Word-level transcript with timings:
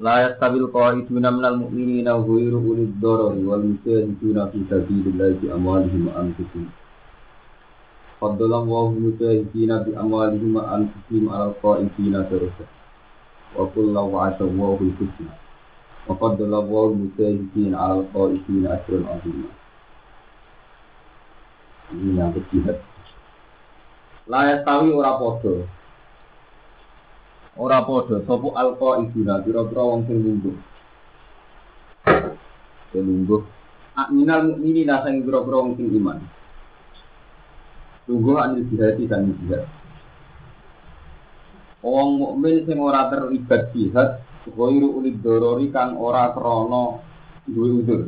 La 0.00 0.24
yastabil 0.24 0.64
qa'iduna 0.72 1.28
minal 1.28 1.56
mu'minina 1.60 2.16
ghairu 2.16 2.58
ulid 2.64 2.96
darari 2.96 3.44
wal 3.44 3.60
mujahiduna 3.60 4.48
fi 4.48 4.64
sabilillahi 4.70 5.36
bi 5.36 5.52
amwalihim 5.52 6.08
wa 6.08 6.16
anfusihim. 6.24 6.72
Faddala 8.16 8.64
Allahu 8.64 8.96
mujahidina 8.96 9.84
bi 9.84 9.92
amwalihim 9.92 10.56
wa 10.56 10.64
anfusihim 10.80 11.28
'alal 11.28 11.52
qa'idina 11.60 12.24
daraja. 12.24 12.66
Wa 13.52 13.68
kullu 13.68 13.92
wa'ada 13.92 14.48
Allahu 14.48 14.80
al-husna. 14.80 15.36
Wa 16.08 16.16
faddala 16.16 16.64
Allahu 16.64 16.96
mujahidina 16.96 17.76
'alal 17.76 18.08
qa'idina 18.16 18.80
ajran 18.80 19.04
'azima. 19.04 19.50
Ini 21.92 22.16
yang 22.16 22.32
jihad. 22.48 22.80
La 24.24 24.48
yastawi 24.48 24.96
ora 24.96 25.20
padha 25.20 25.81
ora 27.56 27.84
padha 27.84 28.24
sapa 28.24 28.48
alqa 28.56 29.04
ibuna 29.04 29.44
pira-pira 29.44 29.82
wong 29.84 30.08
sing 30.08 30.18
lungguh. 30.24 30.56
Sing 32.92 33.02
lungguh. 33.04 33.42
Minal 34.12 34.40
mukminin 34.56 34.92
sing 35.04 35.14
pira-pira 35.20 35.56
wong 35.60 35.76
sing 35.76 35.88
iman. 35.92 36.18
Lungguh 38.08 38.36
anil 38.40 38.66
jihad 38.66 38.98
dan 39.06 39.30
jihad 39.44 39.64
Wong 41.82 42.10
mukmin 42.18 42.62
sing 42.64 42.78
ora 42.78 43.10
terlibat 43.10 43.74
jihad 43.74 44.22
ghairu 44.48 45.02
ulid 45.02 45.18
dorori 45.22 45.68
kang 45.74 45.98
ora 45.98 46.30
krana 46.30 47.02
duwe 47.46 47.68
udur. 47.82 48.02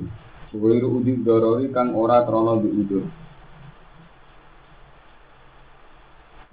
Ghairu 0.54 0.88
ulid 1.02 1.26
dorori 1.26 1.68
kang 1.74 1.92
ora 1.92 2.22
krana 2.22 2.58
duwe 2.62 2.74
udur 2.80 3.04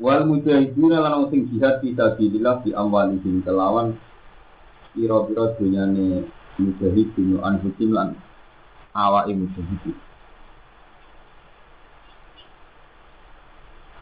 wal 0.02 0.26
mujahidina 0.26 0.98
lan 0.98 1.30
sing 1.30 1.46
jihad 1.54 1.78
fi 1.78 1.94
sabilillah 1.94 2.66
bi 2.66 2.74
amwalihim 2.74 3.46
kelawan 3.46 3.94
pira-pira 4.98 5.54
dunyane 5.62 6.26
mujahidin 6.58 7.38
anfusim 7.38 7.94
lan 7.94 8.18
awake 8.98 9.38
mujahidin 9.38 9.94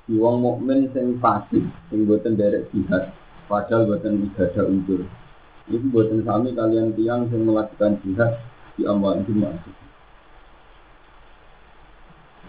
di 0.08 0.16
wong 0.16 0.40
mukmin 0.40 0.88
sing 0.96 1.20
pasif 1.20 1.68
sing 1.92 2.08
boten 2.08 2.40
derek 2.40 2.72
jihad 2.72 3.12
padahal 3.52 3.94
boten 3.94 4.24
ibadah 4.26 4.66
unsur. 4.66 5.04
Itu 5.70 5.86
boten 5.94 6.26
sami 6.26 6.56
kalian 6.56 6.96
tiang 6.98 7.28
sing 7.30 7.46
melakukan 7.46 8.00
jihad 8.02 8.40
di 8.80 8.88
amwalihim 8.88 9.46
anfusim 9.46 9.76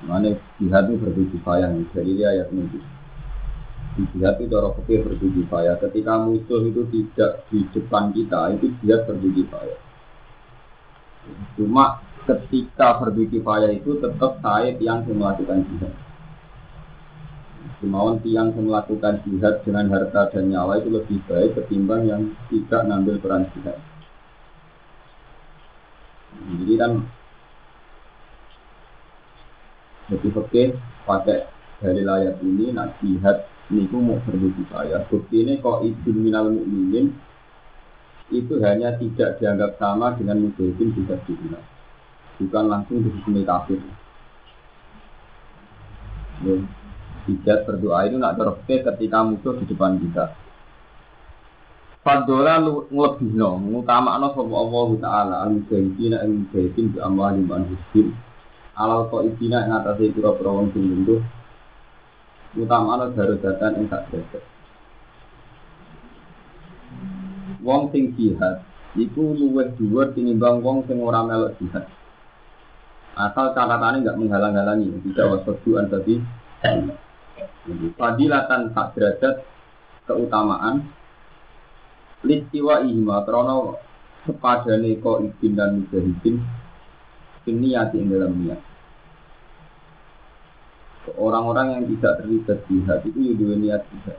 Mana 0.06 0.32
jihad 0.56 0.88
itu 0.88 0.96
bertujuh 1.02 1.40
sayang, 1.44 1.84
jadi 1.92 2.32
ayat 2.32 2.48
ini 2.56 2.99
jihad 3.98 4.38
itu 4.38 4.46
cara 4.50 4.70
fikih 4.78 5.02
berdiri 5.02 5.42
payah. 5.50 5.76
Ketika 5.82 6.14
musuh 6.22 6.62
itu 6.66 6.82
tidak 6.92 7.44
di 7.50 7.66
depan 7.74 8.14
kita, 8.14 8.54
itu 8.54 8.66
jihad 8.82 9.02
berdiri 9.06 9.42
payah. 9.50 9.80
Cuma 11.58 12.00
ketika 12.24 13.02
berdiri 13.02 13.38
payah 13.42 13.70
itu 13.74 13.98
tetap 13.98 14.38
saya 14.38 14.70
yang 14.78 15.02
melakukan 15.08 15.66
jihad. 15.66 15.94
Kemauan 17.80 18.20
tiang 18.20 18.52
yang 18.52 18.68
melakukan 18.68 19.24
jihad 19.24 19.64
dengan 19.64 19.88
harta 19.88 20.28
dan 20.32 20.52
nyawa 20.52 20.84
itu 20.84 20.92
lebih 20.92 21.18
baik 21.24 21.56
ketimbang 21.56 22.04
yang 22.04 22.22
tidak 22.52 22.84
ngambil 22.84 23.16
peran 23.24 23.48
jihad. 23.56 23.80
Jadi 26.40 26.74
kan 26.76 26.92
lebih 30.12 30.30
oke 30.36 30.62
pakai 31.08 31.48
dari 31.80 32.02
layar 32.04 32.36
ini, 32.44 32.76
nah 32.76 32.92
jihad 33.00 33.48
niku 33.70 34.02
mau 34.02 34.18
berbudi 34.26 34.66
saya. 34.68 35.06
Bukti 35.06 35.46
ini 35.46 35.62
kok 35.62 35.86
izin 35.86 36.16
minal 36.18 36.50
mukminin 36.50 37.14
itu 38.30 38.58
hanya 38.62 38.94
tidak 38.98 39.38
dianggap 39.38 39.78
sama 39.78 40.14
dengan 40.18 40.46
mujahidin 40.46 40.94
bisa 40.94 41.18
dibilang. 41.26 41.66
Bukan 42.38 42.64
langsung 42.66 43.02
dihukumi 43.02 43.42
kafir. 43.46 43.78
Ya, 46.40 46.54
tidak 47.28 47.58
berdoa 47.68 48.06
itu 48.10 48.16
nak 48.16 48.36
terobke 48.38 48.80
ketika 48.80 49.18
musuh 49.22 49.54
di 49.60 49.64
depan 49.68 49.98
kita. 50.02 50.34
Fadola 52.00 52.64
ngutama 52.64 54.16
no 54.16 54.28
sama 54.32 54.56
Allah 54.56 54.88
Taala 55.04 55.34
al 55.44 55.50
mujahidin 55.60 56.16
al 56.16 56.32
mujahidin 56.32 56.96
bi 56.96 56.98
amwali 56.98 57.44
man 57.44 57.68
husbin 57.68 58.16
alal 58.80 59.12
kok 59.12 59.28
idina 59.28 59.68
yang 59.68 59.84
atas 59.84 60.00
itu 60.00 60.24
pura 60.24 60.48
wong 60.48 60.72
sing 60.72 61.04
utama 62.58 62.98
darajatan 63.14 63.72
ing 63.78 63.86
sak 63.86 64.10
derajat. 64.10 64.42
Wong 67.60 67.92
sing 67.92 68.16
jihad 68.16 68.64
iku 68.98 69.36
luwih 69.36 69.70
dhuwur 69.78 70.10
tinimbang 70.16 70.64
wong 70.64 70.82
sing 70.88 70.98
ora 70.98 71.22
melok 71.22 71.54
jihad. 71.62 71.86
Asal 73.14 73.52
catatannya 73.52 74.06
nggak 74.06 74.18
menghalang-halangi, 74.18 74.86
tidak 75.10 75.26
wasoduan 75.44 75.90
tadi. 75.90 76.22
Fadilatan 77.98 78.72
tak 78.72 78.96
derajat 78.96 79.44
keutamaan 80.08 80.88
listiwa 82.24 82.84
ihma 82.84 83.24
krono 83.24 83.80
sepadane 84.24 85.00
ko 85.00 85.24
izin 85.24 85.56
dan 85.56 85.80
mujahidin 85.80 86.36
niat 87.50 87.90
ing 87.98 88.06
dalam 88.06 88.32
niat 88.46 88.69
orang-orang 91.16 91.80
yang 91.80 91.84
tidak 91.96 92.20
terlibat 92.20 92.58
jihad 92.68 93.00
itu 93.08 93.32
dua 93.36 93.54
niat 93.56 93.82
jihad. 93.88 94.18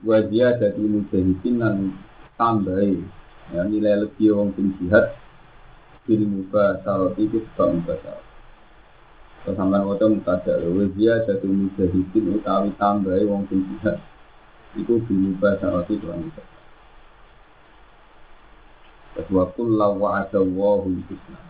Wajah 0.00 0.50
jadi 0.56 0.80
mujahidin 0.80 1.60
dan 1.60 1.92
tambah 2.40 2.80
ya, 3.52 3.62
nilai 3.68 4.06
lebih 4.06 4.32
orang 4.32 4.54
sing 4.56 4.72
jihad 4.80 5.12
bil 6.08 6.22
mubasarot 6.24 7.18
itu 7.20 7.44
sebab 7.52 7.82
mubasarot. 7.82 8.26
Kesamaan 9.44 9.88
waktu 9.90 10.08
mutada 10.08 10.56
wajah 10.62 11.16
jadi 11.26 11.48
mujahidin 11.48 12.24
utawi 12.40 12.70
tambah 12.80 13.12
orang 13.12 13.44
sing 13.50 13.60
jihad 13.66 13.98
itu 14.78 14.94
bil 15.04 15.18
mubasarot 15.34 15.84
itu 15.90 16.06
orang 16.06 16.30
mubasarot. 16.30 16.58
Wa 19.28 19.44
kullu 19.52 20.00
wa'ada 20.00 20.38
Allahu 20.38 20.96
husna. 20.96 21.40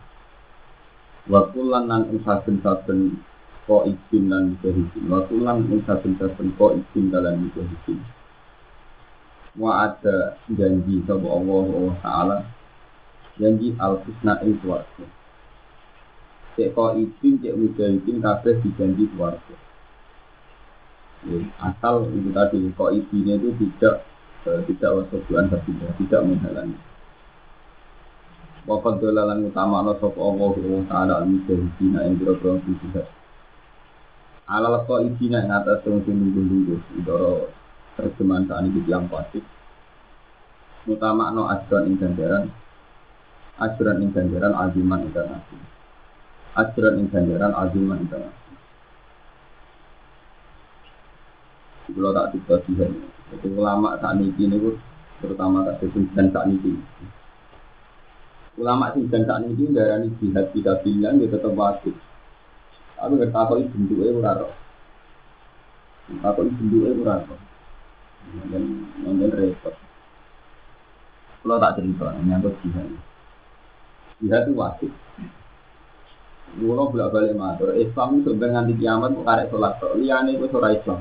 Wa 1.28 1.46
kullan 1.54 1.86
nan 1.86 2.08
saben-saben 2.24 3.20
ko 3.70 3.86
izin 3.86 4.26
dan 4.26 4.58
mujahidin 4.58 5.04
wa 5.06 5.22
kulang 5.30 5.62
ing 5.70 5.78
saben-saben 5.86 6.50
ko 6.58 6.74
izin 6.74 7.14
dalam 7.14 7.38
mujahidin 7.46 8.02
wa 9.54 9.86
ada 9.86 10.34
janji 10.50 10.98
sapa 11.06 11.22
Allah 11.30 11.94
taala. 12.02 12.38
Janji 13.38 13.78
al 13.78 14.02
husna 14.02 14.42
ing 14.42 14.58
swarga 14.58 15.06
cek 16.58 16.74
ko 16.74 16.98
izin 16.98 17.38
cek 17.38 17.54
mujahidin 17.54 18.18
kabeh 18.18 18.58
dijanji 18.58 19.06
swarga 19.14 19.54
ya, 21.30 21.38
asal 21.62 22.10
itu 22.10 22.34
tadi 22.34 22.74
ko 22.74 22.90
izinnya 22.90 23.38
itu 23.38 23.54
tidak 23.54 24.02
uh, 24.50 24.58
tidak 24.66 24.90
wasubuan 24.98 25.46
tidak 25.46 25.94
tidak 25.94 26.20
menghalangi. 26.26 26.74
Wakat 28.66 28.98
dolalan 28.98 29.46
utama 29.46 29.78
Allah 29.78 29.94
sapa 30.02 30.18
Allah 30.18 30.52
Taala 30.90 31.12
al-mujahidin 31.22 32.02
ing 32.02 32.18
biro-biro 32.18 32.58
jihad 32.66 33.19
alal 34.50 34.82
kok 34.82 35.06
izina 35.06 35.46
yang 35.46 35.62
atas 35.62 35.86
yang 35.86 36.02
sing 36.02 36.18
nunggu-nunggu 36.18 36.82
idoro 36.98 37.54
terjemahan 37.94 38.50
saat 38.50 38.66
ini 38.66 38.82
yang 38.82 39.06
pasti 39.06 39.38
utama 40.90 41.30
no 41.30 41.46
ajuran 41.46 41.94
ing 41.94 41.96
ganjaran. 42.02 42.50
Ajuran 43.62 44.02
ing 44.02 44.10
ganjaran 44.10 44.50
aziman 44.58 45.06
ing 45.06 45.14
nasi 45.14 45.56
ajuran 46.58 46.98
ing 46.98 47.06
ganjaran 47.14 47.54
aziman 47.54 48.02
ing 48.02 48.10
nasi 48.10 48.50
kalau 51.94 52.14
tak 52.14 52.34
tiba 52.34 52.86
itu 53.30 53.46
ulama 53.54 53.94
saat 54.02 54.18
ini 54.18 54.34
ini 54.34 54.58
terutama 55.22 55.62
tak 55.62 55.86
dan 56.18 56.26
saat 56.34 56.50
ini. 56.50 56.74
Ulama 58.58 58.90
sing 58.98 59.06
dan 59.06 59.30
saat 59.30 59.46
ini 59.46 59.70
darah 59.70 60.02
ini 60.02 60.10
jihad 60.18 60.50
tidak 60.50 60.82
bilang 60.82 61.22
dia 61.22 61.30
tetap 61.30 61.54
wajib 61.54 61.94
Aku 63.00 63.16
nggak 63.16 63.32
tahu 63.32 63.64
itu 63.64 63.72
bentuknya 63.72 64.12
ora 64.20 64.32
roh. 64.44 64.52
Tahu 66.20 66.40
itu 66.44 66.52
bentuknya 66.60 66.90
ora 67.00 67.14
roh. 67.24 67.40
Dan 68.44 69.32
repot. 69.32 69.74
Kalau 71.40 71.56
tak 71.56 71.80
cerita, 71.80 72.12
nyangkut 72.20 72.52
jihad. 72.60 72.88
jihad 74.20 74.44
itu 74.44 74.52
wajib. 74.52 74.92
Kulo 76.50 76.90
bolak 76.92 77.14
balik 77.14 77.38
matur, 77.38 77.72
Islam 77.78 78.20
itu 78.20 78.34
nganti 78.36 78.74
kiamat 78.76 79.14
kok 79.16 79.24
karek 79.24 79.48
sholat 79.48 79.72
tok. 79.80 79.96
Liyane 79.96 80.36
itu 80.36 80.50
ora 80.52 80.76
Islam. 80.76 81.00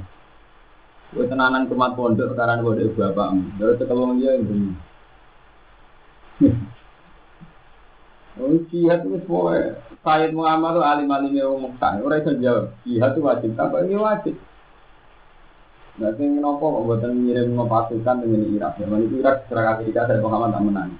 Tenanan 1.10 1.66
kemat 1.68 1.98
pondok 1.98 2.38
karena 2.38 2.62
kode 2.62 2.94
bapakmu. 2.94 3.58
Terus 3.58 3.82
ketemu 3.82 4.14
dia 4.22 4.32
begini. 4.40 4.72
Oh, 8.40 8.56
jihad 8.72 9.04
itu 9.04 9.18
semua. 9.28 9.76
Sayyid 10.00 10.32
Muhammad 10.32 10.80
itu 10.80 10.82
alim-alim 10.84 11.34
yang 11.36 11.60
Mekah. 11.60 12.00
Orang 12.00 12.20
itu 12.24 12.32
jawab, 12.40 12.72
jihad 12.88 13.12
itu 13.12 13.20
wajib. 13.20 13.52
Apa 13.60 13.84
ini 13.84 14.00
wajib? 14.00 14.36
Nah, 16.00 16.16
sing 16.16 16.40
nopo 16.40 16.80
kok 16.80 16.84
buatan 16.88 17.28
ngirim 17.28 17.60
pasukan 17.60 18.24
dengan 18.24 18.48
Irak. 18.56 18.80
Ya, 18.80 18.88
itu 18.88 19.16
Irak 19.20 19.36
secara 19.44 19.76
Amerika 19.76 20.08
saya 20.08 20.24
Muhammad 20.24 20.56
tak 20.56 20.64
menang. 20.64 20.92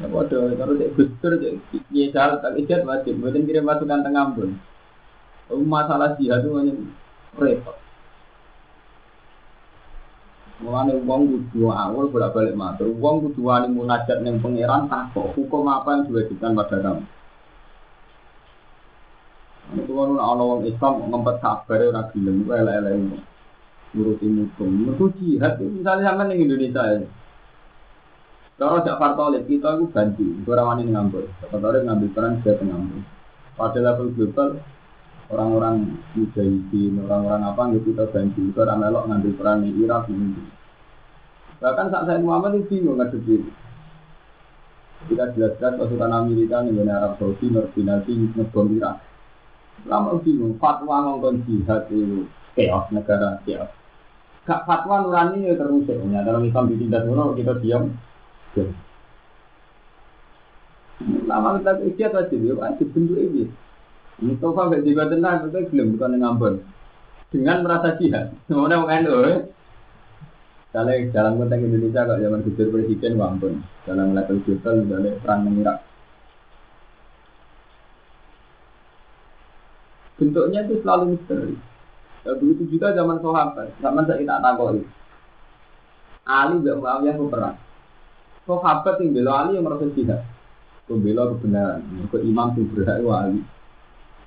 Ya 0.00 0.06
bodoh, 0.08 0.48
kalau 0.56 0.80
cek 0.80 0.96
gustur, 0.96 1.32
cek 1.36 1.60
ya 1.92 2.08
jalan 2.08 2.40
tak 2.40 2.56
ijat 2.56 2.88
wajib. 2.88 3.20
Buatan 3.20 3.44
kirim 3.44 3.68
pasukan 3.68 4.00
tengah 4.00 4.24
pun. 4.32 4.50
Masalah 5.52 6.16
jihad 6.16 6.40
itu 6.40 6.56
hanya 6.56 6.72
repot. 7.36 7.76
Mulane 10.64 10.96
wong 11.04 11.20
kudu 11.28 11.68
awal 11.68 12.08
bolak-balik 12.08 12.56
matur. 12.56 12.88
Wong 12.96 13.28
kudu 13.28 13.44
wani 13.44 13.68
munajat 13.68 14.24
ning 14.24 14.40
pangeran 14.40 14.88
takok 14.88 15.36
hukum 15.36 15.68
apa 15.68 16.00
yang 16.00 16.02
diwajibkan 16.08 16.56
pada 16.56 16.76
kamu. 16.80 17.04
Itu 19.78 19.92
kan 19.94 20.18
ana 20.18 20.42
wong 20.42 20.66
Islam 20.66 21.06
ngempet 21.10 21.36
kabar 21.38 21.78
ora 21.78 22.02
gelem 22.10 22.48
elek-elek 22.50 22.94
ngurusi 23.94 24.26
hukum. 24.26 24.70
Mergo 24.86 25.06
jihad 25.18 25.58
misalnya 25.62 26.10
sampean 26.14 26.26
ning 26.30 26.46
Indonesia 26.46 26.82
ya. 26.94 26.98
Kalau 28.60 28.84
jak 28.84 29.00
partolit 29.00 29.48
kita 29.48 29.80
itu 29.80 29.88
ganti, 29.88 30.26
ora 30.44 30.62
wani 30.68 30.84
ngambul. 30.90 31.24
Partolit 31.48 31.86
ngambil 31.86 32.10
peran 32.12 32.44
dia 32.44 32.60
ngambul. 32.60 33.00
Pada 33.56 33.78
level 33.80 34.12
global 34.12 34.48
orang-orang 35.32 35.96
mujahidin, 36.12 37.00
orang-orang 37.06 37.42
apa 37.46 37.62
yang 37.72 37.82
kita 37.86 38.04
ganti, 38.12 38.42
orang 38.52 38.78
melok 38.84 39.04
ngambil 39.08 39.32
peran 39.38 39.64
di 39.64 39.70
Irak 39.80 40.10
ini. 40.12 40.44
Bahkan 41.60 41.86
saat 41.92 42.04
saya 42.08 42.18
Muhammad 42.20 42.60
itu 42.60 42.80
bingung 42.80 43.00
ngadepi. 43.00 43.36
Kita 45.08 45.32
jelas-jelas 45.32 45.80
pasukan 45.80 46.12
Amerika 46.12 46.60
nih 46.60 46.84
Arab 46.84 47.16
Saudi, 47.16 47.48
Nordinasi, 47.48 48.12
ngebom 48.36 48.68
Irak. 48.76 49.00
Lama 49.88 50.20
bingung, 50.20 50.60
fatwa 50.60 51.08
ngomong 51.08 51.44
jihad 51.48 51.88
itu 51.88 52.28
chaos 52.52 52.84
negara 52.92 53.40
chaos. 53.48 53.72
Gak 54.44 54.64
fatwa 54.68 55.04
nurani 55.04 55.48
ya 55.48 55.56
terusik. 55.56 55.96
Ya, 56.10 56.20
dalam 56.26 56.44
Islam 56.44 56.68
ditindas 56.68 57.06
dulu 57.08 57.32
kita 57.36 57.56
diam. 57.64 57.96
Lama 61.24 61.56
kita 61.56 61.72
ikhtiar 61.86 62.12
wajib, 62.12 62.40
ya 62.44 62.54
wajib 62.60 62.88
bentuk 62.92 63.16
ini. 63.16 63.44
Mustafa 64.20 64.68
gak 64.68 64.84
juga 64.84 65.08
tenang, 65.08 65.48
itu 65.48 65.60
belum 65.72 65.96
bukan 65.96 66.16
ngambon. 66.20 66.54
Dengan 67.32 67.64
merasa 67.64 67.96
jihad, 67.96 68.36
semuanya 68.50 68.84
mau 68.84 68.90
endo. 68.92 69.48
Kalau 70.70 70.94
dalam 71.10 71.34
konteks 71.34 71.66
Indonesia 71.66 72.06
kalau 72.06 72.22
zaman 72.22 72.46
gubernur 72.46 72.70
presiden 72.78 73.18
wampun, 73.18 73.52
dalam 73.82 74.14
level 74.14 74.38
global 74.46 74.74
misalnya 74.86 75.18
perang 75.18 75.40
mengirak. 75.42 75.82
Bentuknya 80.20 80.68
itu 80.68 80.84
selalu 80.84 81.16
misteri. 81.16 81.56
Ya, 82.20 82.36
begitu 82.36 82.76
juga 82.76 82.92
zaman 82.92 83.16
sahabat, 83.24 83.72
zaman 83.80 84.04
saya 84.04 84.20
tak 84.20 84.44
tahu 84.44 84.84
Ali 86.28 86.60
gak 86.60 86.76
mau 86.76 87.00
yang 87.00 87.32
perang. 87.32 87.56
Sahabat 88.44 89.00
yang 89.00 89.16
bela 89.16 89.32
Ali 89.40 89.56
yang 89.56 89.64
merasa 89.64 89.88
jihad, 89.96 90.20
membela 90.84 91.32
kebenaran, 91.32 91.80
ke 92.12 92.18
imam 92.20 92.52
yang 92.52 92.68
berhak 92.76 93.00
Ali. 93.00 93.40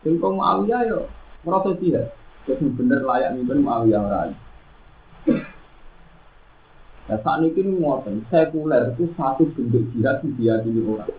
Sing 0.02 0.20
kok 0.20 0.34
Muawiyah 0.34 0.82
yo 0.90 1.00
merasa 1.46 1.78
jihad. 1.78 2.12
Terus 2.44 2.60
bener 2.76 3.06
layak 3.06 3.38
mimpin 3.40 3.64
Muawiyah 3.64 4.02
ora. 4.04 4.22
Nah 7.04 7.20
saat 7.20 7.40
ini 7.44 7.56
ini 7.56 7.72
ngoten, 7.80 8.26
sekuler 8.28 8.96
itu 8.96 9.12
satu 9.16 9.48
bentuk 9.54 9.86
jihad 9.96 10.20
yang 10.26 10.34
diyakini 10.36 10.82
orang. 10.84 11.14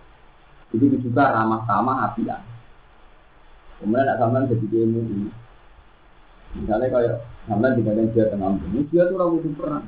Begitu 0.69 1.09
juga 1.09 1.33
ramah 1.33 1.65
tamah 1.65 2.09
hatian. 2.09 2.41
Kemudian 3.79 4.07
nak 4.07 4.19
sampean 4.19 4.47
jadi 4.47 4.65
ilmu 4.71 4.99
ini. 5.03 5.29
Misalnya 6.55 6.87
kayak 6.87 7.15
sampean 7.45 7.75
dikatakan 7.75 8.13
dia 8.15 8.25
tengah 8.31 8.51
ini 8.71 8.81
dia 8.87 9.03
tuh 9.11 9.17
ragu 9.19 9.37
perang. 9.55 9.85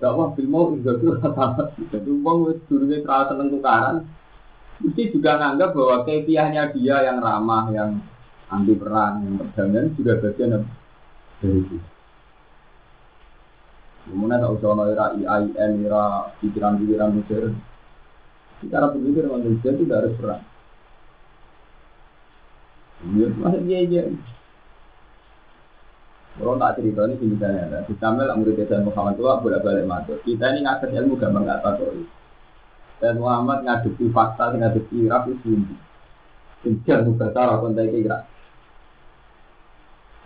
Gak 0.00 0.16
wah 0.16 0.32
mau 0.48 0.72
juga 0.72 0.96
tuh 0.96 1.12
rata 1.20 1.76
Jadi 1.76 2.08
uang 2.08 2.38
wis 2.48 2.58
durungnya 2.72 3.04
terasa 3.04 3.36
seneng 3.36 3.52
tukaran, 3.52 3.96
mesti 4.80 5.12
juga 5.12 5.36
nganggap 5.36 5.76
bahwa 5.76 5.96
kepiahnya 6.08 6.72
dia 6.72 6.96
yang 7.04 7.20
ramah, 7.20 7.68
yang 7.68 8.00
anti 8.48 8.72
perang, 8.80 9.20
yang 9.28 9.34
perdamaian 9.44 9.92
juga 9.92 10.16
bagian 10.24 10.64
dari 11.44 11.60
itu. 11.60 11.76
Kemudian 14.08 14.40
tak 14.40 14.56
usah 14.56 14.88
era 14.88 15.06
IAIN, 15.20 15.72
era 15.84 16.32
pikiran-pikiran 16.40 17.10
modern. 17.14 17.52
Cara 18.72 18.92
berpikir 18.92 19.24
manusia 19.28 19.70
itu 19.72 19.84
tidak 19.84 19.98
harus 20.00 20.14
perang. 20.16 20.42
Ya, 23.00 23.26
dia 23.64 23.78
aja. 23.80 24.02
Kalau 26.40 26.56
tak 26.56 26.80
cerita 26.80 27.04
ini 27.04 27.36
misalnya, 27.36 27.84
di 27.84 27.94
Kamil 28.00 28.28
murid 28.32 28.64
Tuhan 28.64 28.86
Muhammad 28.86 29.18
tua 29.18 29.40
bolak 29.44 29.60
balik 29.60 29.84
masuk. 29.84 30.20
Kita 30.24 30.52
ini 30.52 30.64
ngasih 30.64 30.88
ilmu 30.88 31.20
gampang 31.20 31.44
nggak 31.44 31.60
tahu 31.60 32.06
dan 33.00 33.16
Muhammad 33.16 33.64
ngadepi 33.64 34.12
fakta 34.12 34.52
ngadepi 34.52 35.08
Irak 35.08 35.26
itu 35.26 35.34
sendiri. 35.42 35.76
Kejar 36.60 37.08
mubasara 37.08 37.56
kontak 37.56 37.88
Irak. 37.88 38.28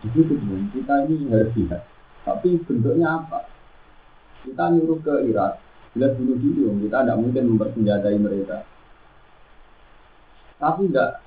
Jadi 0.03 0.21
kita 0.75 0.95
ini 1.07 1.31
harus 1.31 1.55
lihat. 1.55 1.83
Tapi 2.27 2.61
bentuknya 2.67 3.23
apa? 3.23 3.49
Kita 4.45 4.75
nyuruh 4.75 5.01
ke 5.01 5.15
Irak, 5.33 5.57
bila 5.97 6.13
bunuh 6.13 6.37
diri, 6.37 6.69
kita 6.85 6.99
tidak 7.01 7.17
mungkin 7.17 7.45
mempersenjatai 7.55 8.19
mereka. 8.21 8.67
Tapi 10.61 10.93
tidak 10.93 11.24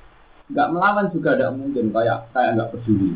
nggak 0.47 0.69
melawan 0.71 1.11
juga 1.11 1.35
tidak 1.35 1.55
mungkin 1.55 1.91
kayak 1.91 2.31
kayak 2.31 2.51
nggak 2.55 2.71
peduli. 2.75 3.11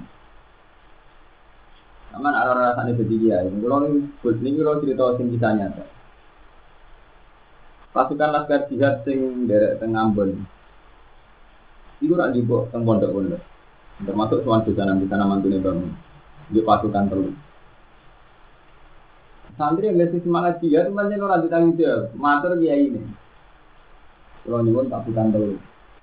Aman 2.12 2.36
arah-arah 2.36 2.76
sana 2.76 2.92
jadi 2.92 3.16
dia. 3.16 3.38
Kalau 3.48 3.88
ini, 3.88 4.04
ini 4.20 4.60
kalau 4.60 4.84
cerita 4.84 5.16
sing 5.16 5.32
kisah 5.32 5.56
nyata 5.56 5.86
pasukan 7.92 8.30
laskar 8.32 8.72
jihad 8.72 9.04
sing 9.04 9.48
derek 9.48 9.80
teng 9.80 9.96
Ambon. 9.96 10.48
Iku 12.02 12.18
rak 12.18 12.34
dibawa 12.34 12.72
teng 12.72 12.88
pondok-pondok. 12.88 13.44
Termasuk 14.02 14.42
soal 14.42 14.66
di 14.66 14.74
sana 14.74 14.98
di 14.98 15.06
sana 15.06 15.28
mantune 15.28 15.62
bangun. 15.62 15.92
Di 16.50 16.60
pasukan 16.64 17.06
terus. 17.12 17.36
Santri 19.60 19.92
yang 19.92 20.00
ngasih 20.00 20.24
semangat 20.24 20.64
jihad 20.64 20.90
itu 20.90 20.96
banyak 20.96 21.22
orang 21.22 21.44
ditanggung 21.46 21.76
jawab. 21.78 22.10
Matur 22.16 22.58
dia 22.58 22.80
ini. 22.80 23.04
Kalau 24.48 24.64
nyuwun 24.64 24.90
pasukan 24.90 25.28
terus. 25.30 25.60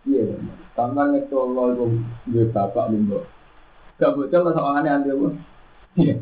Iya, 0.07 0.39
tambah 0.79 1.11
ngetol 1.11 1.75
itu 1.75 1.87
dia 2.31 2.47
bapak 2.55 2.95
lumba. 2.95 3.27
Gak 3.99 4.15
bocor 4.15 4.47
lah 4.47 4.53
soalnya 4.55 5.03
aneh 5.03 5.11
aneh 5.11 5.35
Iya. 5.99 6.15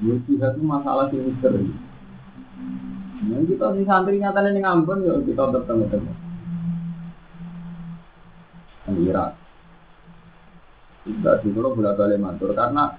Ya 0.00 0.14
jihad 0.26 0.56
itu 0.56 0.64
masalah 0.66 1.12
sing 1.12 1.22
misteri. 1.22 1.70
Yang 3.30 3.54
kita 3.54 3.66
si 3.76 3.82
santri 3.86 4.16
nyata 4.18 4.42
nih 4.42 4.58
ngampun 4.64 5.06
ya 5.06 5.14
kita 5.22 5.42
bertemu 5.54 5.84
temu. 5.92 6.12
Irak. 8.90 9.38
Tidak 11.06 11.34
di 11.46 11.48
kalau 11.54 11.76
bolak 11.78 11.94
balik 11.94 12.18
mantur 12.18 12.50
karena 12.58 12.96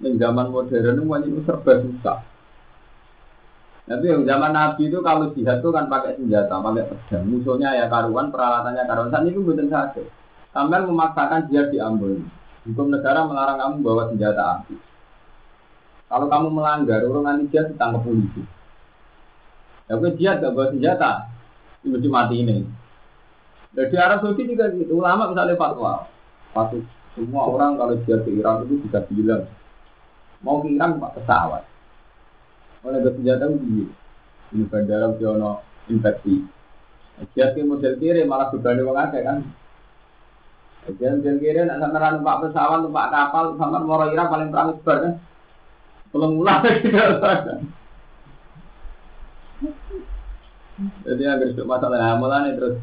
di 0.00 0.16
zaman 0.18 0.50
modern 0.50 0.96
itu 0.96 1.04
wajib 1.06 1.44
serba 1.46 1.72
susah. 1.86 2.18
Tapi 3.88 4.04
yang 4.04 4.22
zaman 4.28 4.52
Nabi 4.52 4.92
itu 4.92 5.00
kalau 5.00 5.32
jihad 5.32 5.64
itu 5.64 5.68
kan 5.72 5.88
pakai 5.88 6.20
senjata, 6.20 6.60
pakai 6.60 6.84
pedang. 6.92 7.24
Musuhnya 7.24 7.72
ya 7.72 7.88
karuan, 7.88 8.28
peralatannya 8.28 8.84
karuan. 8.84 9.08
Saat 9.08 9.24
itu 9.24 9.40
betul 9.40 9.72
saja. 9.72 10.02
Sampai 10.52 10.84
memaksakan 10.84 11.48
jihad 11.48 11.72
di 11.72 11.80
Ambon. 11.80 12.28
Hukum 12.68 12.92
negara 12.92 13.24
melarang 13.24 13.56
kamu 13.56 13.74
bawa 13.80 14.12
senjata 14.12 14.60
api. 14.60 14.76
Kalau 16.08 16.26
kamu 16.28 16.48
melanggar, 16.52 17.00
orang 17.04 17.24
nanti 17.24 17.48
dia 17.48 17.64
ditangkap 17.64 18.04
polisi. 18.04 18.44
Ya 19.88 19.96
gue 19.96 20.12
dia 20.20 20.36
gak 20.36 20.52
bawa 20.52 20.68
senjata, 20.68 21.32
mesti 21.80 22.08
mati 22.12 22.36
ini. 22.44 22.64
Jadi 23.72 23.94
Arab 23.96 24.20
Saudi 24.20 24.48
juga 24.48 24.68
gitu, 24.72 25.00
ulama 25.00 25.32
misalnya 25.32 25.56
fatwa, 25.56 26.08
fatwa 26.52 26.80
semua 27.18 27.50
orang 27.50 27.74
kalau 27.74 27.94
dia 28.06 28.16
ke 28.22 28.30
Irak 28.30 28.64
itu 28.64 28.78
bisa 28.86 29.02
bilang 29.10 29.44
mau 30.38 30.62
ke 30.62 30.70
Irak 30.70 31.02
pak 31.02 31.12
pesawat. 31.18 31.62
Oleh 32.86 33.00
bersenjata 33.02 33.50
itu 33.50 33.90
ini 34.54 34.64
bandara 34.70 35.12
Jono 35.18 35.62
infeksi. 35.90 36.46
Dia 37.34 37.50
ke 37.50 37.66
model 37.66 37.98
kiri 37.98 38.22
malah 38.22 38.54
berbanding 38.54 38.86
orang 38.86 39.10
ada 39.10 39.18
kan. 39.26 39.38
Dia 40.96 41.18
model 41.18 41.36
kiri 41.42 41.60
nak 41.66 41.82
sama 41.82 42.14
numpak 42.14 42.38
pesawat, 42.46 42.78
numpak 42.86 43.10
kapal, 43.10 43.44
sama 43.58 43.82
mau 43.82 44.06
Irak 44.06 44.30
paling 44.30 44.48
perang 44.54 44.78
sebar 44.78 44.96
kan. 45.02 45.14
Belum 46.14 46.40
mulai 46.40 46.80
tidak 46.80 47.60
Jadi 50.78 51.22
agar 51.26 51.48
masalah 51.66 51.98
nah, 51.98 52.14
mulai 52.22 52.54
terus 52.54 52.78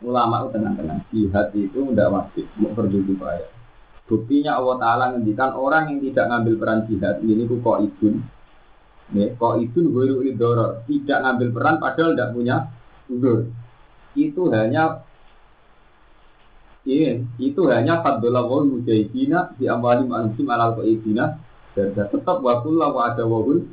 ulama 0.00 0.48
itu 0.48 0.56
tenang-tenang. 0.56 1.00
Jihad 1.12 1.52
itu 1.52 1.78
tidak 1.92 2.08
wajib, 2.08 2.48
mau 2.56 2.72
berdua 2.72 3.14
bayar. 3.20 3.52
Buktinya 4.08 4.58
Allah 4.58 4.76
Ta'ala 4.80 5.04
ngendikan 5.14 5.54
orang 5.54 5.92
yang 5.92 5.98
tidak 6.02 6.26
ngambil 6.32 6.54
peran 6.58 6.80
jihad, 6.88 7.20
ini 7.22 7.46
kok 7.46 7.78
idun. 7.84 8.24
Kok 9.10 9.54
idun 9.58 9.86
gue 9.90 10.04
idoror. 10.30 10.86
Tidak 10.86 11.18
ngambil 11.18 11.48
peran 11.50 11.76
padahal 11.82 12.14
tidak 12.14 12.30
punya 12.30 12.56
udur. 13.10 13.50
Itu 14.14 14.50
hanya 14.54 15.02
ini, 16.88 17.28
itu 17.36 17.68
hanya 17.68 18.00
fadlullah 18.00 18.46
wa 18.48 18.64
mujahidina 18.64 19.52
di 19.60 19.68
amwali 19.68 20.08
ansim 20.08 20.48
alal 20.48 20.80
qaidina 20.80 21.36
dan 21.76 21.92
tetap 21.92 22.40
wakul 22.40 22.80
wa 22.80 23.12
ada 23.12 23.22
wahul. 23.28 23.68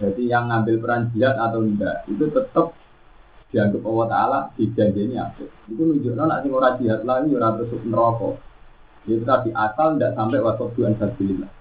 Jadi 0.00 0.22
yang 0.28 0.48
ngambil 0.48 0.76
peran 0.80 1.02
jihad 1.12 1.36
atau 1.36 1.60
tidak 1.60 2.08
itu 2.08 2.24
tetap 2.32 2.72
dianggap 3.52 3.82
Allah 3.84 4.06
Taala 4.08 4.38
dijanjini 4.56 5.16
apa? 5.20 5.44
Itu 5.68 5.82
nunjukno 5.84 6.22
nak 6.24 6.40
sing 6.40 6.52
ora 6.54 6.76
jihad 6.80 7.04
lagi 7.04 7.28
ora 7.34 7.56
terus 7.56 7.84
neraka. 7.84 8.30
Itu 9.04 9.24
tadi 9.24 9.50
asal 9.52 9.96
tidak 9.96 10.12
sampai 10.16 10.40
wasatu 10.40 10.80
an 10.88 10.94
sabilillah. 10.96 11.59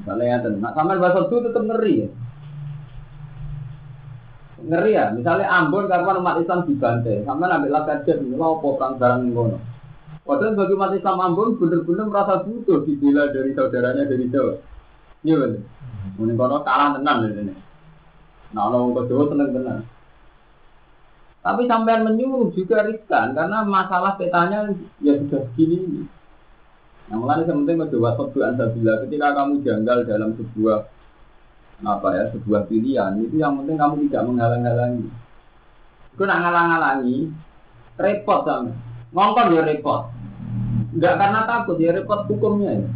Misalnya 0.00 0.24
yang 0.24 0.40
tenang, 0.42 0.60
nak 0.64 0.72
sampai 0.72 0.96
wasatu 0.96 1.34
tetap 1.44 1.62
ngeri 1.68 1.94
ya. 2.00 2.08
Ngeri 4.60 4.90
ya, 4.96 5.04
misalnya 5.12 5.46
Ambon 5.48 5.88
karena 5.88 6.16
umat 6.20 6.40
Islam 6.40 6.64
dibantai, 6.64 7.24
sama 7.24 7.48
ambil 7.48 7.72
lakat 7.72 8.08
ini 8.08 8.36
apa 8.36 8.68
perang 8.76 8.94
barang 8.96 9.20
ngono. 9.28 9.58
Padahal 10.24 10.56
bagi 10.56 10.76
umat 10.76 10.92
Islam 10.96 11.20
Ambon 11.20 11.60
benar-benar 11.60 12.06
merasa 12.08 12.44
butuh 12.44 12.84
dibela 12.88 13.28
dari 13.28 13.52
saudaranya 13.52 14.08
dari 14.08 14.24
Jawa. 14.32 14.54
Iya 15.20 15.36
benar. 15.36 15.62
Mungkin 16.16 16.36
kono 16.40 16.56
kalah 16.64 16.96
tenang 16.96 17.18
ini. 17.28 17.52
Nah, 18.56 18.62
orang 18.66 18.96
kedua 19.04 19.28
tenang 19.28 19.50
tenang. 19.52 19.80
Tapi 21.40 21.62
sampean 21.64 22.04
menyuruh 22.04 22.52
juga 22.52 22.84
riskan 22.84 23.32
karena 23.32 23.64
masalah 23.64 24.20
petanya 24.20 24.68
ya 25.00 25.16
sudah 25.16 25.44
begini. 25.52 26.04
Yang 27.10 27.18
mulai 27.18 27.42
sementing 27.42 27.76
mencoba 27.76 28.10
sobuan 28.14 28.54
sabila 28.54 29.02
ketika 29.02 29.28
kamu 29.34 29.54
janggal 29.66 29.98
dalam 30.06 30.30
sebuah 30.38 30.78
apa 31.80 32.08
ya 32.12 32.24
sebuah 32.30 32.68
pilihan 32.70 33.18
itu 33.24 33.40
yang 33.40 33.58
penting 33.58 33.74
kamu 33.74 33.94
tidak 34.06 34.22
menghalang-halangi. 34.30 35.06
Itu 36.14 36.22
nak 36.22 36.38
ngalang-halangi 36.38 37.18
repot 37.98 38.40
sama 38.46 38.70
ngongkon 39.10 39.54
ya 39.58 39.62
repot. 39.66 40.02
Enggak 40.94 41.14
karena 41.18 41.40
takut 41.50 41.76
ya 41.82 41.90
repot 41.98 42.20
hukumnya 42.30 42.78
ya. 42.78 42.88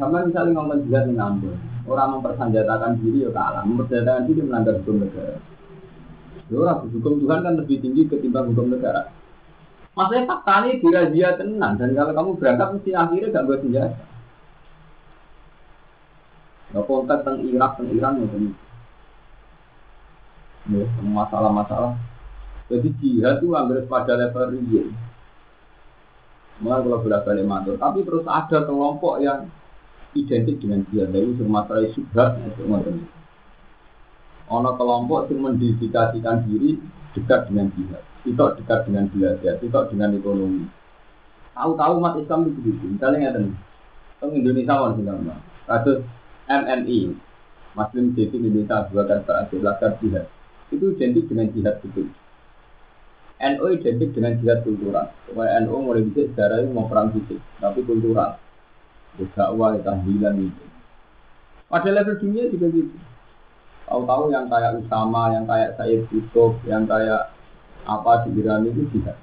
Sama 0.00 0.26
misalnya 0.26 0.58
ngomong 0.58 0.90
jihad 0.90 1.06
yang 1.06 1.14
ngambul, 1.20 1.54
orang 1.86 2.18
mempersenjatakan 2.18 2.98
diri 2.98 3.28
ya 3.28 3.30
kalah, 3.30 3.62
mempersenjatakan 3.62 4.26
diri 4.26 4.40
melanggar 4.42 4.74
hukum 4.82 5.06
negara. 5.06 5.38
Ya 6.48 6.72
hukum 6.80 7.14
Tuhan 7.22 7.38
kan 7.44 7.54
lebih 7.60 7.76
tinggi 7.78 8.02
ketimbang 8.10 8.50
hukum 8.50 8.74
negara. 8.74 9.12
Maksudnya 9.94 10.26
fakta 10.26 10.66
ini 10.66 10.82
dia 11.14 11.38
tenang 11.38 11.78
dan 11.78 11.94
kalau 11.94 12.12
kamu 12.12 12.30
berangkat 12.42 12.68
mesti 12.74 12.90
akhirnya 12.98 13.30
gak 13.30 13.46
buat 13.46 13.60
senjata. 13.62 14.02
Ya 16.74 16.80
kontak 16.82 17.22
tentang 17.22 17.38
Irak 17.46 17.70
tentang 17.78 17.94
Iran 17.94 18.18
ya 18.18 18.26
masalah-masalah. 21.04 21.94
Jadi 22.72 22.88
jihad 22.98 23.38
itu 23.38 23.52
hampir 23.52 23.84
pada 23.84 24.16
level 24.16 24.56
real. 24.56 24.88
Mulai 26.64 26.80
kalau 26.86 27.02
bolak 27.02 27.22
balik 27.26 27.44
mantul, 27.44 27.76
tapi 27.76 28.06
terus 28.06 28.24
ada 28.24 28.58
kelompok 28.64 29.20
yang 29.20 29.50
identik 30.16 30.56
dengan 30.62 30.80
jihad. 30.88 31.12
Jadi 31.12 31.44
masalah 31.44 31.86
subhat, 31.92 32.40
itu 32.40 32.62
Ono 34.44 34.70
kelompok 34.76 35.28
yang 35.28 35.40
mendedikasikan 35.40 36.48
diri 36.48 36.80
dekat 37.14 37.40
dengan 37.48 37.70
jihad, 37.78 38.02
tidak 38.26 38.50
dekat 38.60 38.78
dengan 38.90 39.04
belajar, 39.08 39.54
tidak 39.62 39.84
dengan 39.90 40.10
ekonomi. 40.18 40.66
Tahu-tahu 41.54 41.92
umat 42.02 42.14
Islam 42.18 42.50
itu 42.50 42.58
begitu. 42.58 42.84
Misalnya 42.98 43.18
nggak 43.30 43.34
tahu. 43.38 44.34
Indonesia 44.34 44.74
mau 44.74 44.96
tinggal 44.96 45.18
Kasus 45.64 45.98
MNI, 46.48 46.98
Muslim 47.74 48.04
Jadi 48.12 48.34
Indonesia 48.36 48.88
bukan 48.90 49.20
berhasil 49.24 49.60
laskar 49.62 49.92
jihad. 50.02 50.26
Itu 50.74 50.92
identik 50.96 51.30
dengan 51.30 51.48
jihad 51.54 51.78
betul. 51.80 52.10
NU 53.42 53.66
identik 53.74 54.10
dengan 54.14 54.38
jihad 54.40 54.64
kultural. 54.64 55.12
Supaya 55.28 55.60
NU 55.62 55.76
mulai 55.82 56.06
bisa 56.06 56.30
secara 56.32 56.62
ini 56.62 56.72
mau 56.72 56.88
perang 56.88 57.12
fisik, 57.12 57.38
tapi 57.60 57.84
kultural. 57.84 58.40
Dakwah, 59.14 59.78
tahlilan 59.78 60.50
itu. 60.50 60.64
Pada 61.70 61.90
level 61.90 62.18
dunia 62.18 62.50
juga 62.50 62.66
gitu. 62.70 62.94
Tahu-tahu 63.84 64.32
yang 64.32 64.48
kayak 64.48 64.80
Usama, 64.80 65.36
yang 65.36 65.44
kayak 65.44 65.76
Sayyid 65.76 66.08
Yusuf, 66.08 66.56
yang 66.64 66.88
kayak 66.88 67.28
apa 67.84 68.24
di 68.24 68.40
Iran 68.40 68.64
itu 68.64 68.88
jihad. 68.96 69.16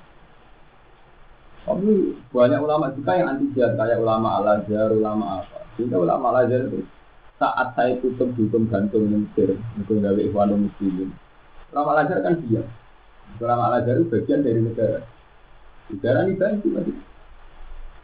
Tapi 1.65 2.17
banyak 2.33 2.59
ulama 2.61 2.89
juga 2.93 3.17
yang 3.17 3.37
anti 3.37 3.49
jihad, 3.53 3.73
kayak 3.77 4.01
ulama 4.01 4.41
Al-Azhar, 4.41 4.89
ulama 4.93 5.41
apa. 5.41 5.65
Sehingga 5.77 5.97
ulama 5.97 6.33
Al-Azhar 6.33 6.69
itu 6.69 6.85
saat 7.41 7.73
saya 7.73 7.97
tutup 8.01 8.33
hukum 8.37 8.69
gantung 8.69 9.09
di 9.09 9.25
Mesir, 9.25 9.57
hukum 9.81 10.01
gawe 10.01 10.21
Ikhwanul 10.21 10.69
Muslimin. 10.69 11.09
Ulama 11.73 11.89
Al-Azhar 11.97 12.19
kan 12.21 12.33
diam. 12.45 12.65
Ulama 13.41 13.63
Al-Azhar 13.73 13.97
itu 13.97 14.09
bagian 14.13 14.45
dari 14.45 14.61
negara. 14.61 14.99
Negara 15.89 16.17
ini 16.29 16.33
bantu 16.37 16.67
masih. 16.69 16.97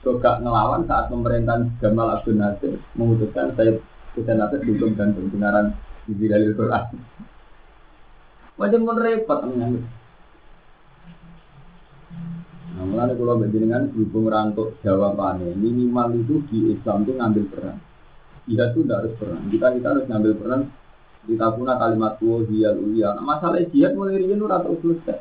Juga 0.06 0.32
ngelawan 0.42 0.86
saat 0.86 1.10
pemerintahan 1.10 1.74
Jamal 1.82 2.08
Abdul 2.18 2.38
Nasir 2.38 2.78
memutuskan 2.96 3.52
saya 3.58 3.82
Hussein 4.14 4.38
Nasir 4.40 4.62
hukum 4.64 4.94
gantung 4.94 5.28
benaran 5.34 5.74
di 6.08 6.26
dalil 6.28 6.56
Quran. 6.56 6.86
Macam 8.58 8.82
pun 8.88 8.98
repot 8.98 9.40
menyambut. 9.46 9.84
Nah, 12.78 12.86
mulai 12.86 13.14
kalau 13.18 13.42
berjenengan 13.42 13.90
hubung 13.98 14.30
rantuk 14.30 14.78
jawabannya 14.86 15.58
minimal 15.58 16.14
itu 16.14 16.46
di 16.50 16.78
Islam 16.78 17.06
itu 17.06 17.18
ngambil 17.18 17.44
peran. 17.50 17.78
Iya 18.48 18.70
itu 18.72 18.86
tidak 18.86 18.98
harus 19.02 19.14
peran. 19.18 19.42
Kita 19.50 19.68
kita 19.74 19.88
harus 19.94 20.06
ngambil 20.06 20.34
peran. 20.38 20.62
Kita 21.28 21.46
punya 21.58 21.76
kalimat 21.76 22.14
tua 22.22 22.46
dia 22.48 22.72
ulia. 22.72 23.18
Nah, 23.18 23.26
masalah 23.26 23.60
jihad 23.74 23.98
mulai 23.98 24.24
udah 24.24 24.62
terus 24.64 24.80
selesai. 24.80 25.20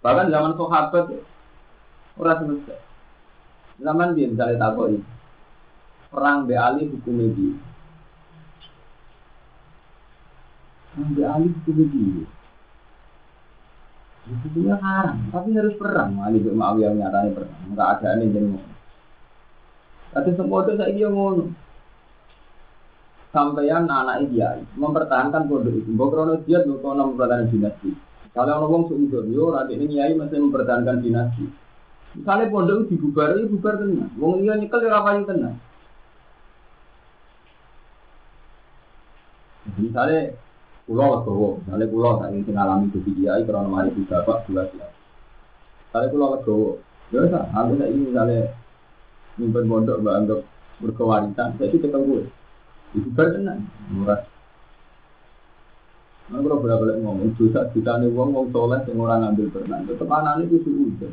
Bahkan 0.00 0.26
zaman 0.32 0.52
sahabat 0.56 1.04
udah 2.16 2.36
selesai. 2.40 2.78
Zaman 3.82 4.08
dia 4.14 4.30
misalnya 4.30 4.56
takoi 4.70 5.02
perang 6.14 6.46
be 6.46 6.54
ali 6.54 6.86
hukum 6.86 7.18
dia 7.34 7.58
Ambil 10.94 11.26
alih 11.26 11.50
itu 11.50 11.70
begini. 11.74 12.22
Sebetulnya 14.24 14.80
haram, 14.80 15.20
tapi 15.28 15.52
harus 15.52 15.76
perang. 15.76 16.16
Ali 16.24 16.40
bin 16.40 16.56
Muawiyah 16.56 16.96
nyatanya 16.96 17.36
perang. 17.36 17.52
Enggak 17.68 17.88
ada 18.00 18.06
aneh 18.16 18.32
jadi. 18.32 18.56
Tapi 20.14 20.30
semua 20.38 20.64
itu 20.64 20.72
saya 20.80 20.94
dia 20.94 21.08
ngono. 21.10 21.52
Sampeyan 23.34 23.90
anak 23.90 24.30
dia 24.30 24.62
mempertahankan 24.78 25.50
pondok 25.50 25.74
itu. 25.74 25.90
Mbok 25.90 26.08
krono 26.08 26.34
dia 26.46 26.62
krono 26.62 27.12
mempertahankan 27.12 27.50
dinasti. 27.50 27.90
Kalau 28.30 28.50
orang 28.50 28.62
ngomong 28.66 28.82
seudon, 28.90 29.30
yo 29.30 29.54
nanti 29.54 29.78
ini 29.78 29.94
nyai 29.94 30.14
masih 30.14 30.38
mempertahankan 30.38 31.02
dinasti. 31.02 31.44
Misalnya 32.14 32.50
pondok 32.50 32.76
itu 32.86 32.94
dibubar, 32.94 33.34
itu 33.34 33.50
bubar 33.58 33.74
tenang. 33.82 34.10
Wong 34.16 34.46
iya 34.46 34.54
nyekel 34.54 34.86
ya 34.86 34.90
rapayu 34.94 35.26
tenang. 35.26 35.58
Misalnya 39.74 40.38
Pulau 40.84 41.16
legowo, 41.16 41.64
misalnya 41.64 41.88
pulau 41.88 42.20
tak 42.20 42.28
ingin 42.36 42.52
mengalami 42.52 42.92
jadi 42.92 43.10
kiai 43.16 43.42
karena 43.48 43.68
mari 43.72 43.90
di 43.96 44.04
bapak 44.04 44.44
dua 44.44 44.68
siap. 44.68 44.92
Misalnya 45.88 46.12
pulau 46.12 46.28
legowo, 46.36 46.70
ya 47.08 47.20
sa, 47.32 47.40
aku 47.56 47.72
tak 47.80 47.88
ingin 47.88 48.12
misalnya 48.12 48.40
nyimpen 49.40 49.64
pondok 49.64 49.98
mbak 50.04 50.14
anggap 50.20 50.40
berkewarisan, 50.84 51.56
itu 51.56 51.76
ketemu 51.80 52.04
gue. 52.04 52.22
Itu 53.00 53.08
berkenan, 53.16 53.64
murah. 53.90 54.28
Nah, 56.24 56.40
kalau 56.40 56.56
berapa 56.60 56.80
balik 56.80 57.04
ngomong, 57.04 57.36
dosa 57.36 57.68
juta 57.76 58.00
nih 58.00 58.08
uang 58.08 58.32
uang 58.32 58.48
soleh 58.48 58.80
yang 58.88 58.96
orang 59.04 59.20
ngambil 59.28 59.60
pernah, 59.60 59.78
tetap 59.84 60.08
anak 60.08 60.48
itu 60.48 60.56
sudah. 60.64 61.12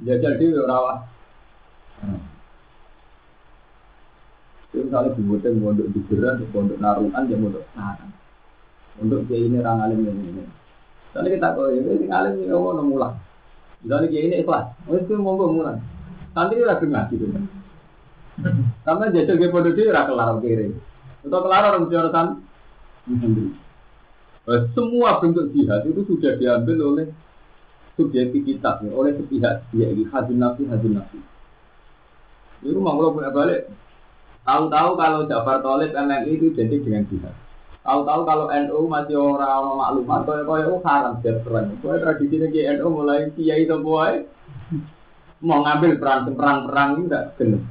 Jajal 0.00 0.40
dia 0.40 0.64
rawat. 0.64 1.04
Itu 4.70 4.86
misalnya 4.86 5.18
di 5.18 5.22
hotel 5.26 5.52
mondok 5.58 5.88
di 5.90 6.00
geran, 6.06 6.38
di 6.38 6.46
pondok 6.54 6.78
naruhan, 6.78 7.22
di 7.26 7.34
mondok 7.34 7.66
sarang. 7.74 8.14
Untuk 9.02 9.26
kayak 9.26 9.50
ini 9.50 9.56
orang 9.58 9.82
alim 9.82 9.98
ini. 10.06 10.22
ini. 10.30 10.44
Misalnya 11.10 11.28
kita 11.34 11.48
kau 11.58 11.74
ini, 11.74 11.90
ini 11.98 12.06
alim 12.06 12.32
ini 12.38 12.54
ngomong 12.54 12.86
mulang. 12.86 13.14
Misalnya 13.82 14.06
kayak 14.06 14.24
ini 14.30 14.34
ikhlas, 14.46 14.66
oh 14.86 14.94
itu 14.94 15.12
ngomong 15.18 15.52
mulang. 15.58 15.78
Santri 16.30 16.62
udah 16.62 16.78
dengar 16.78 17.10
gitu 17.10 17.26
kan. 17.34 17.44
Karena 18.86 19.10
jajal 19.10 19.36
ke 19.36 19.50
pondok 19.50 19.74
dia 19.74 19.90
udah 19.90 20.04
kelar 20.06 20.28
kiri. 20.38 20.70
Untuk 21.26 21.40
kelar 21.42 21.62
orang 21.74 21.90
orang 21.90 22.12
santri. 22.14 23.44
Semua 24.74 25.18
bentuk 25.18 25.50
jihad 25.50 25.82
itu 25.86 26.00
sudah 26.06 26.38
diambil 26.38 26.78
oleh 26.94 27.06
subjektivitas, 27.98 28.86
oleh 28.86 29.12
sepihak 29.18 29.66
dia 29.74 29.92
ini 29.92 30.06
nafsi, 30.38 30.62
hadun 30.64 30.96
nafsi. 30.96 31.18
Itu 32.64 32.78
mau 32.80 32.96
kalau 32.96 33.16
bolak 33.16 33.34
balik. 33.34 33.62
Tahu-tahu 34.50 34.90
kalau 34.98 35.30
Jafar 35.30 35.62
Tolib 35.62 35.94
MNI 35.94 36.26
itu 36.26 36.50
identik 36.50 36.82
dengan 36.82 37.06
jihad. 37.06 37.34
Tahu-tahu 37.86 38.26
kalau 38.26 38.50
NU 38.50 38.90
masih 38.90 39.14
orang-orang 39.14 39.78
maklumat, 39.78 40.20
kaya 40.26 40.42
kaya 40.42 40.64
oh 40.74 40.82
haram 40.82 41.22
jihad 41.22 41.38
perang. 41.46 41.78
Kaya 41.78 42.02
tradisi 42.02 42.34
ini 42.34 42.66
NU 42.74 42.86
mulai 42.90 43.30
kiai 43.38 43.62
semua 43.70 44.10
mau 45.40 45.62
ngambil 45.64 46.02
peran 46.02 46.34
perang-perang 46.34 46.88
itu 46.98 47.02
enggak 47.06 47.24
genep. 47.38 47.62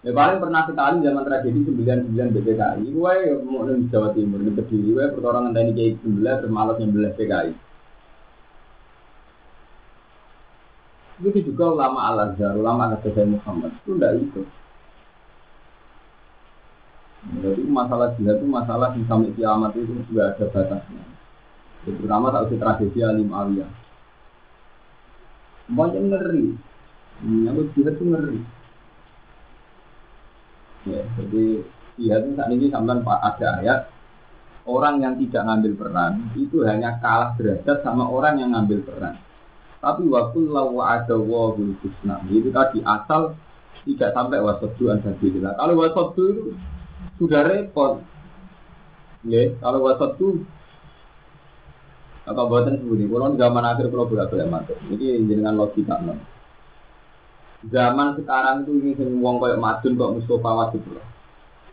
Ya 0.00 0.10
paling 0.14 0.38
pernah 0.38 0.62
sekali 0.64 1.02
zaman 1.02 1.26
tragedi 1.26 1.60
99 1.66 2.34
BPKI, 2.34 2.84
gue 2.94 3.14
mau 3.42 3.66
di 3.66 3.90
Jawa 3.90 4.14
Timur, 4.14 4.38
di 4.38 4.54
Kediri, 4.54 4.94
gue 4.94 5.06
pertolongan 5.18 5.50
tadi 5.50 5.74
kayak 5.74 5.98
19, 6.00 6.42
bermalas 6.46 6.78
nyembelah 6.78 7.12
PKI. 7.18 7.52
Begitu 11.20 11.50
juga 11.50 11.74
ulama 11.74 12.06
Al-Azhar, 12.14 12.54
ulama 12.54 12.86
Al-Azhar 12.86 13.26
Muhammad, 13.26 13.74
itu 13.82 13.98
tidak 13.98 14.12
ikut. 14.24 14.46
Jadi 17.26 17.62
masalah 17.66 18.14
jihad 18.14 18.38
itu 18.38 18.46
masalah 18.46 18.94
yang 18.94 19.02
sampai 19.10 19.34
kiamat 19.34 19.74
itu 19.74 19.98
juga 20.06 20.30
ada 20.30 20.46
batasnya. 20.46 21.02
Terutama 21.82 22.30
saat 22.30 22.46
itu 22.46 22.56
tragedi 22.58 23.00
Alim 23.02 23.30
Aliyah. 23.34 23.70
Banyak 25.66 26.02
ngeri. 26.06 26.46
Menyambut 27.26 27.74
jihad 27.74 27.98
itu 27.98 28.04
ngeri. 28.06 28.40
Ya, 30.86 31.02
jadi 31.18 31.44
jihad 31.98 32.20
itu 32.30 32.32
saat 32.38 32.50
ini 32.54 32.66
sampai 32.70 33.02
ada 33.02 33.48
ayat 33.58 33.80
orang 34.66 35.02
yang 35.02 35.14
tidak 35.18 35.42
ngambil 35.46 35.72
peran 35.78 36.12
itu 36.34 36.62
hanya 36.66 36.98
kalah 37.02 37.34
derajat 37.38 37.82
sama 37.82 38.06
orang 38.06 38.38
yang 38.38 38.50
ngambil 38.54 38.86
peran. 38.86 39.18
Tapi 39.82 40.02
waktu 40.10 40.50
lawa 40.50 40.98
ada 40.98 41.14
wahul 41.14 41.74
husna 41.82 42.22
itu 42.30 42.50
tadi 42.50 42.82
asal 42.82 43.38
tidak 43.86 44.10
sampai 44.14 44.42
wasabdu 44.42 44.90
an 44.90 44.98
Kalau 44.98 45.74
wasabdu 45.78 46.22
itu 46.26 46.42
sudah 47.16 47.42
repot. 47.44 48.04
Ya, 49.26 49.50
kalau 49.58 49.88
wasabdu 49.88 50.46
apa 52.26 52.42
buatan 52.46 52.78
sebudi? 52.82 53.06
Kalau 53.06 53.38
zaman 53.38 53.64
akhir 53.64 53.86
kalau 53.90 54.10
bolak 54.10 54.30
balik 54.30 54.50
masuk. 54.50 54.78
Ini 54.90 55.22
dengan 55.26 55.54
logika 55.58 55.98
non. 56.02 56.18
Zaman 57.66 58.18
sekarang 58.20 58.66
itu 58.66 58.72
ini 58.78 59.18
wong 59.18 59.42
kayak 59.42 59.58
Madun 59.58 59.98
kok 59.98 60.12
Mustafa 60.14 60.50
Wajib 60.54 60.82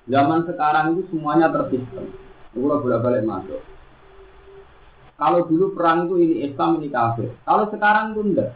Zaman 0.10 0.46
sekarang 0.50 0.98
itu 0.98 1.02
semuanya 1.14 1.50
tersistem. 1.54 2.10
Itu 2.54 2.66
bolak 2.66 3.02
balik 3.02 3.26
masuk. 3.26 3.62
Kalau 5.18 5.46
dulu 5.46 5.78
perang 5.78 6.10
itu 6.10 6.16
ini 6.22 6.36
Islam 6.50 6.82
ini 6.82 6.90
kafir. 6.90 7.30
Kalau 7.46 7.70
sekarang 7.70 8.14
itu 8.14 8.22
enggak. 8.34 8.52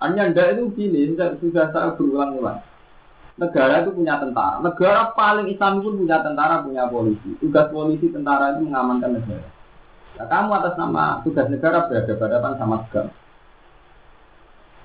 Hanya 0.00 0.32
enggak 0.32 0.56
itu 0.56 0.72
gini, 0.74 1.12
sudah 1.12 1.66
saya 1.72 1.92
berulang-ulang. 1.94 2.67
Negara 3.38 3.86
itu 3.86 3.94
punya 3.94 4.18
tentara. 4.18 4.58
Negara 4.58 5.14
paling 5.14 5.46
Islam 5.46 5.78
pun 5.78 5.94
punya 5.94 6.18
tentara, 6.26 6.66
punya 6.66 6.90
polisi. 6.90 7.38
Tugas 7.38 7.70
polisi 7.70 8.10
tentara 8.10 8.58
itu 8.58 8.66
mengamankan 8.66 9.14
negara. 9.14 9.46
Nah, 10.18 10.26
kamu 10.26 10.50
atas 10.58 10.74
nama 10.74 11.22
tugas 11.22 11.46
negara 11.46 11.86
berhadapan 11.86 12.58
sama 12.58 12.82
segala. 12.90 13.14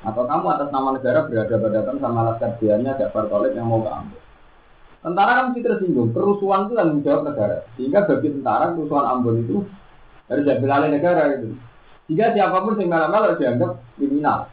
Atau 0.05 0.29
kamu 0.29 0.45
atas 0.53 0.69
nama 0.69 0.89
negara 0.93 1.25
berada 1.25 1.57
hadapan 1.57 1.95
sama 1.97 2.19
laskar 2.29 2.61
diannya 2.61 2.91
Jafar 3.01 3.25
yang 3.55 3.65
mau 3.65 3.81
keambil. 3.81 4.21
Tentara 5.01 5.31
kan 5.35 5.45
mesti 5.49 5.61
tersinggung. 5.65 6.13
Kerusuhan 6.13 6.69
itu 6.69 6.73
tanggung 6.77 7.01
jawab 7.01 7.21
negara. 7.25 7.57
Sehingga 7.73 8.05
bagi 8.05 8.29
tentara 8.37 8.77
kerusuhan 8.77 9.05
Ambon 9.09 9.41
itu 9.41 9.65
harus 10.29 10.43
diambil 10.45 10.69
alih 10.77 10.89
negara 10.93 11.21
itu. 11.33 11.57
Sehingga 12.05 12.37
siapa 12.37 12.61
pun 12.61 12.77
yang 12.77 12.93
malah-malah 12.93 13.33
dianggap 13.41 13.81
kriminal. 13.97 14.52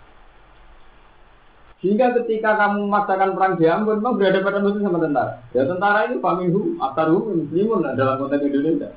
Sehingga 1.80 2.12
ketika 2.12 2.60
kamu 2.60 2.84
memaksakan 2.84 3.32
perang 3.32 3.56
di 3.56 3.64
Ambon, 3.64 4.04
memang 4.04 4.20
berada 4.20 4.44
pada 4.44 4.60
musuh 4.60 4.84
sama 4.84 5.00
tentara. 5.00 5.32
Ya 5.56 5.64
tentara 5.64 6.12
ini 6.12 6.20
paminhu, 6.20 6.76
aktaruhu, 6.76 7.40
muslimun 7.40 7.96
dalam 7.96 8.20
konteks 8.20 8.44
Indonesia. 8.44 8.92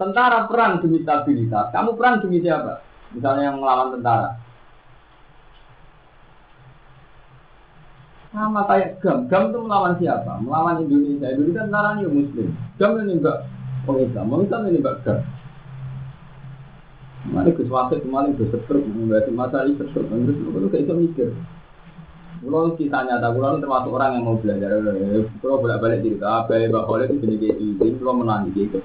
Tentara 0.00 0.48
perang 0.48 0.80
demi 0.80 1.04
stabilitas. 1.04 1.68
Kamu 1.68 2.00
perang 2.00 2.24
demi 2.24 2.40
siapa? 2.40 2.80
Misalnya 3.12 3.52
yang 3.52 3.60
melawan 3.60 3.92
tentara. 3.92 4.40
Sama 8.32 8.64
kayak 8.64 8.96
GAM. 9.04 9.28
GAM 9.28 9.52
itu 9.52 9.58
melawan 9.60 9.94
siapa? 10.00 10.40
Melawan 10.40 10.80
Indonesia. 10.80 11.28
Indonesia 11.28 11.68
tentara 11.68 11.88
ini 12.00 12.08
Muslim. 12.08 12.48
GAM 12.80 12.92
ini 13.04 13.20
enggak 13.20 13.38
orang 13.84 14.02
Islam. 14.08 14.32
Islam 14.40 14.60
ini 14.72 14.78
enggak 14.80 14.96
GAM. 15.04 15.20
Mana 17.22 17.54
Gus 17.54 17.70
Wasit 17.70 18.02
kemarin 18.02 18.34
Gus 18.34 18.50
Setruk, 18.50 18.82
membahas 18.82 19.30
masalah 19.30 19.70
ini 19.70 19.78
Setruk. 19.78 20.10
Terus 20.10 20.38
lu 20.42 20.66
kayak 20.66 20.84
itu 20.90 20.94
mikir. 20.98 21.28
Kalau 22.42 22.74
kita 22.74 22.98
nyata, 23.06 23.30
kalau 23.30 23.62
termasuk 23.62 23.94
orang 23.94 24.18
yang 24.18 24.26
mau 24.26 24.34
belajar. 24.34 24.82
Kalau 25.38 25.62
bolak 25.62 25.78
balik 25.78 26.02
cerita, 26.02 26.42
apa 26.42 26.58
ya 26.58 26.66
Mbak 26.66 26.90
itu 27.06 27.14
jadi 27.22 27.36
kayak. 27.38 27.56
Jadi 27.78 27.90
kalau 28.02 28.14
menang 28.18 28.50
gitu. 28.50 28.78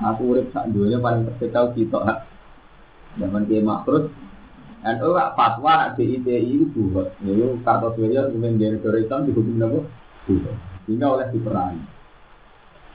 Aku 0.00 0.32
urip 0.32 0.48
sak 0.54 0.70
dunia 0.70 1.02
paling 1.02 1.26
terkecau 1.26 1.74
kita. 1.74 2.24
Zaman 3.18 3.42
kiai 3.50 3.66
terus 3.66 4.06
NU 4.80 5.08
gak 5.12 5.36
fatwa 5.36 5.72
nak 5.76 5.92
DITI 5.98 6.40
itu 6.56 6.80
buat. 6.94 7.12
Itu 7.20 7.60
kartu 7.66 7.92
superior 7.98 8.32
kemudian 8.32 8.80
dari 8.80 9.04
Islam 9.04 9.28
dihukum 9.28 9.60
apa? 9.60 9.80
Buat. 10.30 10.56
Sehingga 10.86 11.06
oleh 11.10 11.26
diperangi. 11.34 11.82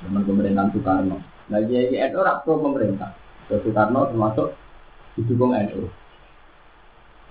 Zaman 0.02 0.24
pemerintahan 0.24 0.72
Soekarno. 0.74 1.18
Nah 1.52 1.60
jadi 1.62 2.10
NU 2.10 2.20
rak 2.24 2.42
pro 2.42 2.58
pemerintah. 2.58 3.12
Soekarno 3.50 4.10
termasuk 4.10 4.58
didukung 5.16 5.54
NU. 5.54 5.88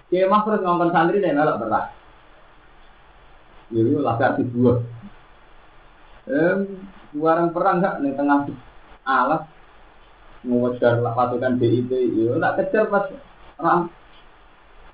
Kiai 0.08 0.30
terus 0.30 0.62
ngomong 0.62 0.90
santri 0.94 1.18
dan 1.18 1.34
melok 1.34 1.60
berat. 1.64 1.86
Itu 3.74 3.98
lagar 3.98 4.38
dibuat. 4.38 4.84
Eh, 6.24 6.56
warang 7.18 7.52
perang 7.52 7.82
gak 7.84 8.00
di 8.00 8.14
tengah 8.16 8.48
alas 9.04 9.42
mengejar 10.44 11.00
pasukan 11.00 11.56
DITI. 11.60 12.28
Yo 12.28 12.36
tak 12.40 12.62
kejar 12.62 12.88
pas 12.88 13.08
ram 13.58 13.88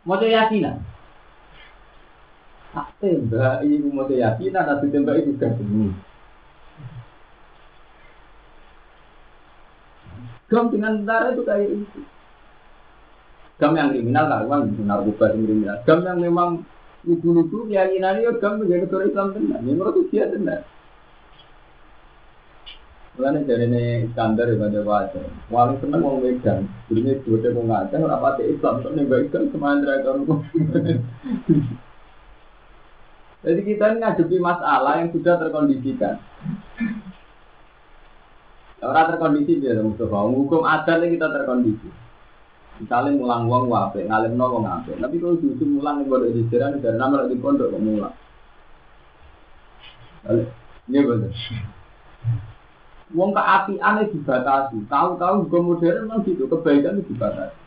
mau 0.06 0.18
yakinan. 0.18 0.82
Tak 2.70 2.86
tembak 3.02 3.66
ibu 3.66 3.90
mau 3.90 4.06
yakinan, 4.06 4.62
tapi 4.62 4.94
tembak 4.94 5.18
itu 5.20 5.34
kan 5.36 5.58
semua. 5.58 5.90
Gam 10.50 10.66
dengan 10.68 10.98
tentara 11.00 11.30
itu 11.30 11.42
kayak 11.46 11.68
itu. 11.70 12.00
Gam 13.62 13.78
yang 13.78 13.94
kriminal 13.94 14.26
kan, 14.26 14.44
uang 14.50 14.62
narkoba 14.82 15.30
yang 15.30 15.46
kriminal. 15.46 15.76
Gam 15.86 15.98
yang 16.02 16.18
memang 16.18 16.66
lugu-lugu 17.06 17.70
keyakinan 17.70 18.20
itu 18.20 18.32
gam 18.42 18.58
menjadi 18.58 18.84
negara 18.84 19.04
Islam 19.06 19.28
tenar. 19.32 19.58
Ini 19.62 19.72
menurut 19.78 20.10
dia 20.10 20.26
tenar. 20.26 20.66
Mulane 23.20 23.44
jarene 23.44 24.08
Iskandar 24.08 24.48
ya 24.48 24.56
pada 24.56 24.80
wajar. 24.80 25.26
Wali 25.52 25.74
seneng 25.78 26.00
wong 26.02 26.24
Medan. 26.24 26.66
Durunge 26.88 27.20
dhuwite 27.20 27.52
wong 27.52 27.68
Aceh 27.68 28.00
ora 28.00 28.16
pati 28.16 28.48
Islam 28.48 28.80
kok 28.80 28.96
nembak 28.96 29.28
Islam 29.28 29.50
semandra 29.52 30.00
karo 30.00 30.24
Jadi 33.40 33.60
kita 33.64 33.96
ini 33.96 34.04
ngadepi 34.04 34.36
masalah 34.36 35.00
yang 35.00 35.08
sudah 35.16 35.40
terkondisikan. 35.40 36.20
Orang 38.80 39.12
terkondisi 39.12 39.60
dia 39.60 39.76
Mustafa. 39.80 40.24
Hukum 40.24 40.64
adat 40.64 41.04
kita 41.04 41.28
terkondisi. 41.28 41.88
Misalnya 42.80 43.12
mulang 43.12 43.44
uang 43.44 43.68
wape, 43.68 44.08
ngalim 44.08 44.40
no 44.40 44.56
wong 44.56 44.64
ape. 44.64 44.96
Tapi 44.96 45.20
kalau 45.20 45.36
justru 45.36 45.68
mulang 45.68 46.00
yang 46.00 46.08
bodoh 46.08 46.32
jalan, 46.48 46.80
dari 46.80 46.96
nama 46.96 47.28
di 47.28 47.36
pondok 47.36 47.76
kok 47.76 47.84
mulang. 47.84 48.16
Ini 50.88 50.98
betul. 51.04 51.32
Wong 53.12 53.36
keapian 53.36 54.00
itu 54.00 54.22
dibatasi. 54.22 54.88
Tahu-tahu 54.88 55.44
juga 55.44 55.58
modern 55.60 55.98
memang 56.08 56.24
gitu, 56.24 56.48
kebaikan 56.48 57.04
itu 57.04 57.12
dibatasi. 57.12 57.58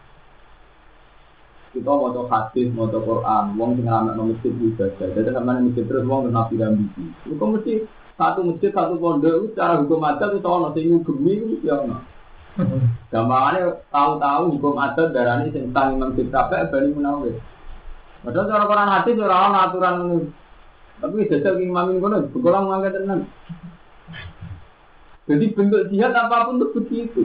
Kita 1.78 1.90
mau 1.90 2.10
coba 2.10 2.50
hadis, 2.50 2.70
mau 2.74 2.90
coba 2.90 3.06
Quran, 3.06 3.46
wong 3.58 3.70
sing 3.78 3.86
anak 3.90 4.14
nomor 4.18 4.34
masjid 4.34 4.54
ibadah. 4.54 5.10
Jadi 5.14 5.30
sama 5.30 5.62
masjid 5.62 5.86
terus 5.86 6.06
wong 6.10 6.30
dan 6.30 6.74
bibi. 6.74 7.04
Itu 7.30 7.46
mesti 7.46 7.74
satu 8.14 8.40
masjid 8.46 8.70
satu 8.70 9.02
pondok 9.02 9.34
itu 9.34 9.48
cara 9.58 9.82
hukum 9.82 10.06
adat 10.06 10.38
itu 10.38 10.46
ono 10.46 10.70
sing 10.78 10.86
ngugemi 10.94 11.34
itu 11.42 11.56
ya 11.66 11.82
ono. 11.82 11.98
Gampangannya 13.10 13.82
tahu-tahu 13.90 14.44
hukum 14.58 14.78
adat 14.78 15.10
darani 15.10 15.50
sing 15.50 15.74
tang 15.74 15.98
Imam 15.98 16.14
Sitrape 16.14 16.70
bali 16.70 16.94
munawir. 16.94 17.42
Padahal 18.22 18.48
cara 18.48 18.64
Quran 18.70 18.94
hadis 18.94 19.18
ora 19.18 19.38
ono 19.50 19.58
aturan 19.58 19.96
tapi 21.04 21.28
jajal 21.28 21.60
imam 21.60 22.00
kono, 22.00 22.32
begolang 22.32 22.72
ngangkat 22.72 22.96
tenan. 22.96 23.28
Jadi 25.28 25.46
bentuk 25.52 25.92
jihad 25.92 26.16
apa 26.16 26.48
pun 26.48 26.64
itu 26.64 26.68
begitu. 26.80 27.22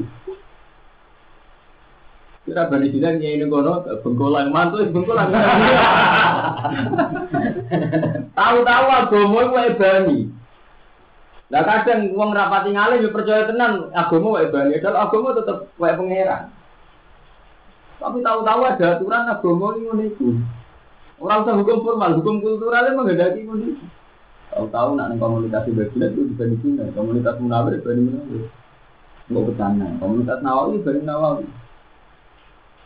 Kira 2.43 2.67
bani 2.67 2.91
bilang 2.91 3.23
ya 3.23 3.39
ini 3.39 3.47
kono 3.47 3.87
bengkolan 4.03 4.51
mantu 4.51 4.83
bengkolan. 4.89 5.31
Tahu-tahu 8.39 8.87
agama 8.89 9.39
itu 9.45 9.57
ebani. 9.69 10.19
Nah 11.49 11.65
kadang 11.65 12.13
uang 12.13 12.37
rapati 12.37 12.77
ngalih 12.77 13.09
ya 13.09 13.09
percaya 13.09 13.49
tenan 13.49 13.89
agama 13.97 14.37
wae 14.37 14.53
bani, 14.53 14.77
padahal 14.77 15.09
agama 15.09 15.29
tetap 15.33 15.59
wae 15.81 15.97
pangeran. 15.97 16.53
Tapi 17.99 18.19
tahu-tahu 18.21 18.61
ada 18.69 18.87
aturan 18.95 19.33
agama 19.33 19.67
ngono 19.73 20.03
iku. 20.05 20.29
Orang 21.19 21.43
usah 21.43 21.57
hukum 21.59 21.83
formal, 21.83 22.15
hukum 22.21 22.39
kultural 22.45 22.87
emang 22.87 23.11
menghendaki 23.11 23.49
kondisi. 23.49 23.87
Tahu-tahu 24.55 24.95
nak 24.95 25.11
nih 25.11 25.19
komunikasi 25.19 25.75
berjilat 25.75 26.15
itu 26.15 26.31
bisa 26.31 26.45
di 26.47 26.57
sini, 26.63 26.85
komunitas 26.95 27.41
munawir 27.43 27.81
dibanding 27.81 28.07
munawir. 28.13 28.45
Nggak 29.33 29.45
bercanda, 29.51 29.87
komunitas 29.99 30.39
nawawi 30.45 30.79
dibanding 30.79 31.07
nawawi. 31.09 31.47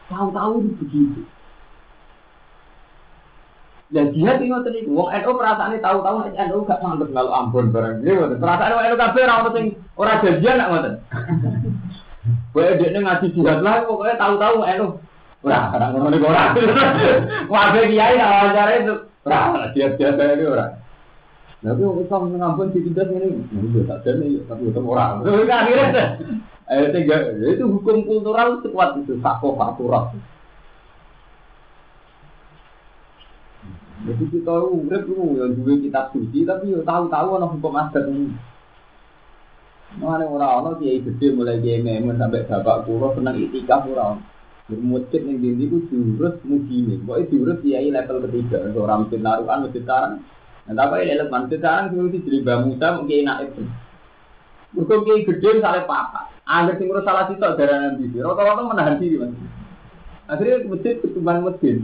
Tahu-tahu 0.06 0.52
itu 0.64 1.22
begitu. 3.92 3.98
Dan 3.98 4.06
dia 4.16 4.40
tinggal 4.40 4.64
tadi, 4.64 4.88
wong 4.88 5.08
NU 5.12 5.30
perasaan 5.36 5.72
ini 5.76 5.84
tahu-tahu 5.84 6.16
NU 6.32 6.58
gak 6.64 6.80
sanggup 6.80 7.08
kalau 7.12 7.32
ampun 7.36 7.68
barang 7.68 8.00
dia. 8.00 8.24
Perasaan 8.40 8.72
NU 8.72 8.96
kafe 8.96 9.20
orang 9.28 9.44
penting 9.52 9.66
orang 10.00 10.20
janjian 10.24 10.56
nak 10.56 10.68
ngoten. 10.72 10.94
Gue 12.56 12.64
dia 12.80 13.00
ngaji 13.00 13.26
jihad 13.36 13.60
lah, 13.60 13.84
pokoknya 13.84 14.16
tahu-tahu 14.16 14.56
NU. 14.64 14.88
Wah, 15.42 15.74
orang 15.74 15.90
ngomong 15.98 16.14
ini 16.14 16.24
orang. 16.24 16.54
Wah, 17.50 17.64
kiai 17.74 18.14
nak 18.16 18.30
wawancara 18.30 18.72
itu. 18.80 18.94
Wah, 19.28 19.68
jihad-jihad 19.76 20.14
saya 20.16 20.32
ini 20.38 20.44
orang. 20.48 20.72
Tapi 21.62 21.78
orang 21.86 22.02
Islam 22.02 22.22
ngampun 22.34 22.74
di 22.74 22.80
tidak 22.90 23.06
ini, 23.14 23.38
ya 23.70 23.82
tak 23.86 24.02
jadi, 24.02 24.42
tapi 24.50 24.66
itu 24.66 24.80
orang. 24.82 25.22
Terus 25.22 25.46
akhirnya, 25.62 26.04
akhirnya 26.66 27.48
itu 27.54 27.64
hukum 27.70 28.02
kultural 28.02 28.58
sekuat 28.66 28.98
itu, 28.98 29.14
sako 29.22 29.54
fakturat. 29.54 30.10
Jadi 34.02 34.24
kita 34.34 34.54
urip 34.66 35.06
lu 35.06 35.38
yang 35.38 35.54
juga 35.54 35.78
kitab 35.78 36.04
suci 36.10 36.42
tapi 36.42 36.74
yo 36.74 36.82
tahu-tahu 36.82 37.38
ana 37.38 37.46
hukum 37.46 37.78
adat 37.78 38.10
ini. 38.10 38.34
Mana 40.02 40.26
orang 40.26 40.52
orang 40.58 40.74
kiai 40.82 40.98
gede 40.98 41.30
mulai 41.30 41.62
kiai 41.62 41.78
memen 41.78 42.18
sampai 42.18 42.42
bapak 42.50 42.82
kulo 42.82 43.14
senang 43.14 43.38
itikaf 43.38 43.86
orang. 43.86 44.18
Bermucit 44.66 45.22
yang 45.22 45.38
dindi 45.38 45.70
itu 45.70 45.86
jurus 45.86 46.34
mujine. 46.42 46.98
Pokoknya 47.06 47.30
jurus 47.30 47.58
kiai 47.62 47.88
level 47.94 48.26
ketiga. 48.26 48.58
Orang 48.74 49.06
masjid 49.06 49.20
naruhan 49.22 49.58
masjid 49.70 49.84
sarang. 49.86 50.14
Nah 50.66 50.74
tapi 50.74 51.06
level 51.06 51.30
masjid 51.30 51.60
sarang 51.62 51.84
sih 51.94 52.20
jadi 52.26 52.38
bamusa 52.42 52.86
mungkin 52.98 53.22
enak 53.22 53.38
itu. 53.54 53.62
Bukan 54.74 54.98
kiai 55.06 55.22
gede 55.30 55.48
misalnya 55.62 55.86
papa. 55.86 56.26
Angger 56.42 56.74
sing 56.74 56.90
salah 56.90 57.30
sitok 57.30 57.54
darah 57.54 57.78
nabi. 57.86 58.10
Rata-rata 58.18 58.62
menahan 58.66 58.98
diri 58.98 59.22
mas. 59.22 59.30
Akhirnya 60.26 60.66
masjid 60.66 60.98
ketumban 60.98 61.46
masjid. 61.46 61.78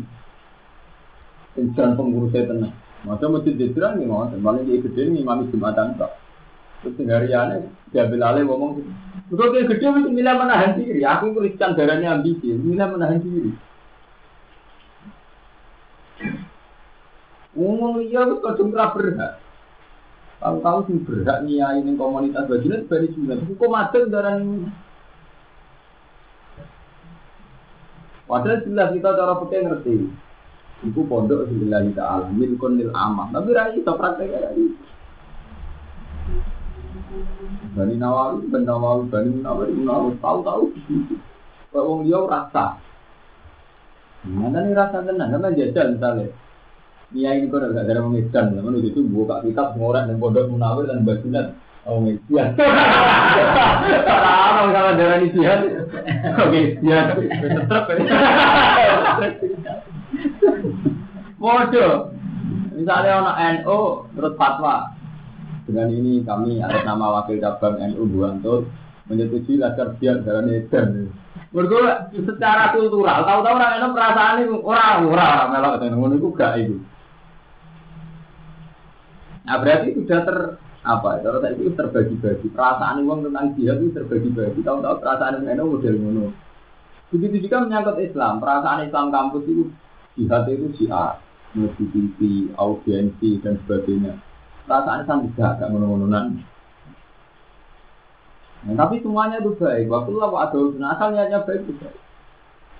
Insan 1.59 1.99
pengurusnya 1.99 2.47
tenang. 2.47 2.75
Masa 3.03 3.27
masjid 3.27 3.55
jadiran 3.55 3.99
nih 3.99 4.07
mau, 4.07 4.27
paling 4.31 4.67
dia 4.67 4.83
gede 4.83 5.11
nih 5.11 5.23
mami 5.27 5.51
jumatan 5.51 5.99
tak. 5.99 6.19
Terus 6.83 6.99
hariannya 7.03 7.67
diambil 7.91 8.23
alih 8.23 8.43
ngomong 8.47 8.71
gitu. 8.79 8.91
Kalau 9.35 9.51
dia 9.51 9.67
gede 9.67 9.87
mesti 9.91 10.11
milih 10.15 10.35
menahan 10.39 10.73
diri. 10.79 11.03
Aku 11.03 11.35
tuliskan 11.35 11.75
darahnya 11.75 12.15
ambisi, 12.15 12.55
milih 12.55 12.89
menahan 12.95 13.19
diri. 13.19 13.53
Ngomong 17.59 18.07
iya, 18.07 18.23
aku 18.23 18.39
kadung 18.39 18.71
berhak. 18.71 19.43
Tahu-tahu 20.39 20.79
sih 20.87 21.03
berhak 21.03 21.43
nyai 21.43 21.83
ini 21.83 21.99
komunitas 21.99 22.47
bajunya 22.47 22.87
dari 22.87 23.11
sunat. 23.11 23.43
Adat 23.43 24.05
darah 24.07 24.39
ini. 24.39 24.71
Padahal 28.29 28.61
jelas 28.63 28.93
kita 28.95 29.11
cara 29.17 29.35
pakai 29.41 29.65
ngerti. 29.67 29.95
Iku 30.87 31.03
pondok 31.11 31.51
lillahi 31.51 31.91
ta'ala 31.91 32.31
milkun 32.31 32.79
lil 32.79 32.95
amah. 32.95 33.35
Tapi 33.35 33.51
ra 33.51 33.75
iso 33.75 33.93
praktek 33.99 34.31
ya 34.31 34.51
itu. 34.55 34.79
Bani 37.75 37.95
Nawawi, 37.99 38.47
Bani 38.47 38.67
Nawawi, 38.67 39.05
Bani 39.11 39.43
Nawawi, 39.43 39.75
Nawawi, 39.83 40.15
tahu-tahu. 40.23 40.71
Kok 41.75 41.85
wong 41.85 42.07
dia 42.07 42.21
rasa. 42.23 42.79
Mana 44.29 44.63
nih 44.67 44.75
rasa 44.75 45.03
tenang, 45.03 45.31
karena 45.35 45.55
jajal 45.55 45.87
misalnya. 45.95 46.31
Nia 47.09 47.31
ini 47.39 47.49
kok 47.49 47.65
gak 47.65 47.89
ada 47.89 48.05
mengedan, 48.05 48.53
namun 48.53 48.85
itu 48.85 49.01
buka 49.09 49.41
kitab 49.41 49.75
ngorek 49.81 50.07
dan 50.07 50.21
pondok 50.21 50.51
munawir 50.53 50.85
dan 50.87 51.07
basunan. 51.09 51.57
Oh 51.89 52.05
jihad. 52.05 52.53
Orang 54.29 54.69
kalau 54.77 54.93
darah 54.93 55.17
ini 55.25 55.33
jihad. 55.33 55.89
Oke, 56.37 56.77
jihad. 56.85 57.17
Tetap. 57.17 57.89
Bodoh. 61.41 61.95
Misalnya 62.75 63.13
ono 63.23 63.33
NU 63.35 63.81
terus 64.15 64.35
fatwa. 64.39 64.95
Dengan 65.69 65.93
ini 65.93 66.25
kami 66.25 66.65
atas 66.65 66.87
nama 66.87 67.21
wakil 67.21 67.43
cabang 67.43 67.77
NU 67.93 68.09
Buanto 68.09 68.65
menyetujui 69.11 69.61
laskar 69.61 69.99
biar 69.99 70.23
jalan 70.23 70.53
edan. 70.53 71.11
Mereka 71.49 72.13
secara 72.13 72.77
kultural, 72.77 73.25
tahu-tahu 73.25 73.57
orang 73.57 73.73
NU 73.81 73.89
perasaan 73.97 74.37
itu 74.45 74.57
orang 74.63 75.09
orang 75.09 75.49
melok 75.49 75.75
dengan 75.81 76.17
itu 76.17 76.29
gak 76.37 76.55
itu. 76.61 76.77
Nah 79.49 79.57
berarti 79.57 79.97
sudah 79.97 80.21
ter 80.29 80.39
apa? 80.85 81.25
Kalau 81.25 81.41
saya 81.41 81.57
itu 81.57 81.73
terbagi-bagi. 81.73 82.53
Perasaan 82.53 83.05
uang 83.05 83.29
tentang 83.29 83.57
jihad 83.57 83.81
itu 83.81 83.97
terbagi-bagi. 83.97 84.61
Tahu-tahu 84.61 85.01
perasaan 85.01 85.41
NU 85.41 85.65
model 85.73 85.95
ngono. 85.97 86.27
Begitu 87.09 87.49
juga 87.49 87.65
menyangkut 87.65 87.97
Islam. 88.05 88.41
Perasaan 88.41 88.85
Islam 88.85 89.09
kampus 89.09 89.45
itu 89.49 89.65
jihad 90.19 90.45
itu 90.53 90.67
syiar, 90.77 91.23
TV, 91.57 92.53
audiensi 92.61 93.41
dan 93.41 93.57
sebagainya. 93.65 94.21
Perasaan 94.69 95.09
Islam 95.09 95.25
tidak, 95.33 95.65
gak 95.65 95.69
ngono-ngononan. 95.73 96.45
Nah, 98.69 98.75
tapi 98.75 99.01
semuanya 99.01 99.39
itu 99.39 99.55
baik. 99.55 99.87
Waktu 99.87 100.11
lah 100.19 100.29
Pak 100.35 100.45
Adol, 100.51 100.77
nah, 100.77 100.93
asal 100.93 101.15
niatnya 101.15 101.47
baik 101.47 101.63
itu 101.65 101.73
baik. 101.79 101.97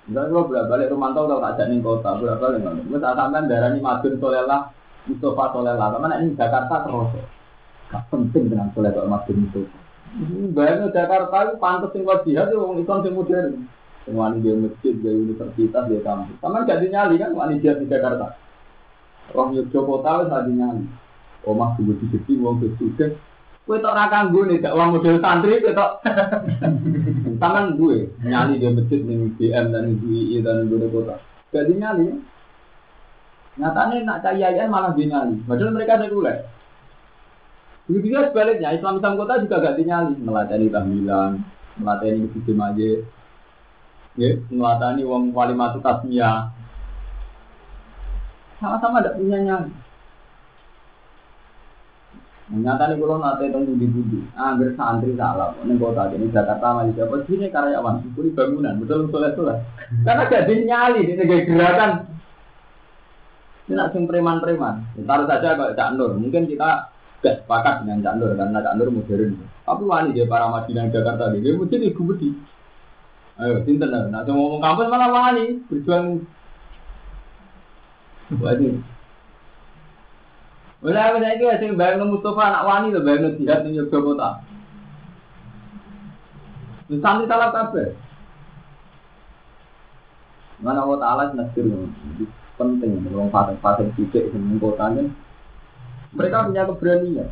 Enggak 0.09 0.25
kalau 0.33 0.47
bolak 0.49 0.65
balik 0.73 0.89
Romanto 0.89 1.21
kalau 1.29 1.43
tak 1.45 1.55
jadi 1.61 1.75
kota, 1.85 2.09
bolak 2.17 2.37
balik 2.41 2.59
nggak. 2.65 2.73
Gue 2.89 2.99
tak 2.99 3.13
sampai 3.13 3.45
darah 3.45 3.69
ini 3.69 3.79
Madun 3.79 4.13
Solela, 4.17 4.57
Mustafa 5.05 5.45
Solela. 5.53 5.85
Karena 5.93 6.17
ini 6.19 6.33
Jakarta 6.33 6.75
terus. 6.81 7.09
Gak 7.89 8.03
penting 8.09 8.43
dengan 8.49 8.73
kalau 8.73 9.05
Madun 9.05 9.37
itu. 9.45 9.61
Bayangnya 10.57 10.89
Jakarta 10.89 11.35
itu 11.45 11.53
pantas 11.61 11.93
yang 11.93 12.09
wajib, 12.09 12.33
itu 12.33 12.55
orang 12.57 12.81
Islam 12.81 12.99
yang 13.05 13.13
modern. 13.13 13.53
Semua 14.09 14.33
dia 14.41 14.57
masjid, 14.57 14.93
dia 14.97 15.13
universitas, 15.13 15.85
dia 15.85 16.01
kampus. 16.01 16.33
Sama 16.41 16.65
gak 16.65 16.81
dinyali 16.81 17.21
kan, 17.21 17.29
wani 17.37 17.61
dia 17.61 17.77
di 17.77 17.85
Jakarta. 17.85 18.33
Orang 19.37 19.53
Yogyakarta 19.53 20.25
wis 20.25 20.33
adi 20.33 20.51
nyali. 20.57 20.83
Omah 21.45 21.77
sini, 21.77 21.93
uang 22.41 22.57
sudah. 22.81 23.13
Kue 23.69 23.77
tak 23.77 23.93
rakang 23.93 24.33
gue 24.33 24.49
nih, 24.49 24.65
gak 24.65 24.73
uang 24.73 24.97
model 24.97 25.21
santri, 25.21 25.61
kue 25.61 25.77
tak. 25.77 26.01
Tangan 27.37 27.65
gue, 27.79 28.09
nyali 28.25 28.57
dia 28.57 28.73
masjid 28.73 28.97
nih, 29.05 29.29
BM 29.37 29.65
dan 29.69 29.93
UI 29.93 30.41
dan 30.41 30.65
gue 30.65 30.89
kota. 30.89 31.21
Gak 31.53 31.69
dinyali. 31.69 32.09
Nyatanya 33.61 33.95
nak 34.09 34.25
cahayayan 34.25 34.73
malah 34.73 34.97
dinyali. 34.97 35.45
Padahal 35.45 35.77
mereka 35.77 36.01
sekuler. 36.01 36.49
Begitu 37.85 38.09
juga 38.09 38.33
sebaliknya, 38.33 38.73
Islam-Islam 38.73 39.21
kota 39.21 39.33
juga 39.45 39.61
gak 39.61 39.77
dinyali. 39.77 40.17
Melatih 40.17 40.73
tahmilan, 40.73 41.31
melatih 41.77 42.25
masjid 42.25 42.57
majid, 42.57 42.99
ya 44.17 44.39
melatani 44.49 45.05
wong 45.05 45.29
matu 45.33 45.83
tasmiyah 45.83 46.49
sama-sama 48.57 49.03
tidak 49.03 49.17
punya 49.19 49.37
nyali 49.43 49.71
Nyata 52.49 52.89
nih 52.89 52.97
kalau 52.97 53.21
nanti 53.21 53.53
tunggu 53.53 53.77
di 53.77 53.85
budi, 53.85 54.25
hampir 54.33 54.73
santri 54.73 55.13
salah. 55.13 55.53
Ini 55.61 55.77
kota 55.77 56.09
ini 56.09 56.33
Jakarta 56.33 56.81
masih 56.81 56.97
dapat 56.97 57.21
sini 57.29 57.45
karyawan, 57.53 58.01
kuri 58.17 58.33
bangunan, 58.33 58.73
betul 58.81 59.05
betul 59.05 59.21
betul. 59.21 59.53
Karena 60.01 60.25
jadi 60.25 60.53
nyali 60.65 61.05
di 61.05 61.13
negara 61.13 61.45
gerakan. 61.45 61.91
Ini 63.69 63.77
nak 63.77 63.93
sing 63.93 64.09
preman-preman. 64.09 64.81
Taruh 64.97 65.29
saja 65.29 65.53
kalau 65.53 65.77
Cak 65.77 65.93
Nur, 65.93 66.17
mungkin 66.17 66.49
kita 66.49 66.89
gak 67.21 67.45
sepakat 67.45 67.85
dengan 67.85 68.01
Cak 68.01 68.17
Nur 68.17 68.33
karena 68.33 68.65
Cak 68.65 68.75
Nur 68.81 68.89
modern. 68.97 69.31
Tapi 69.69 69.83
wani 69.85 70.17
dia 70.17 70.25
para 70.25 70.49
Madinah 70.49 70.89
Jakarta 70.89 71.29
ini, 71.29 71.45
dia 71.45 71.53
mesti 71.53 71.77
digubedi. 71.77 72.33
Ayo, 73.39 73.63
sinten 73.63 73.87
lah. 73.87 74.11
Nah, 74.11 74.27
ngomong 74.27 74.59
kampus 74.59 74.91
malah 74.91 75.09
wani 75.15 75.63
berjuang. 75.71 76.27
Wajib. 78.35 78.83
Wala 80.79 81.11
aku 81.11 81.17
saiki 81.19 81.43
sing 81.59 81.71
bayang 81.75 82.07
Mustafa 82.07 82.39
anak 82.39 82.67
wani 82.67 82.95
lho 82.95 83.03
bayang 83.03 83.35
jihad 83.35 83.67
ning 83.67 83.75
Yogyakarta. 83.79 84.29
Wis 86.87 86.99
santri 87.03 87.27
salah 87.27 87.51
kabeh. 87.51 87.95
Mana 90.59 90.83
Allah 90.83 90.99
Ta'ala 90.99 91.23
nasir 91.35 91.63
penting 92.59 93.07
wong 93.11 93.31
fasik-fasik 93.31 93.91
titik 93.95 94.31
sing 94.31 94.59
kotane. 94.59 95.11
Mereka 96.15 96.47
punya 96.51 96.67
keberanian. 96.67 97.29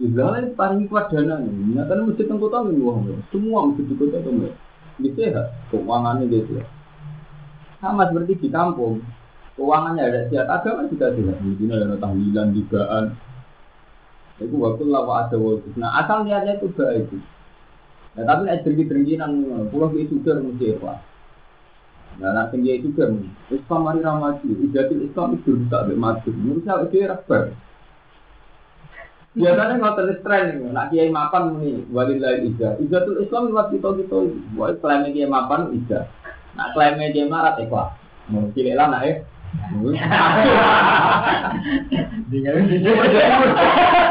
Israel 0.00 0.52
paling 0.56 0.88
kuat 0.88 1.12
dana 1.12 1.40
ini. 1.44 1.76
Nyatanya 1.76 2.12
yang 2.12 2.38
kota 2.40 2.58
ini 2.66 2.80
wah, 2.80 2.96
semua 3.28 3.68
masjid 3.68 3.84
di 3.86 3.94
kota 3.96 4.18
itu 4.20 4.52
ini 5.00 5.08
sehat, 5.16 5.54
keuangannya 5.72 6.28
dia 6.28 6.44
sehat. 6.44 6.68
Sama 7.80 8.10
seperti 8.10 8.42
di 8.42 8.48
kampung, 8.52 9.00
keuangannya 9.56 10.02
ada 10.04 10.20
sehat, 10.28 10.46
agama 10.50 10.90
juga. 10.92 11.14
Di 11.16 11.22
sini 11.56 11.72
ada 11.72 11.96
tahlilan, 11.96 12.52
digaan. 12.52 13.04
Itu 14.42 14.58
waktu 14.58 14.84
lawa 14.90 15.28
ada 15.28 15.36
waktu. 15.38 15.72
Nah 15.78 16.02
asal 16.02 16.26
niatnya 16.26 16.58
itu 16.58 16.68
baik. 16.74 17.08
Nah 18.18 18.24
tapi 18.26 18.42
ada 18.50 18.60
dengki-dengkinan, 18.60 19.30
pulau 19.70 19.92
itu 19.96 20.18
sudah 20.20 20.42
mesti 20.42 20.76
ikhlas. 20.76 21.00
Nah, 22.20 22.28
nak 22.36 22.52
tinggi 22.52 22.84
juga, 22.84 23.08
Islam 23.48 23.88
mari 23.88 24.04
ramaju, 24.04 24.44
ijatil 24.44 25.08
Islam 25.08 25.32
itu 25.32 25.56
lebih 25.56 25.96
maju. 25.96 26.28
Menurut 26.36 26.60
saya 26.68 26.84
dia 26.92 27.08
rabar. 27.08 27.56
Biasanya 29.32 29.96
terus 29.96 30.20
tren 30.20 30.60
nih, 30.60 30.76
nak 30.76 30.92
kiai 30.92 31.08
mapan 31.08 31.56
nih, 31.56 31.88
walilai 31.88 32.44
ija. 32.44 32.76
Ijatul 32.76 33.24
Islam 33.24 33.48
lewat 33.48 33.72
kita 33.72 33.96
kita, 33.96 34.28
wah 34.60 34.68
klaimnya 34.76 35.08
kiai 35.08 35.24
mapan 35.24 35.72
ija. 35.72 36.04
Nak 36.52 36.76
klaimnya 36.76 37.08
kiai 37.16 37.32
marat 37.32 37.56
ya 37.56 37.64
kok. 37.64 37.96
Mau 38.28 38.52
cilik 38.52 38.76
lah 38.76 38.92
nak 38.92 39.08
eh. 39.08 39.24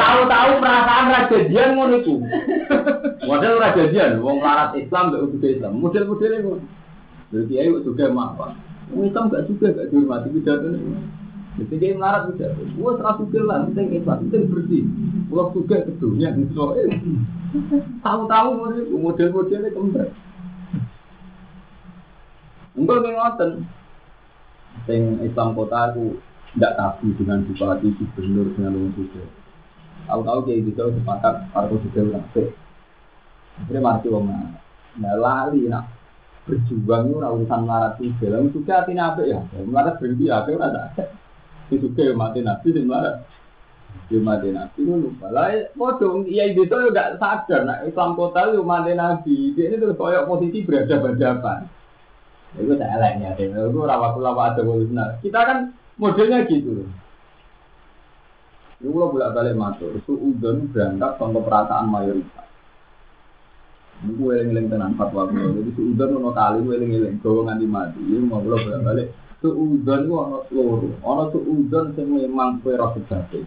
Tahu-tahu 0.02 0.52
perasaan 0.58 1.06
rajadian 1.14 1.70
ngono 1.78 2.02
iku. 2.02 2.16
Model 3.30 3.62
rajadian, 3.62 4.26
wong 4.26 4.42
larat 4.42 4.74
Islam 4.74 5.14
mbek 5.14 5.22
udah 5.38 5.50
Islam. 5.54 5.74
Model-modelnya 5.86 6.38
ngono. 6.42 6.66
Jadi 7.30 7.54
ayo 7.62 7.78
juga 7.86 8.10
mapan. 8.10 8.58
Islam 8.90 9.30
gak 9.30 9.46
juga 9.46 9.70
gak 9.70 9.88
dihormati 9.94 10.34
pidato 10.34 10.68
Jadi 11.62 11.76
dia 11.78 11.94
melarat 11.94 12.34
bisa. 12.34 12.58
Wah 12.82 12.98
serasa 12.98 13.24
lah, 13.46 13.70
penting 13.70 14.02
Islam, 14.02 14.18
penting 14.26 14.44
bersih. 14.50 14.84
Kalau 15.30 15.54
juga 15.54 15.78
ke 15.86 15.92
dunia 16.02 16.34
gitu. 16.34 16.64
Tahu-tahu 18.02 18.50
model-modelnya 18.98 19.70
kembar. 19.70 20.10
Enggak 22.74 22.98
ngoten. 23.06 23.52
Sing 24.88 25.02
Islam 25.22 25.54
kota 25.54 25.94
aku 25.94 26.18
tidak 26.56 26.74
tabu 26.80 27.08
dengan 27.20 27.46
bupati, 27.46 27.88
gubernur, 27.96 28.48
dengan 28.58 28.80
orang 28.80 28.94
juga. 28.98 29.24
Tahu-tahu 30.10 30.40
kayak 30.50 30.60
gitu 30.72 30.82
sepakat 30.98 31.34
para 31.54 31.70
juga 31.70 32.00
orang 32.02 32.26
Akhirnya 33.62 33.82
mati 33.84 34.08
wong 34.10 34.26
nah 34.92 35.16
lali 35.16 35.72
nak 35.72 35.88
berjuang 36.44 37.14
itu 37.14 37.20
urusan 37.22 37.62
melarat 37.64 37.94
juga. 38.02 38.26
Lalu 38.34 38.48
juga 38.52 38.72
hati 38.82 38.94
nabe 38.98 39.24
ya, 39.30 39.40
melarat 39.64 40.02
berhenti 40.02 40.28
ya, 40.28 40.42
aku 40.42 40.58
ada. 40.58 40.90
Itu 41.72 41.88
juga 41.88 42.12
mati 42.12 42.44
nabi, 42.44 42.68
sing 42.76 42.86
melarat. 42.86 43.24
Dia 44.12 44.20
mati 44.20 44.52
nabi 44.52 44.80
itu 44.84 44.92
lupa. 44.92 45.32
Lah, 45.32 45.72
bodoh, 45.80 46.28
iya 46.28 46.52
itu 46.52 46.68
tuh 46.68 46.92
gak 46.92 47.16
sadar. 47.16 47.64
Nah, 47.64 47.80
Islam 47.88 48.20
kota 48.20 48.52
itu 48.52 48.60
mati 48.62 48.92
nabi. 48.92 49.56
Dia 49.56 49.72
ini 49.72 49.80
tuh 49.80 49.96
koyok 49.96 50.28
posisi 50.28 50.68
berhadapan-hadapan. 50.68 51.60
Itu 52.60 52.76
saya 52.76 53.00
lainnya, 53.00 53.40
itu 53.40 53.80
rawatullah 53.80 54.36
wa 54.36 54.52
ada 54.52 54.62
Kita 55.24 55.40
kan 55.40 55.72
modelnya 55.96 56.44
gitu. 56.52 56.84
Ini 58.82 58.90
kalau 58.90 59.14
bolak 59.14 59.32
balik 59.38 59.56
matur, 59.56 59.94
itu 59.94 60.18
udon 60.18 60.74
berangkat 60.74 61.22
contoh 61.22 61.46
perasaan 61.46 61.86
mayoritas. 61.88 62.50
Ini 64.02 64.18
gue 64.18 64.32
eling-eling 64.34 64.68
tenan 64.74 64.98
fatwa 64.98 65.30
gue. 65.30 65.38
Jadi 65.62 65.72
suudon 65.78 66.18
ono 66.18 66.34
kali 66.34 66.66
gue 66.66 66.74
eling-eling, 66.82 67.22
gue 67.22 67.46
nganti 67.46 67.68
mati. 67.70 68.02
Ini 68.02 68.26
mau 68.26 68.42
bolak 68.42 68.82
balik. 68.82 69.14
Suudon 69.42 70.06
gue 70.06 70.14
ono 70.14 70.46
loro, 70.54 70.90
ono 71.02 71.24
suudon 71.34 71.98
yang 71.98 72.14
memang 72.14 72.62
gue 72.62 72.78
rasa 72.78 73.02
sejati. 73.02 73.42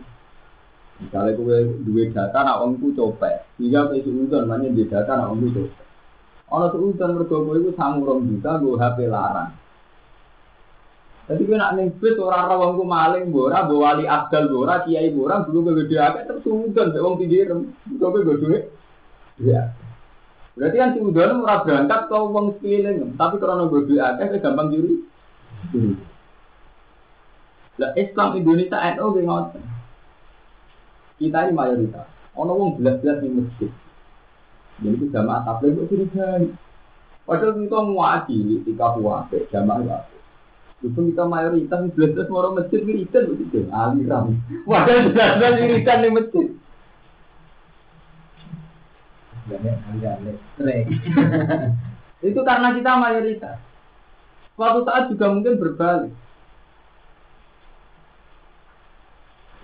Misalnya 0.99 1.39
gue 1.39 1.57
dua 1.87 2.03
data, 2.11 2.39
nak 2.43 2.67
omku 2.67 2.91
copet. 2.99 3.47
Tiga 3.55 3.87
gue 3.87 4.03
suudon, 4.03 4.51
mana 4.51 4.67
di 4.67 4.83
data, 4.91 5.15
nak 5.15 5.31
omku 5.39 5.55
copet. 5.55 5.87
Ono 6.51 6.67
suudon 6.75 7.15
mergo 7.15 7.47
itu 7.55 7.71
sangurong 7.79 8.27
juga, 8.27 8.59
gue 8.59 8.75
HP 8.75 8.99
larang. 9.07 9.55
Jadi 11.31 11.47
gue 11.47 11.57
nak 11.57 11.73
ning 11.79 11.89
bis 12.03 12.19
ora 12.19 12.43
ora 12.51 12.59
wong 12.59 12.91
maling 12.91 13.31
bora, 13.31 13.63
bawa 13.63 13.95
wali 13.95 14.05
abdal 14.05 14.51
bora, 14.51 14.83
kiai 14.83 15.15
bora, 15.15 15.47
dulu 15.47 15.71
gue 15.71 15.87
gede 15.87 15.97
akeh 16.03 16.23
terus 16.27 16.43
suudon 16.43 16.91
mbek 16.91 17.05
wong 17.07 17.17
pinggirem. 17.23 17.61
Gue 17.87 18.19
gue 18.19 18.37
duit. 18.43 18.65
Ya. 19.39 19.71
Berarti 20.59 20.75
kan 20.75 20.91
suudon 20.99 21.47
ora 21.47 21.63
berangkat 21.63 22.01
ke 22.11 22.19
wong 22.19 22.47
sekeliling, 22.59 23.15
tapi 23.15 23.39
karena 23.39 23.71
gue 23.71 23.87
duit 23.87 24.03
akeh 24.03 24.43
gampang 24.43 24.75
juri. 24.75 25.14
Lah 27.81 27.91
Islam 27.99 28.29
Indonesia 28.39 28.79
NU 28.95 29.07
ge 29.15 29.23
ngoten. 29.25 29.65
Kita 31.19 31.39
ini 31.47 31.53
mayoritas. 31.55 32.07
Ono 32.35 32.53
wong 32.59 32.71
belas-belas 32.83 33.23
di 33.23 33.31
masjid. 33.31 33.71
Jadi 34.83 34.95
itu 34.99 35.07
jamaah 35.15 35.47
tabligh 35.47 35.79
kok 35.79 35.87
curigai. 35.89 36.51
Padahal 37.25 37.57
kita 37.57 37.79
mewakili 37.81 38.61
tiga 38.67 38.93
puasa 38.99 39.39
jamaah 39.49 40.05
itu 40.85 41.01
kita 41.01 41.25
mayoritas 41.25 41.81
belas 41.97 42.29
orang 42.29 42.61
masjid 42.61 42.85
wiridan 42.85 43.25
begitu, 43.33 43.65
aliran. 43.73 44.37
Wadah 44.69 45.09
belas 45.17 45.57
wiridan 45.57 46.05
di 46.05 46.11
masjid. 46.13 46.47
itu 52.21 52.41
karena 52.45 52.69
kita 52.77 52.93
mayoritas. 53.01 53.57
Suatu 54.55 54.87
saat 54.87 55.11
juga 55.11 55.27
mungkin 55.35 55.59
berbalik. 55.59 56.15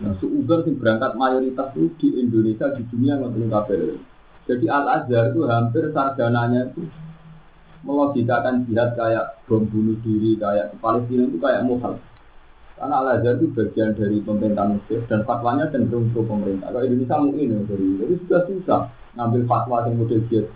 Nah, 0.01 0.17
suudon 0.17 0.65
sih 0.65 0.75
berangkat 0.75 1.13
mayoritas 1.15 1.77
itu 1.77 1.93
di 2.01 2.09
Indonesia 2.25 2.73
di 2.73 2.83
dunia 2.89 3.21
nggak 3.21 3.53
kabel. 3.53 4.01
Jadi 4.49 4.67
Al 4.67 4.89
Azhar 4.89 5.31
itu 5.31 5.45
hampir 5.47 5.93
sarjananya 5.93 6.73
itu 6.73 6.89
melogikakan 7.85 8.65
jihad 8.67 8.97
kayak 8.97 9.45
bom 9.45 9.63
bunuh 9.69 9.97
diri 10.03 10.41
kayak 10.41 10.75
Palestina 10.81 11.29
itu 11.29 11.39
kayak 11.39 11.63
muhal. 11.69 12.01
Karena 12.81 12.95
Al 12.99 13.21
Azhar 13.21 13.39
itu 13.39 13.53
bagian 13.53 13.93
dari 13.93 14.19
pemerintah 14.25 14.67
Mesir 14.73 15.05
dan 15.07 15.23
fatwanya 15.23 15.69
cenderung 15.69 16.09
ke 16.11 16.21
pemerintah. 16.25 16.73
Kalau 16.73 16.83
Indonesia 16.83 17.17
mungkin 17.21 17.55
ya 17.55 17.61
dari 17.69 17.89
jadi 18.01 18.15
sudah 18.25 18.41
susah 18.49 18.81
ngambil 19.21 19.43
fatwa 19.47 19.85
yang 19.87 19.95
model 20.01 20.21
jihad. 20.33 20.49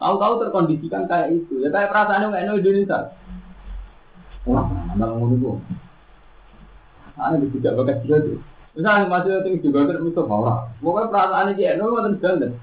Tahu-tahu 0.00 0.34
terkondisikan 0.48 1.04
kayak 1.06 1.28
itu. 1.36 1.60
Ya 1.60 1.68
kayak 1.68 1.92
perasaan 1.92 2.32
yang 2.32 2.56
Indonesia 2.56 3.12
wah 4.48 4.64
mana 4.64 5.04
ngono 5.12 5.34
itu 5.36 5.48
aneh 7.20 7.48
tidak 7.60 7.76
bakat 7.76 7.96
jihad 8.08 8.24
misalnya 8.72 9.06
masih 9.12 9.44
itu 9.44 9.68
juga 9.68 9.84
kan 9.84 10.00
itu 10.00 10.22
orang 10.24 10.60
pokoknya 10.80 11.10
perasaan 11.12 11.46
ini 11.52 11.58
kayak 11.60 11.76
nol 11.76 12.00
dan 12.00 12.56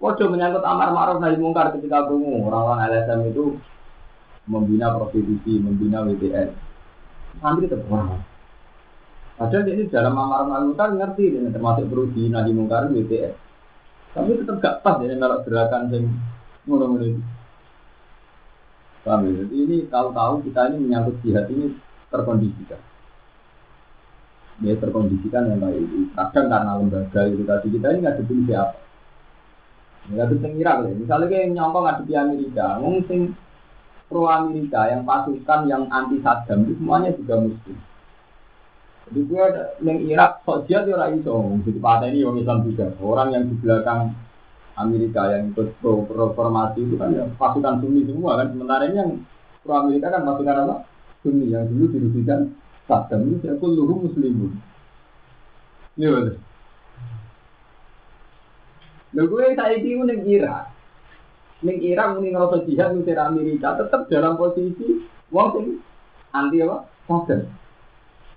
Waduh 0.00 0.32
menyangkut 0.32 0.64
amar 0.64 0.96
ma'ruf 0.96 1.20
nahi 1.20 1.36
mungkar 1.36 1.76
ketika 1.76 2.08
kamu 2.08 2.48
orang-orang 2.48 2.88
LSM 2.88 3.20
itu 3.36 3.60
membina 4.48 4.96
prostitusi, 4.96 5.60
membina 5.60 6.00
WTN. 6.00 6.56
Santri 7.36 7.68
tetap 7.68 7.84
orang. 7.92 8.24
Padahal 9.36 9.68
ini 9.68 9.92
dalam 9.92 10.16
amar 10.16 10.48
ma'ruf 10.48 10.72
kan 10.72 10.96
ngerti 10.96 11.36
ini 11.36 11.52
termasuk 11.52 11.84
beruji 11.92 12.32
nahi 12.32 12.48
mungkar 12.48 12.88
WTN. 12.88 13.32
Tapi 14.16 14.40
tetap 14.40 14.56
gak 14.64 14.80
pas 14.80 14.96
ini 15.04 15.20
kalau 15.20 15.44
gerakan 15.44 15.92
yang 15.92 16.04
ngono-ngono 16.64 17.04
itu. 17.04 17.20
Paham 19.00 19.28
ya? 19.28 19.32
Jadi 19.44 19.54
ini 19.56 19.76
tahu-tahu 19.88 20.44
kita 20.44 20.60
ini 20.72 20.76
menyangkut 20.84 21.16
jihad 21.24 21.46
ini 21.48 21.76
terkondisikan. 22.12 22.80
Ya 24.60 24.76
terkondisikan 24.76 25.48
yang 25.48 25.60
baik. 25.64 25.84
Kadang 26.12 26.46
karena 26.52 26.72
lembaga 26.76 27.20
itu 27.28 27.42
tadi 27.48 27.66
kita 27.72 27.86
ini 27.96 27.98
nggak 28.04 28.14
ada 28.20 28.24
siapa. 28.28 28.78
Ya 30.10 30.22
itu 30.26 30.36
sing 30.42 30.52
Irak 30.60 30.76
ya. 30.84 30.92
Misalnya 30.96 31.26
kayak 31.32 31.48
nyongkong 31.54 31.84
ngadepi 31.86 32.12
Amerika, 32.16 32.66
wong 32.82 32.94
sing 33.08 33.20
pro 34.10 34.26
Amerika 34.26 34.90
yang 34.90 35.06
pasukan 35.06 35.60
yang 35.70 35.86
anti 35.88 36.18
Saddam 36.20 36.66
itu 36.66 36.76
semuanya 36.82 37.14
juga 37.14 37.34
muslim. 37.40 37.78
Jadi 39.10 39.20
gue 39.26 39.44
yang 39.86 39.98
Irak 40.06 40.42
sok 40.44 40.66
jihad 40.66 40.86
ya 40.86 40.94
orang 40.98 41.18
itu, 41.18 41.34
jadi 41.66 41.78
pada 41.82 42.04
ini 42.10 42.22
orang 42.22 42.42
Islam 42.42 42.58
juga. 42.66 42.86
Orang 43.02 43.28
yang 43.34 43.44
di 43.48 43.54
belakang 43.58 44.14
Amerika 44.80 45.28
yang 45.28 45.52
ikut 45.52 45.76
pro 45.78 46.08
reformasi 46.08 46.80
itu 46.82 46.96
kan 46.96 47.12
ya 47.12 47.28
pasukan 47.36 47.84
Sunni 47.84 48.08
semua 48.08 48.40
kan. 48.40 48.50
Sementara 48.52 48.88
ini 48.88 48.96
yang 48.96 49.10
pro 49.60 49.74
Amerika 49.76 50.08
kan 50.08 50.24
pasukan 50.24 50.56
apa? 50.64 50.76
Sunni 51.20 51.52
yang 51.52 51.68
dulu 51.68 51.92
dirugikan 51.92 52.56
Saddam 52.88 53.28
itu 53.30 53.46
saya 53.46 53.54
luruh 53.60 54.02
muslimun. 54.02 54.58
Iya 55.94 56.08
betul. 56.10 56.36
Lha 59.10 59.22
gue 59.26 59.44
saiki 59.54 59.90
ku 59.94 60.02
ning 60.08 60.20
Irak. 60.26 60.74
Ning 61.62 61.78
Irak 61.86 62.18
muni 62.18 62.32
ngerasa 62.34 62.66
jihad 62.66 62.96
ngusir 62.96 63.20
Amerika 63.20 63.78
tetap 63.78 64.10
dalam 64.10 64.34
posisi 64.34 65.06
wong 65.30 65.78
anti 66.34 66.58
apa? 66.66 66.88
Saddam. 67.06 67.46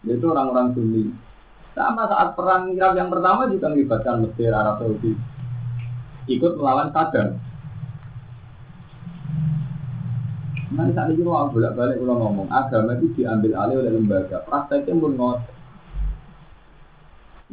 Yaitu 0.06 0.26
orang-orang 0.28 0.76
Sunni. 0.78 1.04
Sama 1.74 2.06
saat 2.06 2.38
perang 2.38 2.70
Irak 2.70 2.94
yang 2.94 3.10
pertama 3.10 3.50
juga 3.50 3.74
melibatkan 3.74 4.22
Mesir, 4.22 4.54
Arab 4.54 4.78
Saudi. 4.78 5.18
Ikut 6.28 6.54
melawan 6.56 6.92
Saddam. 6.96 7.40
Nanti 10.74 10.92
saat 10.98 11.14
ini 11.14 11.22
kalau 11.22 11.54
bolak 11.54 11.78
balik 11.78 12.02
kalau 12.02 12.16
ngomong 12.18 12.50
agama 12.50 12.98
itu 12.98 13.14
diambil 13.14 13.52
alih 13.62 13.76
oleh 13.86 13.92
lembaga. 13.94 14.42
Prakteknya 14.48 14.98
pun 14.98 15.14
ngot. 15.14 15.40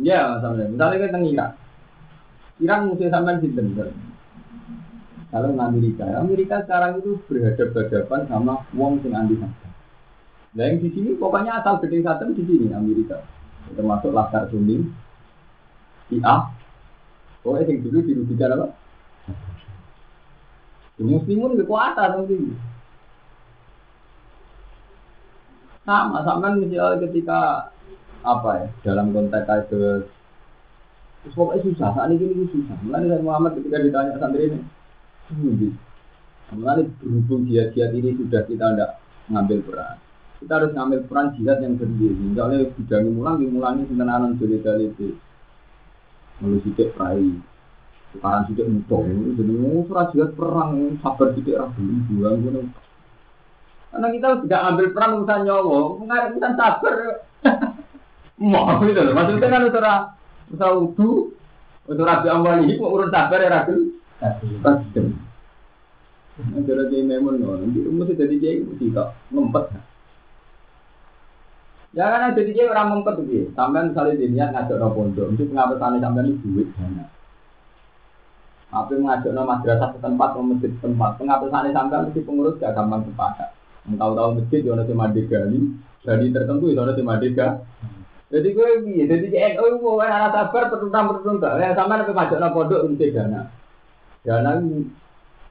Ya, 0.01 0.41
misalnya, 0.41 0.65
misalnya 0.73 0.97
kita 1.05 1.19
Irak. 1.21 1.51
Iran 2.61 2.81
musuh 2.89 3.09
sampai 3.13 3.41
sinten 3.45 3.77
kalau 5.31 5.55
Amerika, 5.63 6.03
Amerika 6.19 6.59
sekarang 6.67 6.99
itu 6.99 7.23
berhadapan-hadapan 7.31 8.21
sama 8.27 8.67
wong 8.75 8.99
sing 8.99 9.15
anti 9.15 9.39
Saddam. 9.39 9.71
Nah 10.59 10.65
yang 10.67 10.83
di 10.83 10.91
sini 10.91 11.15
pokoknya 11.15 11.63
asal 11.63 11.79
gede 11.79 12.03
Saddam 12.03 12.35
di 12.35 12.43
sini 12.43 12.75
Amerika, 12.75 13.23
termasuk 13.71 14.11
Laskar 14.11 14.51
Sunni, 14.51 14.83
IA, 16.11 16.37
Pokoknya 17.41 17.69
yang 17.73 17.79
dulu 17.85 17.99
dirugikan 18.05 18.55
apa? 18.57 18.67
Muslimun 21.01 21.57
kekuatan 21.57 21.97
ah, 21.97 22.09
nanti. 22.21 22.37
Sama, 25.89 26.21
sama 26.21 26.45
kan 26.45 26.61
misalnya 26.61 27.09
ketika 27.09 27.41
apa 28.21 28.51
ya 28.61 28.67
dalam 28.85 29.17
konteks 29.17 29.49
kasus 29.49 30.05
terus 31.25 31.33
pokoknya 31.33 31.65
susah 31.73 31.89
saat 31.97 32.13
ini 32.13 32.25
ini 32.29 32.45
susah. 32.53 32.77
Mulai 32.85 33.09
dari 33.09 33.25
Muhammad 33.25 33.57
ketika 33.57 33.81
ditanya 33.81 34.21
santri 34.21 34.53
ini 34.53 34.61
sendiri 35.33 35.73
mulai 36.55 36.83
berhubung 36.99 37.47
jihad-jihad 37.47 37.95
ini 37.95 38.19
sudah 38.19 38.43
kita 38.47 38.67
tidak 38.75 38.91
ngambil 39.31 39.59
peran. 39.63 39.97
Kita 40.43 40.53
harus 40.57 40.73
ngambil 40.75 41.01
peran 41.07 41.27
jihad 41.39 41.59
yang 41.63 41.75
sendiri. 41.79 42.17
Misalnya 42.17 42.59
bidang 42.75 43.07
mulang 43.15 43.37
dimulangi 43.39 43.87
tentang 43.87 44.11
alam 44.11 44.33
dari 44.35 44.59
itu. 44.59 45.15
Lalu 46.41 46.59
sidik 46.65 46.97
perai, 46.97 47.37
tukaran 48.17 48.49
sidik 48.49 48.69
mutok. 48.69 49.05
Jadi 49.37 49.53
mau 49.61 49.85
surat 49.85 50.09
jihad 50.17 50.33
perang, 50.33 50.97
sabar 51.05 51.29
sidik 51.37 51.57
ragu, 51.61 51.85
buang 52.09 52.73
Karena 53.91 54.07
kita 54.15 54.29
tidak 54.47 54.65
ambil 54.71 54.87
peran 54.95 55.15
urusan 55.21 55.41
nyawa, 55.45 55.79
mengarep 55.99 56.31
urusan 56.37 56.55
sabar. 56.55 56.95
Mau 58.41 58.81
itu 58.89 58.97
loh, 58.97 59.13
maksudnya 59.13 59.53
kan 59.53 59.69
usaha 59.69 59.95
usaha 60.49 60.73
udu, 60.73 61.37
untuk 61.85 62.09
rabi 62.09 62.33
amwali, 62.33 62.81
kok 62.81 62.89
urun 62.89 63.13
sabar 63.13 63.37
ya 63.37 63.53
ragu. 63.53 63.77
Ragu. 64.17 64.47
Nah, 64.65 66.63
Jadi 66.65 67.05
memang 67.05 67.37
nanti 67.37 67.85
mesti 67.85 68.17
jadi 68.17 68.35
dia 68.41 68.65
mesti 68.65 68.97
tak 68.97 69.13
ngempet. 69.29 69.90
Ya 71.91 72.07
kan 72.07 72.39
jadi 72.39 72.51
dia 72.55 72.71
orang 72.71 73.03
ngempet 73.03 73.27
gitu. 73.27 73.51
Sampai 73.59 73.91
misalnya 73.91 74.15
dia 74.15 74.31
niat 74.31 74.51
ngajak 74.55 74.79
no 74.79 74.95
pondok, 74.95 75.27
mesti 75.35 75.51
pengapesan 75.51 75.99
sampai 75.99 76.23
ini 76.23 76.39
duit 76.39 76.69
dana. 76.79 77.05
Apa 78.71 78.95
ngajak 78.95 79.33
no 79.35 79.43
madrasah 79.43 79.91
setempat, 79.99 80.29
atau 80.31 80.47
masjid 80.47 80.71
setempat, 80.71 81.11
pengapesan 81.19 81.75
sampai 81.75 82.03
mesti 82.07 82.21
pengurus 82.23 82.63
gak 82.63 82.79
gampang 82.79 83.03
sepakat. 83.11 83.51
Tahu-tahu 83.91 84.39
masjid 84.39 84.61
di 84.63 84.71
cuma 84.71 85.11
degali, 85.11 85.61
jadi 86.07 86.27
tertentu 86.31 86.71
di 86.71 86.79
cuma 86.79 87.19
dega. 87.19 87.49
Jadi 88.31 88.49
gue 88.55 88.69
piye? 88.87 89.05
Jadi 89.11 89.27
NU 89.59 89.83
gue 89.83 90.07
anak 90.07 90.31
sabar 90.31 90.71
pertuntam 90.71 91.11
pertuntam. 91.11 91.59
Ya 91.59 91.75
sama 91.75 91.99
nek 91.99 92.15
ngajak 92.15 92.39
no 92.39 92.55
pondok 92.55 92.87
mesti 92.87 93.11
dana. 93.11 93.51
Dana 94.23 94.63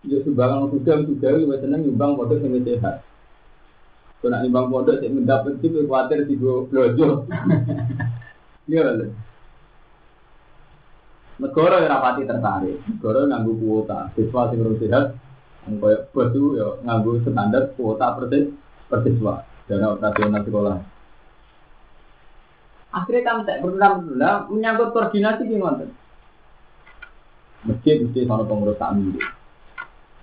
Ya 0.08 0.16
sumbangan 0.24 0.72
sudah 0.72 1.04
sudah 1.04 1.32
lu 1.36 1.52
seneng 1.60 1.84
nyumbang 1.84 2.16
pondok 2.16 2.40
sing 2.40 2.56
sehat. 2.64 3.04
Kau 4.20 4.28
nak 4.28 4.44
nyumbang 4.44 4.68
pondok 4.68 5.00
sing 5.00 5.16
mendapat 5.16 5.64
sih 5.64 5.72
khawatir 5.72 6.28
di 6.28 6.36
gue 6.36 6.68
blojo. 6.68 7.08
Iya 8.70 8.86
lho. 8.86 9.10
Negara 11.42 11.82
yang 11.82 11.90
rapati 11.90 12.22
tertarik, 12.30 12.78
negara 12.86 13.26
nganggu 13.26 13.58
kuota, 13.58 14.14
siswa 14.14 14.54
sing 14.54 14.62
urus 14.62 14.78
sehat, 14.78 15.18
koyo 15.66 16.06
bos 16.14 16.30
itu 16.30 16.62
ya 16.62 16.78
nganggu 16.86 17.26
standar 17.26 17.74
kuota 17.74 18.14
per 18.14 18.30
per 18.86 19.00
siswa 19.02 19.42
dana 19.66 19.98
operasional 19.98 20.46
sekolah. 20.46 20.78
Akhirnya 22.90 23.26
kami 23.26 23.42
tak 23.46 23.62
berulang-ulang 23.66 24.54
menyangkut 24.54 24.94
koordinasi 24.94 25.50
gimana? 25.50 25.90
Masjid 27.66 28.06
mesti 28.06 28.30
sama 28.30 28.46
pengurus 28.46 28.78
kami 28.78 29.18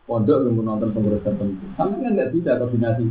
pondok 0.07 0.47
yang 0.47 0.63
nonton 0.63 0.95
pengurus 0.95 1.23
tertentu. 1.27 1.67
Sampai 1.75 1.99
kan 1.99 2.15
nggak 2.15 2.31
bisa 2.31 2.59
koordinasi. 2.59 3.07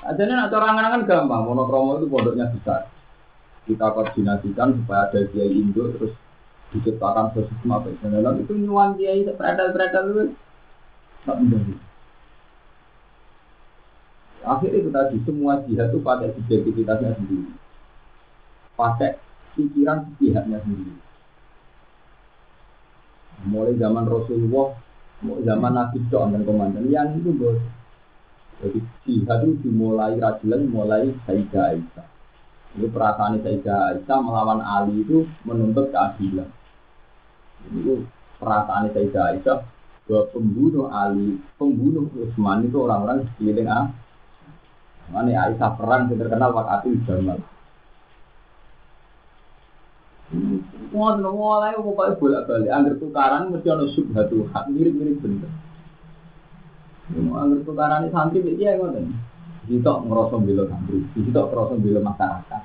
Ajarnya 0.00 0.34
nak 0.34 0.50
cara 0.52 0.64
angan 0.72 1.04
gampang. 1.04 1.42
Monokromo 1.44 2.00
itu 2.00 2.06
pondoknya 2.08 2.48
besar. 2.48 2.88
Kita 3.68 3.92
koordinasikan 3.92 4.80
supaya 4.80 5.12
ada 5.12 5.20
kiai 5.28 5.52
induk 5.52 5.94
terus 5.96 6.12
diciptakan 6.70 7.34
sosial 7.34 7.82
apa 7.82 7.90
dalam 8.06 8.46
itu 8.46 8.54
nyuan 8.54 8.94
kiai 8.94 9.26
peradal-peradal 9.26 10.04
itu 10.10 10.22
tak 11.26 11.36
menjadi. 11.36 11.74
Akhir 14.40 14.70
itu 14.72 14.88
tadi 14.88 15.20
semua 15.28 15.60
jihad 15.68 15.92
itu 15.92 16.00
pakai 16.00 16.32
subjektivitasnya 16.32 17.12
sendiri, 17.20 17.52
pakai 18.72 19.20
pikiran 19.52 20.16
pihaknya 20.16 20.58
sendiri. 20.64 20.96
Mulai 23.44 23.76
zaman 23.76 24.08
Rasulullah 24.08 24.80
zaman 25.20 25.72
Nabi 25.76 25.98
Dok 26.08 26.24
dan 26.32 26.42
komandan 26.48 26.88
yang 26.88 27.12
itu 27.20 27.36
bos. 27.36 27.60
Jadi 28.60 28.78
jihad 29.08 29.40
itu 29.48 29.52
dimulai 29.64 30.20
rajulan 30.20 30.68
mulai 30.68 31.08
Sayyidah 31.24 31.64
Aisyah. 31.72 32.06
Ini 32.76 32.86
perasaan 32.92 33.40
Sayyidah 33.40 33.96
Aisyah 33.96 34.18
melawan 34.20 34.60
Ali 34.60 35.00
itu 35.00 35.24
menuntut 35.48 35.88
keadilan. 35.88 36.48
Itu 37.72 38.04
perasaan 38.36 38.92
Sayyidah 38.92 39.24
Aisyah 39.32 39.58
bahwa 40.04 40.24
pembunuh 40.36 40.86
Ali, 40.92 41.40
pembunuh 41.56 42.12
Utsman 42.12 42.68
itu 42.68 42.76
orang-orang 42.84 43.24
sekeliling 43.32 43.68
ah. 43.72 43.88
Mana 45.08 45.32
Aisyah 45.48 45.70
perang 45.80 46.12
yang 46.12 46.20
terkenal 46.20 46.52
Wakatul 46.52 47.00
Jamal. 47.08 47.40
Mau 50.94 51.18
mulai 51.18 51.74
pokoknya 51.74 52.18
bolak 52.20 52.42
balik. 52.46 52.70
Angger 52.70 52.94
tukaran 53.02 53.50
mesti 53.50 53.66
ada 53.66 53.86
subhatu 53.90 54.46
hak 54.54 54.70
mirip-mirip 54.70 55.18
bener. 55.18 55.50
Mau 57.18 57.42
angger 57.42 57.66
tukaran 57.66 58.06
santri 58.14 58.38
dia 58.54 58.78
yang 58.78 58.86
ngoten. 58.86 59.10
Kita 59.66 60.02
ngerasa 60.06 60.36
bela 60.38 60.64
santri, 60.70 61.02
kita 61.18 61.40
ngerasa 61.42 61.74
bela 61.82 62.00
masyarakat. 62.06 62.62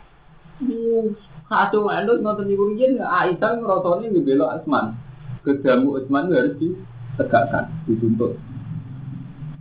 Kacau 1.45 1.89
endus 1.89 2.21
ngoten 2.21 2.49
ibu 2.53 2.63
riyen 2.73 3.01
Aisyah 3.01 3.51
ngerasa 3.57 3.89
ini 4.05 4.21
bela 4.21 4.57
Asman. 4.57 4.93
Kedamu 5.41 5.97
Asman 5.97 6.29
harus 6.29 6.57
ditegakkan, 6.61 7.73
dituntut. 7.89 8.37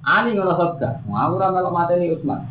Ani 0.04 0.36
ngerasa 0.36 0.76
gak, 0.76 1.00
kalau 1.08 1.72
mati 1.72 1.96
ini 1.96 2.12
Usman. 2.12 2.44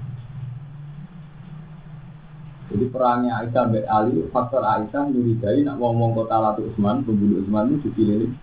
Jadi 2.73 2.89
perangnya 2.89 3.45
Aisyah 3.45 3.63
Mbak 3.69 3.85
Ali, 3.85 4.25
faktor 4.33 4.65
Aisyah 4.65 5.05
nyurigai 5.05 5.61
nak 5.61 5.77
ngomong 5.77 6.17
kota 6.17 6.41
Latu 6.41 6.65
Usman, 6.65 7.05
pembunuh 7.05 7.45
Usman 7.45 7.77
itu 7.77 7.93
dipilih. 7.93 8.33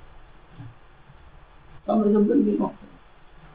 Kamu 1.82 2.06
sebenarnya. 2.06 2.70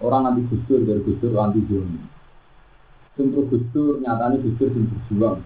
Orang 0.03 0.27
anti 0.27 0.43
gusur 0.51 0.84
dari 0.84 0.99
gusur 1.08 1.31
anti 1.39 1.63
Joni. 1.71 1.99
Sumber 3.15 3.47
gusur 3.47 4.03
nyatanya 4.03 4.43
gusur 4.43 4.67
yang 4.67 4.91
berjuang. 4.91 5.39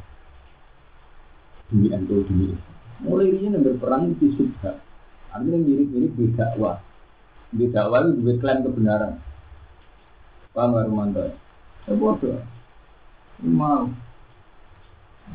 Demi 1.69 1.87
ento 1.93 2.25
demi 2.25 2.57
Mulai 2.99 3.31
ini 3.31 3.53
yang 3.53 3.63
berperang 3.63 4.17
di 4.17 4.27
subha. 4.35 4.75
Artinya 5.29 5.61
mirip-mirip 5.61 6.11
di 6.17 6.33
dakwah. 6.33 6.81
Di 7.53 7.69
dakwah 7.69 8.03
itu 8.03 8.19
duit 8.19 8.37
klaim 8.41 8.65
kebenaran. 8.65 9.21
Paham 10.51 10.75
gak? 11.13 11.37
Ya 11.87 11.93
bodoh. 11.95 12.41
Mau. 13.45 13.87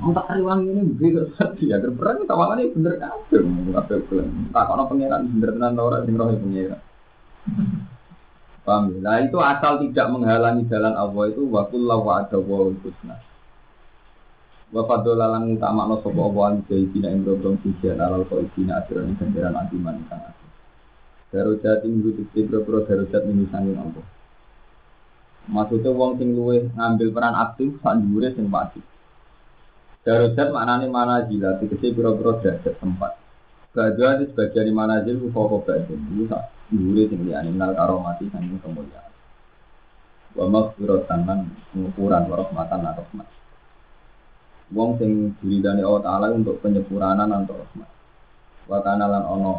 Untuk 0.03 0.27
riwang 0.27 0.67
ini 0.67 0.91
begitu 0.91 1.31
saja. 1.39 1.79
Agar 1.79 1.95
perang 1.95 2.19
kita 2.27 2.35
ini 2.35 2.75
bener 2.75 2.95
kafir. 2.99 3.43
Kafir 3.47 3.99
klaim. 4.11 4.51
Tak 4.51 4.65
kalau 4.67 4.85
pangeran 4.91 5.31
bener 5.39 5.51
tenan 5.55 5.79
orang 5.79 6.03
sing 6.05 6.19
roh 6.19 6.29
pangeran. 6.35 6.81
Paham? 8.65 8.97
Nah 9.05 9.21
itu 9.21 9.37
asal 9.45 9.77
tidak 9.85 10.09
menghalangi 10.09 10.65
jalan 10.73 10.97
Allah 10.97 11.25
itu 11.29 11.45
wakullah 11.45 12.01
wa 12.01 12.25
ada 12.25 12.41
wa 12.41 12.73
husna. 12.73 13.21
Wa 14.73 14.83
fadola 14.89 15.37
lang 15.37 15.53
utama 15.53 15.85
no 15.85 16.01
sopo 16.01 16.33
Allah 16.33 16.57
an 16.57 16.65
jaidina 16.65 17.13
ing 17.13 17.29
dobong 17.29 17.61
sijian 17.61 18.01
alal 18.01 18.25
ko 18.25 18.41
isina 18.41 18.81
asiran 18.81 19.13
ing 19.13 19.21
ganjaran 19.21 19.55
anti 19.61 19.77
manikang 19.77 20.25
aku. 20.25 20.47
Darujat 21.29 21.85
ing 21.85 22.01
rututi 22.01 22.41
bro 22.49 22.65
darujat 22.89 23.23
minu 23.29 23.45
sangin 23.53 23.77
Allah. 23.77 24.05
Maksudnya 25.45 25.93
wong 25.93 26.17
sing 26.17 26.33
luwe 26.33 26.73
ngambil 26.73 27.09
peran 27.13 27.37
aktif 27.37 27.77
sak 27.85 28.01
dhuwure 28.01 28.33
sing 28.33 28.49
wajib. 28.49 28.81
Darujat 30.09 30.49
maknanya 30.53 30.89
mana 30.89 31.29
jila, 31.29 31.61
dikasih 31.61 31.93
pura-pura 31.93 32.41
derajat 32.41 32.81
tempat. 32.81 33.13
Gajah 33.77 34.21
itu 34.21 34.25
sebagian 34.33 34.69
di 34.69 34.75
mana 34.77 35.03
jil, 35.03 35.19
kufoko 35.19 35.67
dhuwure 36.71 37.09
sing 37.11 37.21
liyane 37.27 37.51
nal 37.53 37.73
karomati 37.77 38.29
saking 38.33 38.61
kemuliaan. 38.61 39.13
Wa 40.35 40.45
maghfiratan 40.51 41.21
lan 41.29 41.39
pengukuran 41.71 42.27
wa 42.31 42.35
rahmatan 42.41 42.81
lan 42.83 42.95
rahmat. 42.99 43.29
Wong 44.75 44.91
sing 44.99 45.37
diridani 45.39 45.85
Allah 45.85 46.03
Ta'ala 46.03 46.27
untuk 46.33 46.59
penyempurnaan 46.65 47.31
untuk 47.31 47.61
rahmat. 47.61 47.91
Wa 48.67 48.81
lan 48.81 49.25
ono 49.29 49.53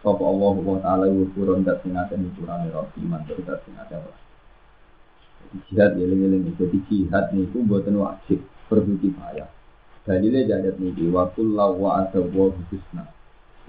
sapa 0.00 0.22
Allah 0.22 0.54
wa 0.56 0.78
Ta'ala 0.78 1.06
yukurun 1.10 1.66
dat 1.66 1.82
sing 1.82 1.98
ate 1.98 2.14
nyempurnane 2.16 2.70
rahmat 2.70 3.20
tur 3.26 3.38
dat 3.42 3.60
sing 3.66 3.74
Jadi 3.76 5.68
jihad 5.68 5.98
ya 6.00 6.06
eling 6.08 6.54
Jadi 6.56 6.78
jihad 6.88 7.34
niku 7.36 7.60
mboten 7.66 8.00
wajib, 8.00 8.40
perlu 8.72 8.96
kifayah. 9.02 9.50
Dalile 10.02 10.48
jadat 10.48 10.80
niki 10.82 11.06
wa 11.12 11.28
kullu 11.30 11.78
wa 11.78 12.02
adawu 12.02 12.50
husna. 12.70 13.06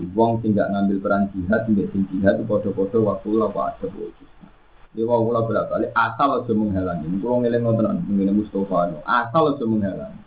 Wong 0.02 0.42
sing 0.42 0.58
gak 0.58 0.74
ngambil 0.74 0.98
peran 1.06 1.30
jihad, 1.38 1.70
sing 1.70 1.78
sing 1.78 2.02
jihad 2.10 2.42
itu 2.42 2.50
podo-podo 2.50 2.98
waktu 3.06 3.30
lah 3.38 3.50
pak 3.54 3.78
ada 3.78 3.86
bojusna. 3.94 4.48
Dia 4.94 5.06
mau 5.06 5.22
kula 5.22 5.46
bolak 5.46 5.70
balik 5.70 5.94
asal 5.94 6.42
aja 6.42 6.54
menghalangi. 6.54 7.06
Ini 7.06 7.18
kalau 7.22 7.38
ngeleng 7.42 7.62
nonton 7.62 8.02
mengenai 8.10 8.34
Mustafa 8.34 8.94
asal 9.06 9.44
aja 9.54 9.66
menghalangi. 9.70 10.22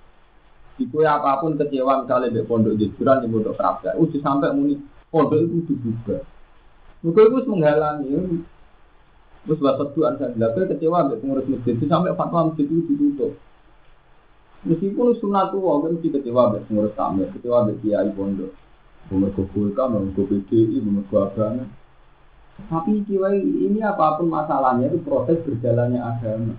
Iku 0.76 1.02
apa 1.02 1.42
pun 1.42 1.58
kecewa 1.58 2.04
misalnya 2.04 2.30
di 2.30 2.44
pondok 2.46 2.76
jejuran 2.78 3.24
di 3.24 3.32
pondok 3.32 3.56
kerabda, 3.56 3.96
uji 3.96 4.18
sampai 4.22 4.54
muni 4.54 4.76
pondok 5.10 5.40
itu 5.40 5.72
dibuka. 5.72 6.22
Muka 7.02 7.20
itu 7.26 7.50
menghalangi. 7.50 8.12
Terus 9.46 9.62
bahasa 9.62 9.86
Tuhan 9.94 10.18
saya 10.18 10.34
bilang, 10.34 10.52
kecewa 10.58 10.98
di 11.06 11.22
pengurus 11.22 11.46
masjid 11.46 11.74
sampai 11.86 12.18
fatwa 12.18 12.50
masjid 12.50 12.66
itu 12.66 12.82
ditutup. 12.90 13.32
Meskipun 14.66 15.14
sunat 15.22 15.54
tua 15.54 15.78
kan 15.86 15.94
kecewa 16.02 16.42
mbek 16.50 16.66
ngurus 16.66 16.94
tamu, 16.98 17.22
kecewa 17.30 17.70
mbek 17.70 17.78
kiai 17.86 18.10
pondok. 18.14 18.50
Mergo 19.07 19.46
kulka, 19.54 19.86
mergo 19.86 20.22
PDI, 20.26 20.82
mergo 20.82 21.16
agama. 21.22 21.64
Tapi 22.57 23.04
kiai 23.04 23.44
ini 23.44 23.84
apa 23.84 24.16
pun 24.16 24.32
masalahnya 24.32 24.88
itu 24.88 24.98
proses 25.04 25.38
berjalannya 25.44 26.00
agama. 26.00 26.57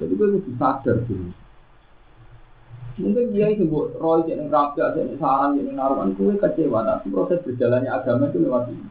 Jadi 0.00 0.12
gue 0.14 0.28
mesti 0.38 0.52
sadar 0.56 0.96
dulu. 1.04 1.30
Mungkin 2.98 3.30
dia 3.30 3.46
itu 3.54 3.62
buat 3.70 3.94
roy 3.94 4.26
jadi 4.26 4.50
rakyat, 4.50 4.98
jadi 4.98 5.14
sarang, 5.22 5.54
jadi 5.54 5.70
naruhan, 5.70 6.18
gue 6.18 6.34
kecewa. 6.34 6.82
Tapi 6.82 7.06
proses 7.14 7.38
berjalannya 7.46 7.90
agama 7.92 8.26
itu 8.26 8.38
lewat 8.42 8.74
ini. 8.74 8.88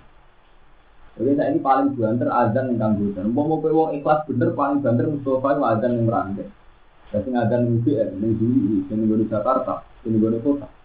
Jadi 1.17 1.33
saya 1.33 1.49
ini 1.49 1.59
paling 1.65 1.97
banter 1.97 2.29
azan 2.29 2.77
yang 2.77 2.77
kanggo 2.77 3.09
Mau 3.33 3.49
mau 3.49 3.57
wong 3.57 3.97
ikhlas 3.97 4.29
bener 4.29 4.53
paling 4.53 4.85
banter 4.85 5.09
Mustafa 5.09 5.57
itu 5.57 5.63
azan 5.65 5.91
yang 5.97 6.05
merangkai. 6.05 6.47
Jadi 7.09 7.29
azan 7.33 7.59
yang 7.65 7.73
UGM, 7.81 8.09
yang 8.21 8.33
Juli, 8.37 8.77
yang 8.85 8.99
di 9.01 9.25
Jakarta, 9.25 9.81
yang 10.05 10.13
di 10.13 10.39
kota. 10.45 10.76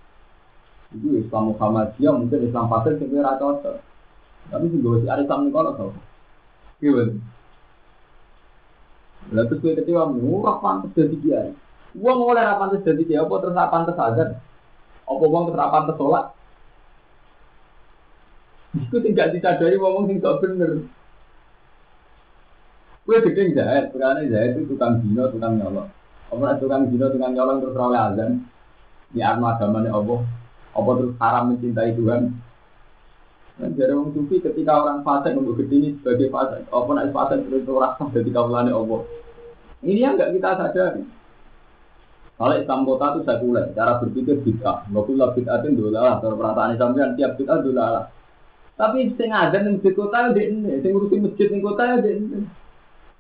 Itu 0.92 1.08
Islam 1.16 1.56
Muhammadiyah, 1.56 2.12
mungkin 2.12 2.40
Islam 2.44 2.68
Pasir, 2.68 3.00
yang 3.00 3.08
kira 3.08 3.40
cocok. 3.40 3.76
Tapi 4.52 4.64
sih 4.68 4.80
gue 4.84 5.00
si 5.00 5.08
Arisam 5.08 5.48
nih 5.48 5.52
kalau 5.54 5.72
tau. 5.78 5.90
Gimana? 6.82 7.14
Lalu 9.30 9.46
terus 9.48 9.60
gue 9.62 9.78
kecewa, 9.78 10.10
murah 10.10 10.58
pantas 10.58 10.92
jadi 10.98 11.16
kiai. 11.22 11.50
Uang 11.96 12.18
oleh 12.26 12.42
apa 12.42 12.66
pantas 12.66 12.84
jadi 12.84 13.02
kiai, 13.06 13.22
apa 13.22 13.34
terus 13.38 13.56
apa 13.56 13.70
pantas 13.70 13.96
azan? 13.96 14.30
Apa 15.06 15.24
uang 15.24 15.44
terus 15.48 15.60
apa 15.62 15.72
pantas 15.72 15.96
sholat? 15.96 16.26
Itu 18.72 18.96
tidak 19.04 19.36
disadari 19.36 19.76
ngomong 19.76 20.08
sing 20.08 20.18
sok 20.18 20.40
bener. 20.42 20.70
Gue 23.02 23.18
gede 23.18 23.54
jahit, 23.54 23.90
berani 23.90 24.30
jahit 24.30 24.58
itu 24.58 24.74
tukang 24.74 25.02
dino, 25.02 25.26
tukang 25.30 25.58
nyolong. 25.58 25.90
Apa 26.32 26.56
tukang 26.58 26.88
dino, 26.88 27.06
tukang 27.12 27.32
nyolong 27.34 27.58
terus 27.62 27.76
rawle 27.78 27.98
azan? 27.98 28.46
Ini 29.12 29.22
arma 29.22 29.54
agamanya 29.54 29.92
Allah. 29.92 30.41
Apa 30.72 30.90
terus 30.96 31.14
haram 31.20 31.52
mencintai 31.52 31.92
Tuhan? 31.94 32.22
Dan 33.60 33.76
jadi 33.76 33.92
orang 33.92 34.16
sufi 34.16 34.40
ketika 34.40 34.80
orang 34.80 35.04
fasik 35.04 35.36
untuk 35.36 35.60
ini 35.68 35.94
sebagai 36.00 36.32
fasik, 36.32 36.64
apa 36.72 36.90
nak 36.96 37.12
fasik 37.12 37.44
terus 37.44 37.68
orang 37.68 37.92
sah 38.00 38.08
ketika 38.10 38.40
kaulane 38.40 38.72
Allah. 38.72 39.00
Ini 39.84 40.00
yang 40.00 40.14
enggak 40.16 40.32
kita 40.34 40.50
sadari. 40.56 41.02
Kalau 42.40 42.56
Islam 42.58 42.88
kota 42.88 43.06
itu 43.12 43.20
sekuler, 43.28 43.66
cara 43.76 44.00
berpikir 44.00 44.40
bisa. 44.42 44.82
Wakulah 44.88 45.36
bid'atin 45.36 45.78
dolah, 45.78 46.18
kalau 46.18 46.40
perasaan 46.40 46.74
Islam 46.74 46.96
kan 46.96 47.14
tiap 47.14 47.36
bid'ah 47.36 47.60
dolah. 47.60 48.08
Tapi 48.74 49.14
sing 49.14 49.30
ada 49.30 49.62
ning 49.62 49.78
masjid 49.78 49.94
kota 49.94 50.32
ya 50.32 50.42
ini, 50.42 50.80
sing 50.80 50.90
ngurusi 50.96 51.22
masjid 51.22 51.46
ning 51.52 51.60
kota 51.62 51.82
ya 51.86 51.96
ini. 52.02 52.42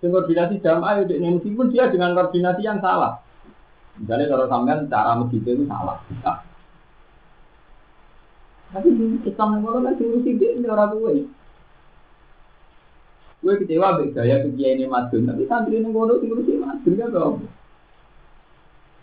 Sing 0.00 0.08
koordinasi 0.10 0.64
jamaah 0.64 1.04
ya 1.04 1.12
ini, 1.12 1.38
meskipun 1.38 1.70
dia 1.70 1.92
dengan 1.92 2.16
koordinasi 2.16 2.64
yang 2.64 2.80
salah. 2.80 3.20
Misalnya 4.00 4.32
kalau 4.32 4.48
sampean 4.48 4.88
cara 4.88 5.12
masjid 5.20 5.44
itu 5.44 5.68
salah. 5.68 6.00
Tapi 8.72 8.88
Islam 9.28 9.48
yang 9.52 9.62
ngono 9.68 9.78
kan 9.84 9.94
ngurusi 10.00 10.30
dia 10.40 10.56
ini 10.56 10.66
orang 10.66 10.96
gue. 10.96 11.12
Gue 13.42 13.54
kecewa 13.60 14.00
be 14.00 14.14
gaya 14.16 14.40
kegiatan 14.40 14.80
ini 14.80 14.86
madun, 14.88 15.28
tapi 15.28 15.44
santri 15.44 15.76
yang 15.76 15.92
ngono 15.92 16.16
sing 16.16 16.32
ngurusi 16.32 16.52
madun 16.56 16.94
kan 16.96 17.08
apa? 17.12 17.46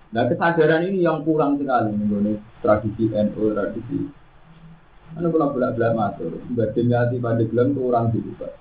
Nah 0.10 0.24
kesadaran 0.26 0.90
ini 0.90 1.06
yang 1.06 1.22
kurang 1.22 1.62
sekali 1.62 1.94
nih 1.94 2.42
tradisi 2.66 3.14
NU, 3.14 3.54
tradisi 3.54 4.00
Anu 5.18 5.34
kalau 5.34 5.50
bolak 5.58 5.74
bolak 5.74 5.94
matur, 5.98 6.38
badan 6.54 6.94
hati 6.94 7.18
pada 7.18 7.42
orang 7.42 8.14
gitu 8.14 8.30
pak. 8.38 8.54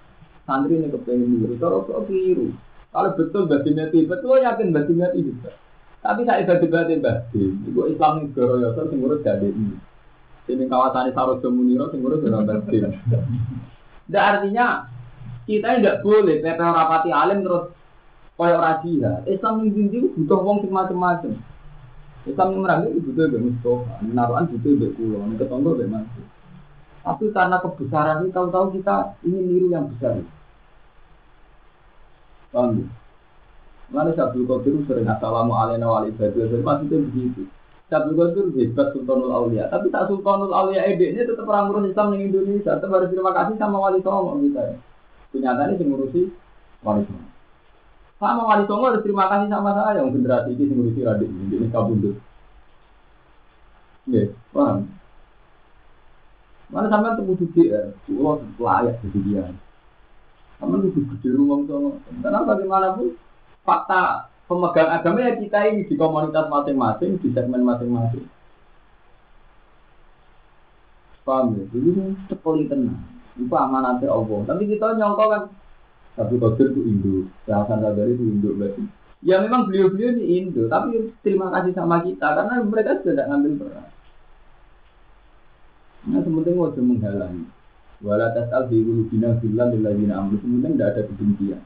Santri 0.49 0.81
ini 0.81 0.89
kepengen 0.89 1.45
dulu, 1.45 1.55
kalau 1.61 1.85
kok 1.85 2.09
keliru. 2.09 2.57
Kalau 2.89 3.13
betul 3.13 3.45
badan 3.45 3.77
hati, 3.85 4.09
betul 4.09 4.41
yakin 4.41 4.73
badan 4.73 5.05
hati 5.05 5.21
juga. 5.29 5.53
Tapi 6.01 6.25
saya 6.25 6.47
ibadah 6.47 6.69
batin 6.73 7.05
batin, 7.05 7.51
itu 7.69 7.81
Islam 7.91 8.13
ini 8.23 8.33
goroyoso 8.33 8.87
sing 8.89 9.03
urus 9.03 9.21
jadi 9.21 9.51
ini. 9.51 9.77
Ini 10.49 10.65
kawasan 10.65 11.13
Sarus 11.13 11.45
Muniro 11.45 11.93
sing 11.93 12.01
urus 12.01 12.25
ora 12.25 12.41
batin. 12.41 12.97
Dan 14.09 14.23
artinya 14.25 14.89
kita 15.45 15.77
tidak 15.77 16.01
boleh 16.01 16.41
PP 16.41 16.57
rapati 16.57 17.13
alim 17.13 17.45
terus 17.45 17.69
koyo 18.41 18.57
rahasia. 18.57 19.21
Islam 19.29 19.69
ini 19.69 20.09
butuh 20.17 20.41
wong 20.41 20.65
sing 20.65 20.73
macam-macam. 20.73 21.37
Islam 22.25 22.49
yang 22.53 22.63
merangkul 22.65 22.93
itu 22.97 23.01
butuh 23.13 23.25
mbek 23.29 23.41
Mustafa, 23.45 23.93
naruhan 24.09 24.45
butuh 24.49 24.73
mbek 24.77 24.91
kula, 24.97 25.19
ketonggo 25.37 25.71
mbek 25.77 25.89
Mas. 25.93 26.07
Tapi 27.05 27.25
karena 27.33 27.57
kebesaran 27.65 28.21
ini 28.25 28.35
tahu-tahu 28.37 28.67
kita 28.77 29.17
ingin 29.25 29.45
niru 29.49 29.69
yang 29.73 29.89
besar. 29.89 30.21
Paham 32.53 32.85
ya? 32.85 32.87
Mana 33.89 34.13
Syabdul 34.13 34.45
Qadir 34.45 34.85
sering 34.85 35.09
assalamu 35.09 35.57
alaikum 35.57 35.89
wa 35.89 36.05
alaikum 36.05 36.61
maksudnya 36.61 36.99
begitu. 37.09 37.49
Syabdul 37.89 38.17
Qadir 38.21 38.47
hebat 38.53 38.93
Sultanul 38.93 39.33
Aulia, 39.33 39.65
tapi 39.73 39.89
tak 39.89 40.13
Sultanul 40.13 40.53
Aulia 40.53 40.85
ede 40.85 41.17
ini 41.17 41.25
tetap 41.25 41.49
orang 41.49 41.73
ngurus 41.73 41.89
Islam 41.89 42.13
di 42.13 42.29
Indonesia. 42.29 42.77
Tetap 42.77 42.93
harus 42.93 43.09
terima 43.09 43.33
kasih 43.33 43.57
sama 43.57 43.81
Wali 43.81 44.05
Songo 44.05 44.37
kita 44.37 44.61
ya. 44.61 44.75
Kenyataannya 45.33 45.81
sih 45.81 45.87
ngurusi 45.89 46.23
Wali 46.85 47.03
Songo. 47.09 47.29
Sama 48.21 48.43
Wali 48.45 48.65
Songo 48.69 48.85
harus 48.93 49.01
terima 49.01 49.25
kasih 49.33 49.49
sama 49.49 49.73
saya 49.73 50.05
yang 50.05 50.13
generasi 50.13 50.53
ini 50.53 50.73
ngurusi 50.77 51.01
Radik 51.01 51.29
ini 51.33 51.67
kabundut. 51.73 52.17
Iya, 54.09 54.37
paham? 54.53 54.89
Mana 56.69 56.93
sampai 56.93 57.17
temu 57.17 57.33
juga 57.41 57.65
ya, 57.65 57.81
pulau 58.05 58.45
layak 58.61 59.01
jadi 59.01 59.21
dia. 59.25 59.45
Sama 60.61 60.85
itu 60.85 61.01
gede 61.17 61.29
rumah 61.33 61.65
sama. 61.65 61.97
Karena 62.21 62.45
bagaimanapun 62.45 63.17
fakta 63.65 64.29
pemegang 64.49 64.89
agama 64.89 65.21
ya 65.21 65.37
kita 65.37 65.59
ini 65.69 65.85
di 65.85 65.95
komunitas 65.95 66.49
masing-masing, 66.49 67.21
di 67.21 67.29
segmen 67.37 67.63
masing-masing. 67.63 68.25
Paham 71.29 71.61
ya? 71.61 71.65
Ini 71.77 72.17
sekali 72.33 72.65
tenang. 72.65 73.05
Itu 73.37 73.53
amanatnya 73.53 74.09
Allah. 74.09 74.41
Tapi 74.49 74.65
kita 74.65 74.97
nyongkok 74.97 75.29
kan 75.29 75.43
satu 76.19 76.35
kodir 76.41 76.75
itu 76.75 76.83
Indo, 76.83 77.15
Hasan 77.47 77.79
Sadari 77.85 78.17
itu 78.17 78.25
Indo 78.27 78.51
berarti. 78.57 78.83
Ya 79.23 79.39
memang 79.39 79.71
beliau-beliau 79.71 80.19
ini 80.19 80.25
Indo, 80.43 80.67
tapi 80.67 81.15
terima 81.23 81.53
kasih 81.55 81.77
sama 81.77 82.03
kita 82.03 82.27
karena 82.27 82.65
mereka 82.65 82.99
sudah 83.05 83.29
ngambil 83.29 83.53
peran. 83.63 83.87
Nah, 86.09 86.21
sementing 86.25 86.57
wajah 86.57 86.83
menghalangi. 86.83 87.45
Wala 88.01 88.33
tasal 88.33 88.71
di 88.73 88.81
ulu 88.81 89.11
bina 89.13 89.37
bilang 89.39 89.75
di 89.75 89.79
lagi 89.85 90.07
amru. 90.09 90.41
Sementing 90.41 90.75
tidak 90.79 90.89
ada 90.97 91.03
kebencian. 91.05 91.61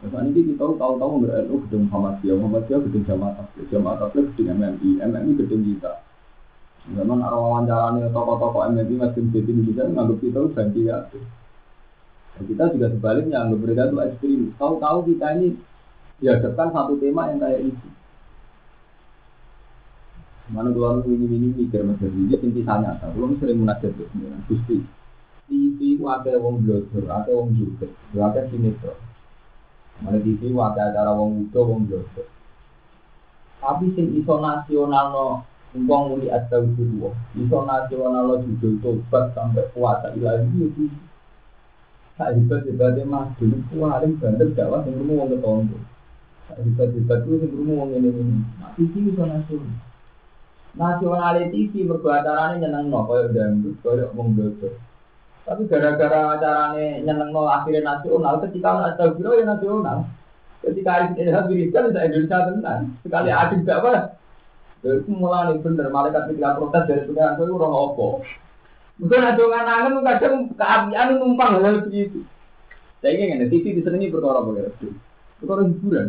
Nah, 0.00 0.24
ini 0.24 0.56
kita 0.56 0.64
tahu 0.64 0.96
tahu 0.96 1.12
nggak 1.20 1.44
NU 1.44 1.60
gedung 1.68 1.84
Muhammadiyah, 1.92 2.36
Muhammadiyah 2.40 2.80
gedung 2.88 3.04
Jamaah 3.04 3.32
Tabligh, 3.36 3.66
Jamaah 3.68 3.96
Tabligh 4.00 4.26
gedung 4.32 4.48
MMI, 4.56 4.90
MMI 4.96 5.30
gedung 5.36 5.60
kita. 5.60 5.92
Zaman 6.96 7.20
arah 7.20 7.36
wawancara 7.36 7.92
nih 7.92 8.08
tokoh-tokoh 8.08 8.64
MMI 8.72 8.94
masih 8.96 9.28
jadi 9.28 9.52
bisa 9.60 9.84
nganggap 9.92 10.16
kita 10.24 10.40
ganti 10.56 10.88
ya. 10.88 11.04
Kita 12.40 12.72
juga 12.72 12.88
sebaliknya 12.88 13.44
anggap 13.44 13.60
mereka 13.60 13.82
itu 13.92 13.96
ekstrim. 14.00 14.40
Tahu-tahu 14.56 14.98
kita 15.12 15.26
ini 15.36 15.60
dihadapkan 16.24 16.72
satu 16.72 16.96
tema 16.96 17.28
yang 17.28 17.44
kayak 17.44 17.60
itu. 17.68 17.88
Mana 20.48 20.72
keluar 20.72 21.04
ini 21.04 21.28
ini 21.28 21.48
mikir 21.60 21.84
macam 21.84 22.08
ini, 22.08 22.34
inti 22.34 22.64
tanya, 22.64 22.96
belum 23.12 23.36
sering 23.36 23.60
munajat 23.60 23.92
ke 23.94 24.04
sini, 24.10 24.32
gusti. 24.48 24.80
TV 25.46 25.78
itu 25.94 26.04
ada 26.08 26.34
wong 26.40 26.64
blogger, 26.64 27.04
ada 27.06 27.30
wong 27.30 27.54
juga, 27.54 27.86
ada 28.16 28.48
sinetron. 28.48 29.09
Mana 30.00 30.16
TV 30.24 30.40
itu 30.48 30.56
ada 30.56 30.88
acara 30.88 31.12
wong 31.12 31.44
muda, 31.44 31.60
wong 31.60 31.84
blogger. 31.84 32.26
Tapi 33.60 33.92
sing 33.92 34.16
iso 34.16 34.40
nasional 34.40 35.06
no, 35.12 35.26
uang 35.76 36.02
muni 36.16 36.32
dua, 36.32 37.10
iso 37.36 37.58
nasional 37.68 38.24
no 38.24 38.34
judul 38.40 38.80
tobat 38.80 39.36
sampai 39.36 39.68
puasa 39.76 40.16
ilahi 40.16 40.48
itu. 40.56 40.88
Tak 42.16 42.36
hebat 42.36 42.64
hebatnya 42.68 43.04
mas, 43.08 43.32
dulu 43.40 43.64
paling 43.72 44.20
bandel 44.20 44.52
dakwah 44.52 44.84
yang 44.84 45.00
rumah 45.00 45.24
wong 45.24 45.28
ketonggo. 45.36 45.78
Tak 46.48 46.58
hebat 46.64 46.88
hebat 46.92 47.20
itu 47.24 47.32
yang 47.36 47.52
rumah 47.60 47.74
wong 47.84 47.90
ini 47.96 48.08
ini. 48.08 48.36
Nah, 48.60 48.72
TV 48.76 48.92
iso 49.12 49.24
nasional. 49.28 49.76
Nasional 50.76 51.36
TV 51.52 51.72
mergo 51.84 52.08
acarane 52.08 52.60
nyenengno 52.60 53.04
koyo 53.04 53.28
dangdut 53.28 53.76
koyo 53.84 54.08
wong 54.16 54.36
dodo. 54.36 54.89
Tapi 55.50 55.66
gara-gara 55.66 56.38
acarane 56.38 57.02
nyenengno 57.02 57.50
akhirnya 57.50 57.82
nasional 57.82 58.38
ketika 58.46 58.86
ada 58.86 59.10
biro 59.18 59.34
ya 59.34 59.42
nasional. 59.50 60.06
Ketika 60.62 61.10
ini 61.10 61.26
diberikan 61.26 61.90
bisa 61.90 62.06
Indonesia 62.06 62.38
tenan. 62.46 62.80
Sekali 63.02 63.34
adik 63.34 63.66
gak 63.66 63.82
apa. 63.82 64.14
Itu 64.86 65.10
mulai 65.10 65.58
bener 65.58 65.90
malaikat 65.90 66.30
ketika 66.30 66.54
protes 66.54 66.86
dari 66.86 67.02
pengiran 67.02 67.34
itu 67.34 67.50
orang 67.50 67.74
opo. 67.74 68.22
Mungkin 69.02 69.26
ada 69.26 69.42
nganangan 69.42 69.94
kadang 70.06 70.34
keabian 70.54 71.08
numpang 71.18 71.58
hal 71.58 71.82
begitu. 71.82 72.22
Saya 73.02 73.18
ingin 73.18 73.50
TV 73.50 73.74
disenangi 73.74 74.12
perkara 74.14 74.46
perkara 74.46 74.70
itu. 74.70 74.94
Perkara 75.42 75.66
hiburan. 75.66 76.08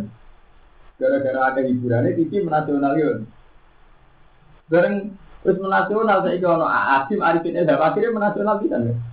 Gara-gara 1.02 1.40
ada 1.50 1.62
hiburannya 1.66 2.14
TV 2.14 2.46
menasionalkan. 2.46 3.26
Bareng 4.70 5.18
terus 5.42 5.58
menasional 5.58 6.22
saya 6.22 6.46
ono 6.46 6.68
Asim 6.70 7.26
Arifin 7.26 7.58
Ilham 7.58 7.82
akhirnya 7.82 8.14
menasional 8.14 8.62
kita 8.62 8.78
nih. 8.78 9.11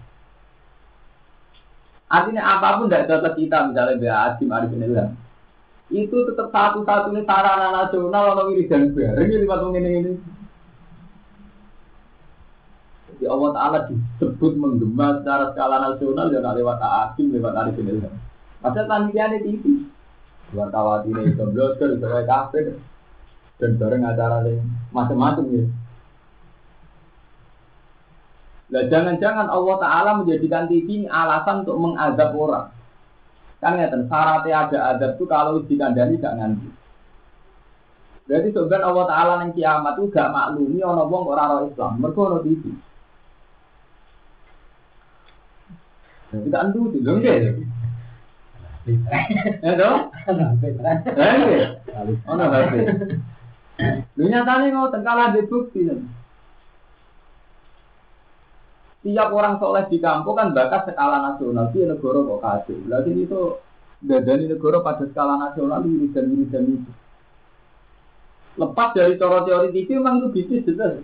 Artinya 2.09 2.43
apa 2.57 2.81
pun 2.81 2.89
tidak 2.89 3.05
cocok 3.13 3.35
kita 3.37 3.69
misalnya 3.69 4.01
Mbak 4.01 4.17
Asim 4.33 4.49
Arifin 4.49 4.85
Ilham. 4.85 5.11
itu 5.89 6.13
tetap 6.29 6.53
satu-satunya 6.53 7.25
sarana 7.25 7.73
nasional 7.73 8.37
atau 8.37 8.53
wiridan 8.53 8.93
bareng 8.93 9.29
ini 9.33 9.49
waktu 9.49 9.69
ini 9.81 9.91
ini. 10.05 10.13
Jadi 13.09 13.25
Allah 13.25 13.51
Ta'ala 13.57 13.79
disebut 13.89 14.53
menggema 14.61 15.17
secara 15.19 15.57
skala 15.57 15.81
nasional 15.81 16.29
ya 16.29 16.45
lewat 16.45 16.77
asim, 16.77 17.33
lewat 17.33 17.57
arif 17.57 17.81
ini. 17.81 18.05
Padahal 18.61 18.85
panitia 18.85 19.33
ini 19.33 19.39
TV. 19.49 19.63
Wartawan 20.53 21.09
ini 21.09 21.33
itu 21.33 21.45
blogger, 21.49 21.97
itu 21.97 22.05
kafir. 22.05 22.77
Dan 23.59 23.81
bareng 23.81 24.05
acara 24.05 24.45
ini 24.45 24.61
macam-macam 24.93 25.45
ya. 25.57 25.65
Nah 28.69 28.85
jangan-jangan 28.85 29.49
Allah 29.49 29.77
Ta'ala 29.81 30.11
menjadikan 30.21 30.69
TV 30.69 31.05
ini 31.05 31.07
alasan 31.09 31.65
untuk 31.65 31.81
mengadab 31.81 32.37
orang. 32.37 32.67
Kan 33.59 33.75
ngeten, 33.75 34.07
syaratnya 34.07 34.55
ada 34.55 34.79
adab 34.95 35.11
itu 35.19 35.25
kalau 35.27 35.65
dikandani 35.67 36.21
gak 36.21 36.37
nganti. 36.37 36.69
Berarti 38.29 38.49
sebenarnya 38.53 38.87
Allah 38.87 39.05
Ta'ala 39.09 39.33
yang 39.41 39.53
kiamat 39.57 39.95
itu 39.97 40.05
gak 40.13 40.31
maklumi 40.31 40.79
ono 40.85 41.03
wong 41.09 41.25
ora 41.27 41.45
roh 41.49 41.67
Islam. 41.67 41.97
Mereka 41.99 42.21
ono 42.21 42.39
TV. 42.45 42.63
Jadi 46.29 46.49
kan 46.53 46.69
tuh 46.77 46.93
sih, 46.93 47.01
dong 47.01 47.25
deh. 47.25 47.57
Ya 49.65 49.73
dong? 49.81 50.13
Ya 51.17 52.05
Ono 52.29 52.45
HP. 52.53 52.73
Lu 54.17 54.25
nyatanya 54.29 54.67
ngoten 54.77 55.01
kalah 55.05 55.33
di 55.33 55.41
bukti. 55.49 55.89
Tiap 59.09 59.33
orang 59.33 59.57
soleh 59.57 59.89
di 59.89 59.97
kampung 60.05 60.37
kan 60.37 60.53
bakat 60.53 60.93
skala 60.93 61.33
nasional, 61.33 61.73
di 61.73 61.81
negara 61.81 62.21
kok 62.21 62.41
kasih. 62.45 62.77
Berarti 62.85 63.11
itu 63.17 63.41
dari 64.05 64.45
negara 64.45 64.85
pada 64.85 65.09
skala 65.09 65.41
nasional 65.41 65.81
ini 65.89 66.13
dan 66.13 66.29
ini 66.29 66.45
dan 66.53 66.69
itu. 66.69 66.93
Lepas 68.61 68.93
dari 68.93 69.17
cara 69.17 69.49
teori 69.49 69.73
TV 69.73 69.97
memang 69.97 70.21
itu 70.21 70.29
bisnis 70.29 70.69
jelas. 70.69 71.01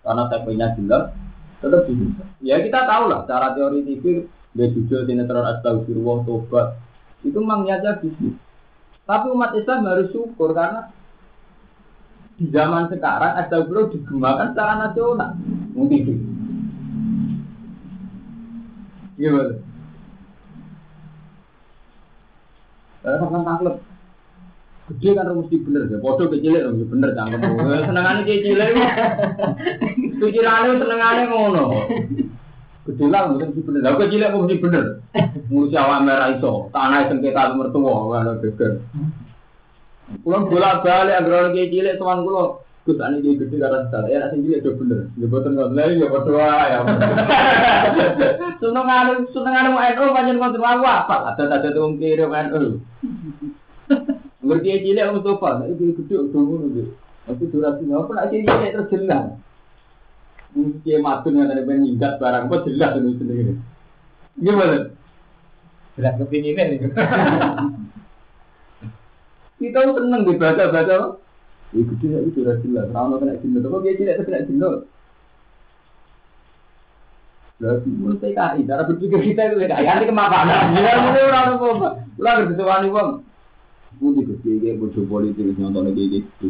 Karena 0.00 0.32
punya 0.32 0.72
jelas, 0.80 1.12
tetap 1.60 1.84
bisnis. 1.84 2.16
Ya 2.40 2.56
kita 2.64 2.88
tahu 2.88 3.12
lah 3.12 3.28
cara 3.28 3.52
teori 3.52 3.84
TV, 3.84 4.24
dia 4.56 4.72
jujur 4.72 5.04
sinetron 5.04 5.44
astagfirullah, 5.44 6.24
tobat. 6.24 6.80
Itu 7.20 7.36
memang 7.36 7.68
niatnya 7.68 8.00
bisnis. 8.00 8.32
Tapi 9.04 9.28
umat 9.28 9.52
Islam 9.60 9.92
harus 9.92 10.08
syukur 10.08 10.56
karena 10.56 10.88
di 12.40 12.48
zaman 12.48 12.88
sekarang 12.88 13.44
astagfirullah 13.44 13.92
digemakan 13.92 14.56
secara 14.56 14.72
nasional. 14.88 15.36
Mungkin 15.76 16.31
Gimana? 19.22 19.54
Saya 23.06 23.22
sampean 23.22 23.46
taklek. 23.46 23.76
Gede 24.90 25.08
kan 25.14 25.30
mesti 25.30 25.56
bener 25.62 25.82
ya. 25.86 25.98
Podo 26.02 26.26
kecil 26.26 26.58
mesti 26.58 26.84
bener 26.90 27.14
cangkem. 27.14 27.38
Senengane 27.86 28.26
kecil 28.26 28.58
itu. 28.58 28.82
Pikirane 30.26 30.74
senengane 30.74 31.22
ngono. 31.30 31.64
Gede 32.90 33.04
lah 33.06 33.30
mesti 33.30 33.62
bener. 33.62 33.80
Lah 33.86 33.94
kecil 33.94 34.26
mesti 34.26 34.54
bener. 34.58 34.84
Ngurusi 35.46 35.76
awak 35.78 36.02
merah 36.02 36.34
iso. 36.34 36.66
Tanah 36.74 37.06
sengketa 37.06 37.54
mertua 37.54 37.78
ngono 37.78 38.42
geger. 38.42 38.82
Kulo 40.26 40.50
bolak-balik 40.50 41.14
agar 41.14 41.54
kecil 41.54 41.94
tuan 41.94 42.26
kulo 42.26 42.66
Gus 42.82 42.98
ane 42.98 43.22
dia 43.22 43.38
gede 43.38 43.62
karena 43.62 43.86
salah 43.94 44.10
ya 44.10 44.26
nasi 44.26 44.42
dia 44.42 44.58
udah 44.58 44.74
bener. 44.74 45.00
Dia 45.14 45.30
boten 45.30 45.54
nggak 45.54 45.70
lagi 45.70 46.02
ya 46.02 46.06
berdoa 46.10 46.54
ya. 46.74 46.78
Seneng 48.58 48.86
anu 48.90 49.12
seneng 49.30 49.54
anu 49.54 49.70
NU 49.78 50.04
panjang 50.10 50.42
kontrol 50.42 50.66
aku 50.66 50.86
apa? 50.90 51.16
Ada 51.30 51.62
ada 51.62 51.68
tuh 51.70 51.94
kirim 52.02 52.34
NU. 52.34 52.82
Ngerti 54.42 54.82
cilik 54.82 55.06
aku 55.06 55.18
coba, 55.22 55.62
itu 55.70 55.94
gede 55.94 56.14
udah 56.26 56.42
ngono. 56.42 56.82
Aku 57.30 57.46
durasi 57.54 57.86
nggak 57.86 58.02
pernah 58.10 58.26
cilik 58.26 58.70
terus 58.74 58.90
jelas. 58.90 59.24
Mungkin 60.58 60.98
matun 61.06 61.38
yang 61.38 61.54
peningkat 61.54 62.18
barang 62.18 62.50
kok 62.50 62.66
jelas 62.66 62.98
ini 62.98 63.14
sendiri. 63.14 63.54
Gimana? 64.42 64.90
Jelas 65.94 66.14
kepinginan 66.18 66.66
nih. 66.74 66.78
Kita 69.62 69.80
seneng 69.94 70.26
dibaca-baca 70.26 71.22
Ya 71.72 71.82
gede 71.88 72.06
ya 72.12 72.20
itu 72.20 72.38
udah 72.44 72.56
jelas. 72.60 72.86
Rano 72.92 73.16
kena 73.16 73.40
jenuh. 73.40 73.64
Kok 73.64 73.80
dia 73.80 73.96
tidak 73.96 74.28
kena 74.28 74.44
jenuh? 74.44 74.84
Berarti 77.56 77.88
menurut 77.88 78.18
PKI, 78.20 78.60
cara 78.66 78.82
berpikir 78.84 79.20
kita 79.32 79.42
itu 79.48 79.56
PKI. 79.56 79.84
Nanti. 79.88 80.82
Ya 80.82 81.00
mulai 81.00 81.22
orang 81.24 81.46
apa? 81.56 81.88
Lah 82.20 82.32
bang. 82.44 83.10
Gue 84.00 84.10
di 84.18 84.22
gede 84.28 84.52
kayak 84.60 84.76
bodoh 84.82 85.04
politik 85.08 85.56
nyontohnya 85.56 85.96
kayak 85.96 86.08
gitu. 86.12 86.48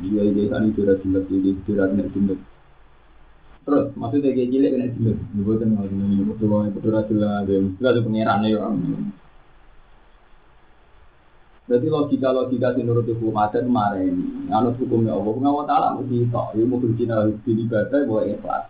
Dia 0.00 0.22
ini 0.26 0.48
kan 0.50 0.66
itu 0.66 0.80
udah 0.82 0.96
jelas. 1.06 1.22
Kena 1.30 2.04
jenuh. 2.10 2.38
Terus 3.60 3.84
maksudnya 3.94 4.34
kayak 4.34 4.50
gila 4.50 4.68
kena 4.74 4.86
jenuh. 4.98 5.16
Gue 5.38 5.54
buatan. 5.54 5.78
Bodoh 6.26 6.46
banget. 6.50 6.70
Bodoh 6.82 7.02
jelas. 7.06 7.46
Jelas 7.46 8.02
pengirannya 8.02 8.58
ya. 8.58 8.66
Jadi 11.70 11.86
logika-logika 11.86 12.74
di 12.74 12.82
nurut 12.82 13.06
hukum 13.06 13.38
adat 13.38 13.62
kemarin 13.62 14.18
anut 14.50 14.74
hukumnya 14.82 15.14
Allah, 15.14 15.30
hukum 15.30 15.46
Allah 15.46 15.66
Ta'ala 15.70 15.88
mesti 16.02 16.26
itu, 16.26 16.42
ya 16.58 16.62
mau 16.66 16.82
berjina 16.82 17.22
di 17.30 17.50
ibadah, 17.62 18.00
boleh 18.10 18.34
ikhlas. 18.34 18.66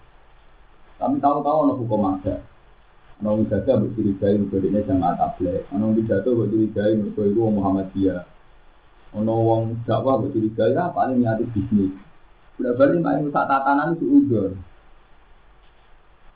Tapi 1.01 1.17
tahu-tahu 1.17 1.59
anut 1.65 1.81
hukum 1.81 2.05
adat. 2.13 2.45
Ana 3.21 3.37
wong 3.37 3.49
jaga 3.53 3.77
mbok 3.77 3.97
curigai 3.97 4.37
mergo 4.37 4.57
dene 4.61 4.81
jamaah 4.85 5.13
tabligh. 5.17 5.65
Ana 5.73 5.89
wong 5.89 5.97
pidato 5.97 6.29
mbok 6.33 6.49
curigai 6.53 6.93
mergo 6.97 7.21
iku 7.25 7.41
wong 7.41 7.55
Muhammadiyah. 7.61 8.21
Ana 9.17 9.33
wong 9.33 9.63
dakwah 9.89 10.21
mbok 10.21 10.33
curigai 10.37 10.73
ra 10.73 10.93
paling 10.93 11.25
niati 11.25 11.45
bisnis. 11.53 11.93
Udah 12.61 12.77
balik 12.77 13.01
main 13.01 13.25
rusak 13.25 13.45
tatanan 13.45 13.97
itu 13.97 14.05
udur. 14.09 14.57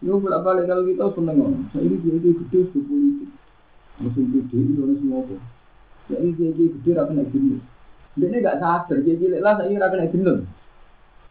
Yo 0.05 0.21
bolak 0.21 0.45
balik 0.45 0.69
kalau 0.69 0.85
kita 0.85 1.13
seneng 1.17 1.69
ini 1.73 1.97
dia 2.05 2.33
gede 2.41 2.73
politik. 2.73 3.31
Musim 4.01 4.25
gede 4.33 4.57
ini 4.61 4.97
semua. 5.01 5.41
Ya 6.13 6.17
ini 6.21 6.37
dia 6.37 6.53
dia 6.53 6.69
gede 6.69 6.91
rakyat 6.93 7.15
naik 7.17 7.31
jenuh. 7.33 7.61
Dia 8.15 8.27
ini 8.29 8.45
gak 8.45 8.61
sadar, 8.61 8.97
dia 9.01 9.15
cilik 9.17 9.41
lah 9.41 9.57
saya 9.57 9.73
rakyat 9.73 9.99
naik 10.05 10.13
jenuh. 10.13 10.39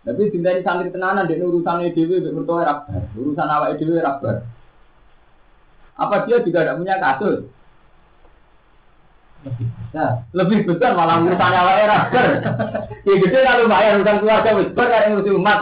Tapi 0.03 0.21
tidak 0.35 0.67
santri 0.67 0.91
tenanan, 0.91 1.31
dia 1.31 1.39
urusan 1.39 1.87
EDW, 1.87 2.27
bertua 2.35 2.67
rabar, 2.67 3.07
urusan 3.15 3.47
awak 3.47 3.79
EDW 3.79 4.03
rabar. 4.03 4.43
Apa 5.95 6.27
dia 6.27 6.43
juga 6.43 6.67
tidak 6.67 6.77
punya 6.81 6.95
kasus? 6.99 7.47
Lebih 9.47 9.67
besar. 9.71 10.11
Lebih 10.35 10.59
besar 10.67 10.91
malah 10.97 11.23
urusan 11.23 11.53
awak 11.55 11.75
rabar. 11.87 12.27
Ya 13.05 13.13
gede 13.23 13.39
kalau 13.45 13.71
bayar 13.71 13.91
urusan 14.01 14.17
keluarga 14.19 14.51
besar 14.59 14.87
yang 14.91 15.15
urusan 15.15 15.37
umat. 15.39 15.59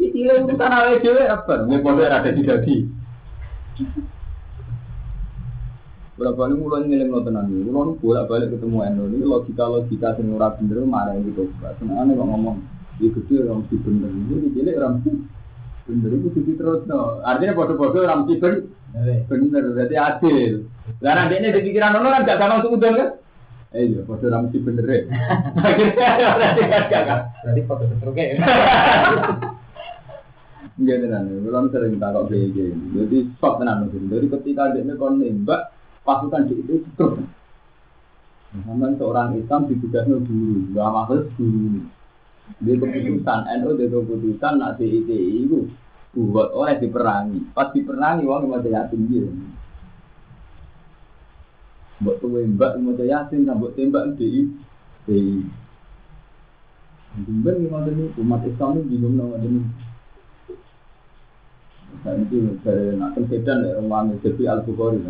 Kecil 0.00 0.28
urusan 0.48 0.70
awak 0.72 0.90
EDW 0.98 1.18
rabar. 1.28 1.58
Ini 1.68 1.76
bodoh 1.84 2.08
ada 2.08 2.30
di 2.32 2.42
Berapa 6.20 6.36
kali 6.36 6.52
mulai 6.52 6.84
ngiling 6.84 7.16
tenang 7.24 7.48
nih, 7.48 7.64
mulai 7.72 7.96
bolak 7.96 8.28
balik 8.28 8.52
ketemu 8.52 8.84
Endo 8.84 9.08
ini 9.08 9.24
logika 9.24 9.64
logika 9.64 10.12
sing 10.20 10.28
ora 10.36 10.52
bener 10.52 10.84
marah 10.84 11.16
gitu. 11.16 11.48
Kok 11.64 11.80
ngomong, 11.80 12.60
di 13.00 13.08
gede 13.08 13.48
orang 13.48 13.64
mesti 13.64 13.76
bener, 13.80 14.12
ini 14.12 14.52
cilik 14.52 14.76
orang 14.76 14.92
mesti 15.00 15.10
bener 15.88 16.10
itu 16.12 16.28
jadi 16.36 16.52
terus 16.60 16.84
no. 16.84 17.24
Artinya 17.24 17.56
bodoh-bodoh 17.56 18.04
orang 18.04 18.28
mesti 18.28 18.36
bener, 18.36 18.68
bener 19.32 19.62
berarti 19.72 19.96
adil. 19.96 20.52
Lah 21.00 21.12
nanti 21.16 21.40
ini 21.40 21.56
di 21.56 21.60
pikiran 21.72 21.96
lo 21.96 22.04
kan 22.04 22.28
gak 22.28 22.36
sama 22.36 22.60
untuk 22.60 22.76
udang 22.76 22.94
kan? 23.00 23.10
Eh 23.72 23.88
iya, 23.88 24.04
bodoh 24.04 24.28
orang 24.28 24.42
mesti 24.44 24.58
bener 24.60 24.84
ya. 24.92 25.00
Akhirnya 25.56 26.28
berarti 26.36 26.62
kan 26.68 26.82
gak 26.92 27.20
Berarti 27.48 27.60
foto 27.64 27.84
setruknya. 27.88 28.24
Tenan, 30.80 31.28
belum 31.44 31.72
sering 31.72 31.96
takut 31.96 32.28
kayak 32.28 32.52
gini. 32.52 32.76
Jadi 32.92 33.16
stop 33.40 33.56
tenan 33.56 33.88
Jadi 33.88 34.26
ketika 34.28 34.72
dia 34.76 34.96
kon 35.00 35.16
nembak, 35.16 35.79
pasukan 36.10 36.50
itu 36.50 36.82
terus. 36.98 37.22
Sampai 38.50 38.98
seorang 38.98 39.38
Islam 39.38 39.70
ditugasnya 39.70 40.18
guru, 40.26 40.74
gak 40.74 40.90
maksud 40.90 41.22
guru. 41.38 41.86
Dia 42.58 42.74
keputusan, 42.74 43.40
NU 43.62 43.78
dia 43.78 43.86
keputusan, 43.94 44.52
nak 44.58 44.74
DITI 44.74 45.46
itu 45.46 45.70
buat 46.18 46.50
oleh 46.50 46.74
diperangi. 46.82 47.54
Pas 47.54 47.70
diperangi, 47.70 48.26
uang 48.26 48.50
mau 48.50 48.58
yatim 48.58 49.06
dia. 49.06 49.22
Buat 52.02 52.18
tuwe 52.18 52.42
mbak 52.42 52.82
mau 52.82 52.98
yatim, 52.98 53.46
kan 53.46 53.62
buat 53.62 53.78
tembak 53.78 54.18
di 54.18 54.50
di. 55.06 55.46
Jumben 57.10 57.66
gimana 57.66 57.90
nih, 57.90 58.18
umat 58.18 58.42
Islam 58.46 58.82
ini 58.82 58.90
bingung 58.90 59.14
nama 59.14 59.38
ini. 59.42 59.62
Saya 62.06 62.22
itu 62.22 62.54
dari 62.62 62.94
nak 62.94 63.18
sedan 63.18 63.66
ya, 63.66 63.82
rumah 63.82 64.06
jadi 64.22 64.42
Al 64.46 64.62
Bukhari, 64.62 65.02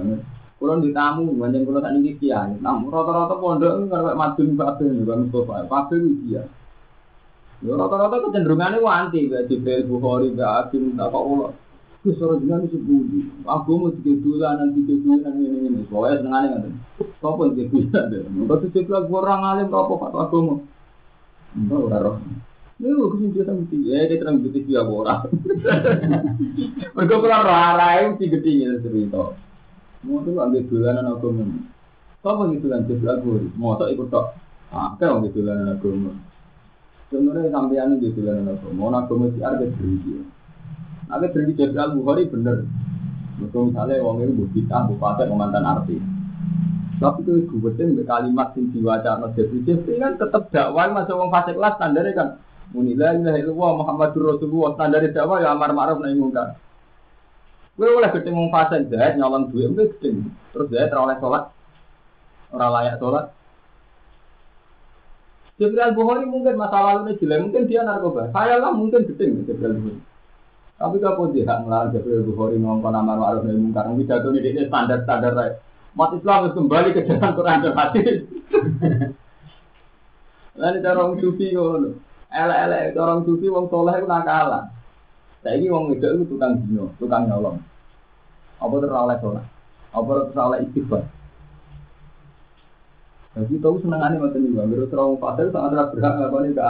kalau 0.61 0.76
di 0.84 0.92
tamu, 0.92 1.32
banyak 1.40 1.64
kalau 1.64 1.80
tak 1.80 1.96
ini 1.96 2.20
kiai. 2.20 2.52
Namun 2.61 2.92
rata-rata 2.92 3.40
pondok 3.40 3.88
kalau 3.88 4.12
madun 4.12 4.61
pabe 4.61 4.84
nih 4.84 5.08
bang 5.08 5.20
Mustafa, 5.24 5.64
pabe 5.64 5.96
itu. 5.96 6.36
Ya 6.36 7.72
rata-rata 7.72 8.28
kecenderungannya 8.28 8.84
wanti, 8.84 9.32
kayak 9.32 9.48
Jibril 9.48 9.88
Bukhari, 9.88 10.36
kayak 10.36 10.68
Akim, 10.68 11.00
tak 11.00 11.08
kok 11.08 11.24
ulo. 11.24 11.56
Gus 12.00 12.16
ora 12.24 12.40
jenengan 12.40 12.64
iso 12.64 12.80
budi. 12.80 13.28
Aku 13.44 13.76
mau 13.76 13.92
tiga 13.92 14.16
dolanan 14.24 14.72
tiga 14.72 14.96
dolanan 15.04 15.36
ini 15.36 15.68
ini. 15.68 15.80
Pokoknya 15.84 16.24
senengane 16.24 16.46
ngoten. 16.48 16.72
Sopo 17.20 17.52
tiga 17.52 17.68
dolanan. 17.68 18.40
Engko 18.40 18.56
tiga 18.72 18.80
dolanan 18.88 19.12
orang 19.12 19.42
alim 19.44 19.68
apa 19.68 19.94
fatwa 20.00 20.20
agama. 20.24 20.54
Enggak 21.52 21.84
ora 21.84 21.98
roh. 22.00 22.16
Ini 22.80 22.96
kusin 22.96 23.36
dia 23.36 23.44
sama 23.44 23.68
tiga. 23.68 23.88
Ya 23.92 24.08
dia 24.08 24.16
terang 24.16 24.40
gede 24.40 24.61
dia 24.64 24.80
ora. 24.80 25.28
Mereka 26.96 27.14
kurang 27.20 27.42
rara 27.44 27.88
itu 28.00 28.16
tiga 28.24 28.38
tinggi 28.40 28.80
cerita. 28.80 29.36
Mau 30.01 30.24
tuh 30.24 30.40
ambil 30.40 30.64
dolanan 30.64 31.12
agama. 31.12 31.44
Sopo 32.24 32.42
gitu 32.53 32.66
kan 32.72 32.88
jadi 32.88 33.05
agama. 33.20 33.48
Mau 33.57 33.76
tak 33.76 33.92
ikut. 33.92 34.09
Ah, 34.72 34.96
kayak 34.96 35.28
gitu 35.28 35.44
dolanan 35.44 35.76
agama. 35.76 36.11
Sebenarnya 37.12 37.53
sampean 37.53 38.01
gitu 38.01 38.24
dolanan 38.24 38.57
agama. 38.57 38.72
Mau 38.72 38.88
agama 38.92 39.28
si 39.34 39.38
arga 39.44 39.66
berhenti. 39.68 40.24
Ada 41.11 41.26
dari 41.28 41.53
jadi 41.53 41.76
Al 41.76 41.90
bener. 42.01 42.57
Mereka 43.40 43.57
misalnya 43.72 44.05
orang 44.05 44.28
itu 44.28 44.44
kita 44.53 44.84
bupati 44.88 45.24
mantan 45.32 45.64
artis. 45.64 46.03
Tapi 47.01 47.24
itu 47.24 47.48
gubetin 47.48 47.96
be 47.96 48.05
kalimat 48.05 48.53
sing 48.53 48.68
diwaca 48.76 49.16
Jeffrey 49.32 49.64
Jeffrey 49.64 49.96
kan 49.96 50.20
tetap 50.20 50.53
dakwah 50.53 50.84
masa 50.92 51.16
orang 51.16 51.32
fasik 51.32 51.57
lah 51.57 51.72
standarnya 51.80 52.12
kan. 52.12 52.28
Munilah 52.76 53.16
ilah 53.16 53.34
illallah 53.40 53.70
Muhammadur 53.80 54.36
Rasulullah 54.36 54.76
standar 54.76 55.01
dakwah 55.09 55.40
ya 55.40 55.57
amar 55.57 55.72
ma'ruf 55.72 56.05
nahi 56.05 56.12
munkar. 56.20 56.61
Gue 57.81 57.89
oleh 57.89 58.12
gede 58.12 58.28
mau 58.28 58.53
fasik 58.53 58.93
jahat 58.93 59.16
nyolong 59.16 59.49
duit 59.49 59.72
gue 59.72 59.89
gede. 59.97 60.20
Terus 60.53 60.68
jahat 60.68 60.93
oleh 60.93 61.16
sholat 61.16 61.49
orang 62.53 62.72
layak 62.76 63.01
sholat. 63.01 63.33
Jibril 65.57 65.97
Bukhari 65.97 66.28
mungkin 66.28 66.61
masa 66.61 66.76
lalunya 66.76 67.16
jelek, 67.16 67.41
mungkin 67.41 67.64
dia 67.64 67.81
narkoba. 67.81 68.28
Saya 68.37 68.61
lah 68.61 68.76
mungkin 68.76 69.09
gede 69.09 69.49
Jibril 69.49 69.81
Bukhari. 69.81 69.97
Tapi 70.76 70.97
kalau 71.01 71.33
dia 71.33 71.57
ngelarang 71.57 71.97
Jibril 71.97 72.28
Bukhari 72.28 72.61
ngomong 72.61 72.85
nama 72.85 73.16
ma'ruf 73.16 73.49
nahi 73.49 73.57
munkar, 73.57 73.89
pidato 73.97 74.28
ini 74.28 74.68
standar-standar 74.68 75.33
saya. 75.33 75.53
Umat 75.97 76.12
Islam 76.20 76.37
harus 76.45 76.57
kembali 76.61 76.89
ke 76.93 77.09
jalan 77.09 77.33
Quran 77.33 77.64
dan 77.64 77.74
hadis. 77.81 78.16
Lalu 80.61 80.78
cara 80.85 80.99
orang 81.01 81.16
sufi 81.24 81.47
ngono. 81.57 81.89
Orang 83.01 83.24
sufi 83.24 83.47
wong 83.49 83.72
soleh 83.72 83.97
itu 83.97 84.05
nakalan. 84.05 84.68
Saiki 85.41 85.72
wong 85.72 85.89
wedok 85.89 86.20
itu 86.20 86.37
tukang 86.37 86.61
dino, 86.61 86.93
tukang 87.01 87.24
nyolong. 87.24 87.57
Apa 88.61 88.74
terus 88.76 88.92
oleh 88.92 89.16
sholat? 89.18 89.46
Apa 89.90 90.11
terus 90.12 90.36
oleh 90.36 90.58
istighfar? 90.68 91.02
Jadi 93.30 93.62
tahu 93.62 93.78
senengannya 93.80 94.18
macam 94.18 94.42
ini, 94.42 94.52
menurut 94.52 94.90
orang 94.90 95.16
fasir 95.22 95.46
sangat 95.54 95.88
berhak 95.94 96.12
ngelakuin 96.18 96.52
ke 96.52 96.62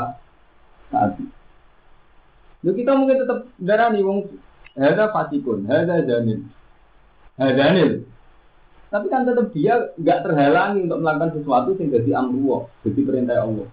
saat 0.92 1.10
Lalu 2.60 2.72
kita 2.76 2.92
mungkin 2.92 3.16
tetap 3.24 3.38
darah 3.56 3.88
nih 3.88 4.04
wong 4.04 4.28
ada 4.76 5.08
fasikun, 5.08 5.64
ada 5.64 6.04
janil, 6.04 6.44
ada 7.40 7.52
janil. 7.56 8.04
Tapi 8.92 9.06
kan 9.08 9.24
tetap 9.24 9.48
dia 9.56 9.96
nggak 9.96 10.20
terhalangi 10.28 10.84
untuk 10.84 11.00
melakukan 11.00 11.40
sesuatu 11.40 11.72
yang 11.80 11.88
jadi 11.88 12.10
amruwa, 12.20 12.68
jadi 12.84 13.00
perintah 13.00 13.40
Allah. 13.40 13.68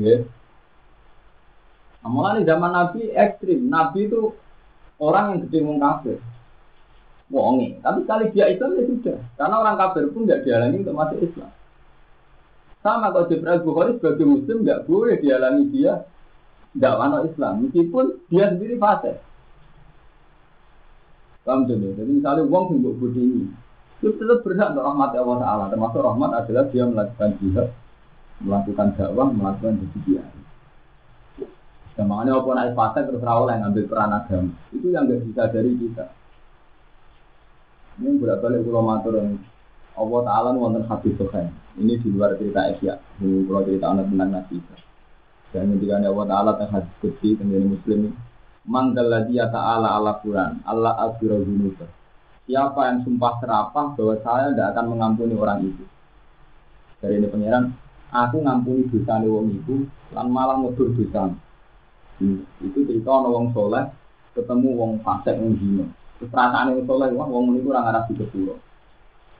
Ya. 0.00 0.08
Yeah. 0.08 0.20
Zaman 2.44 2.70
Nabi 2.70 3.08
ekstrim. 3.16 3.66
Nabi 3.72 4.06
itu 4.06 4.36
orang 5.00 5.24
yang 5.34 5.40
gede 5.48 5.58
kafir. 5.80 6.18
Wongi. 7.32 7.80
Tapi 7.80 8.04
kali 8.04 8.24
dia 8.36 8.52
Islam 8.52 8.76
ya 8.76 8.84
sudah. 8.84 9.18
Karena 9.40 9.54
orang 9.64 9.76
kafir 9.80 10.04
pun 10.12 10.28
nggak 10.28 10.44
dihalangi 10.44 10.84
untuk 10.84 10.96
masuk 10.96 11.18
Islam. 11.24 11.50
Sama 12.84 13.08
kalau 13.16 13.28
Jibril 13.32 13.64
Bukhari 13.64 13.96
sebagai 13.96 14.28
Muslim 14.28 14.56
nggak 14.60 14.84
boleh 14.84 15.16
dihalangi 15.24 15.64
dia 15.72 16.04
dakwah 16.76 17.24
Islam. 17.24 17.64
Meskipun 17.64 18.04
dia 18.28 18.52
sendiri 18.52 18.76
fasik. 18.76 19.16
Paham 21.44 21.68
jadi? 21.68 21.92
Jadi 21.96 22.10
misalnya 22.20 22.44
uang 22.48 22.64
sing 22.72 22.78
mbok 22.80 23.04
ini, 23.20 23.52
itu 24.00 24.16
tetap 24.16 24.40
berhak 24.44 24.72
untuk 24.72 24.84
rahmat 24.84 25.12
Allah 25.12 25.38
Taala. 25.44 25.64
Termasuk 25.68 26.00
rahmat 26.00 26.30
adalah 26.40 26.64
dia 26.72 26.84
melakukan 26.88 27.30
jihad, 27.36 27.68
melakukan 28.40 28.88
dakwah, 28.96 29.28
melakukan 29.28 29.76
jadi 29.76 30.24
Dan 31.94 32.10
makanya 32.10 32.42
apa 32.42 32.50
naik 32.58 32.74
fase 32.74 33.00
terus 33.06 33.22
rawol 33.22 33.46
yang 33.54 33.70
ngambil 33.70 33.84
peran 33.86 34.10
agama 34.10 34.50
itu 34.74 34.86
yang 34.90 35.06
nggak 35.06 35.22
bisa 35.30 35.42
dari 35.46 35.70
kita. 35.78 36.04
Ini 38.02 38.18
berapa 38.18 38.42
kali 38.42 38.66
pulau 38.66 38.82
matur 38.82 39.14
yang 39.14 39.38
Allah 39.94 40.20
Taala 40.26 40.50
wonten 40.58 40.82
hadis 40.90 41.14
sohain. 41.14 41.54
Ini 41.78 42.02
di 42.02 42.10
luar 42.10 42.34
cerita 42.34 42.66
Asia. 42.66 42.98
Ini 43.22 43.46
kalau 43.46 43.62
cerita 43.62 43.86
anak 43.94 44.10
tentang 44.10 44.30
Nabi. 44.34 44.58
Dan 45.54 45.70
ketika 45.78 46.02
Allah 46.02 46.26
Taala 46.26 46.50
tentang 46.58 46.82
hadis 46.82 46.92
kutsi 46.98 47.38
tentang 47.38 47.62
Muslim 47.70 48.10
ini 48.10 48.10
Manggaladiyah 48.64 49.52
ta'ala 49.52 49.92
ala 50.00 50.18
Quran 50.24 50.64
Allah 50.64 50.96
azbira 50.96 51.36
junubah 51.36 51.86
Siapa 52.48 52.80
yang 52.88 52.98
sumpah 53.04 53.36
serapah 53.38 53.92
bahwa 53.92 54.16
saya 54.24 54.50
tidak 54.56 54.72
akan 54.72 54.86
mengampuni 54.96 55.36
orang 55.36 55.68
itu 55.68 55.84
Dari 56.98 57.20
ini 57.20 57.28
pengiran 57.28 57.76
Aku 58.08 58.40
ngampuni 58.40 58.88
dosa 58.88 59.20
wong 59.20 59.52
itu 59.52 59.84
Dan 60.10 60.32
malah 60.32 60.56
ngedur 60.64 60.96
dosa 60.96 61.28
Itu 62.60 62.78
cerita 62.86 63.12
wong 63.24 63.54
soleh 63.56 63.84
Ketemu 64.34 64.68
wong 64.74 64.92
fasek 65.00 65.38
wong 65.38 65.54
Terus 66.18 66.30
perasaan 66.30 66.74
wong 66.74 66.86
soleh 66.88 67.08
Wah 67.14 67.28
wong 67.28 67.58
itu 67.58 67.68
orang 67.70 67.88
arah 67.90 68.02
di 68.08 68.14
sepuro 68.18 68.60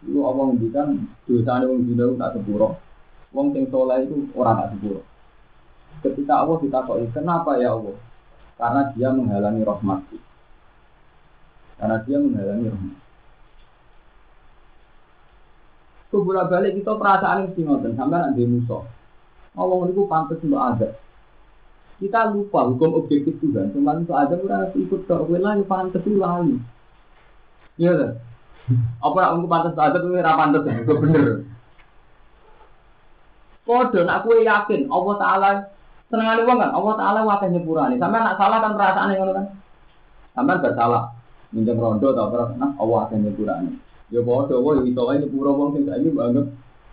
Itu 0.04 0.20
Allah 0.24 0.44
ngendikan 0.52 0.88
dosa 1.24 1.62
wong 1.64 1.80
zino 1.88 2.04
tak 2.20 2.32
sepuro 2.38 2.68
Wong 3.34 3.46
sing 3.52 3.64
soleh 3.68 4.04
itu 4.06 4.28
orang 4.38 4.56
tak 4.64 4.70
sepuro 4.76 5.00
Ketika 6.04 6.44
Allah 6.44 6.56
ditakoi 6.60 7.06
Kenapa 7.10 7.56
ya 7.58 7.74
Allah? 7.74 7.96
Karena 8.54 8.80
dia 8.94 9.08
menghalangi 9.10 9.62
rahmat 9.66 10.00
karena 11.74 11.98
dia 12.06 12.22
menghalangi 12.22 12.70
rahmat 12.70 12.96
Kubura 16.14 16.46
balik 16.46 16.78
kita 16.78 16.94
perasaan 16.94 17.50
yang 17.58 17.74
ngoten 17.74 17.98
sampai 17.98 18.22
nanti 18.22 18.46
musuh. 18.46 18.86
Ngomong 19.58 19.90
itu 19.90 20.06
pantas 20.06 20.38
untuk 20.46 20.62
ada. 20.62 20.94
Kita 22.02 22.34
lupa 22.34 22.66
hukum 22.66 22.98
objektif 22.98 23.38
Tuhan. 23.38 23.70
Cuma 23.70 23.94
untuk 23.94 24.18
ada 24.18 24.34
harus 24.34 24.74
ikut 24.74 25.06
ke 25.06 25.14
gue 25.14 25.38
lagi 25.38 25.62
pantas 25.64 26.02
itu 26.02 26.18
lagi. 26.18 26.58
Iya 27.78 27.92
kan? 27.94 28.12
Apa 28.98 29.16
nak 29.20 29.32
untuk 29.38 29.50
pantas 29.50 29.78
ada 29.78 29.98
tuh 30.00 30.14
ora 30.14 30.32
pantas 30.34 30.66
itu 30.66 30.94
bener. 30.98 31.26
Kode 33.64 34.00
aku 34.04 34.28
yakin 34.44 34.92
Allah 34.92 35.14
Taala 35.16 35.50
Senengan 36.12 36.44
uang 36.44 36.58
kan, 36.60 36.70
Allah 36.70 36.94
Taala 37.00 37.20
wakil 37.24 37.48
nyepurani. 37.50 37.96
Sampai 37.96 38.20
nak 38.20 38.36
salah 38.36 38.60
kan 38.60 38.76
perasaan 38.76 39.16
yang 39.16 39.32
kan. 39.32 39.46
Sampai 40.36 40.62
bersalah, 40.62 41.10
minjem 41.50 41.80
rondo 41.80 42.10
atau 42.14 42.28
apa, 42.28 42.54
nah 42.54 42.70
Allah 42.76 43.08
wakil 43.08 43.18
nyepurani. 43.24 43.80
Ya 44.12 44.20
bodoh, 44.20 44.60
wah 44.60 44.78
itu 44.84 44.94
aja 44.94 45.18
nyepuro 45.24 45.50
uang 45.56 45.70
sing 45.74 45.88
ini 45.88 46.12
banget. 46.12 46.46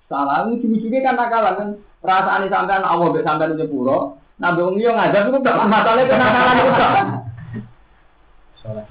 Salah, 0.07 0.47
ujung-ujungnya 0.47 1.05
kan 1.05 1.15
nakalan 1.19 1.53
kan. 1.59 1.69
Perasaan 2.01 2.41
ini 2.47 2.49
sampai 2.49 2.81
Allah 2.81 3.07
be 3.11 3.19
sampai 3.21 3.51
nyepuro. 3.51 4.20
Nah, 4.41 4.57
bung 4.57 4.81
yo 4.81 4.89
ngajak 4.97 5.29
itu 5.29 5.37
gak 5.45 5.69
masalah 5.69 6.01
kenakalan 6.01 6.57
itu 6.57 6.73
kan. 6.73 7.05
Salah. 8.57 8.83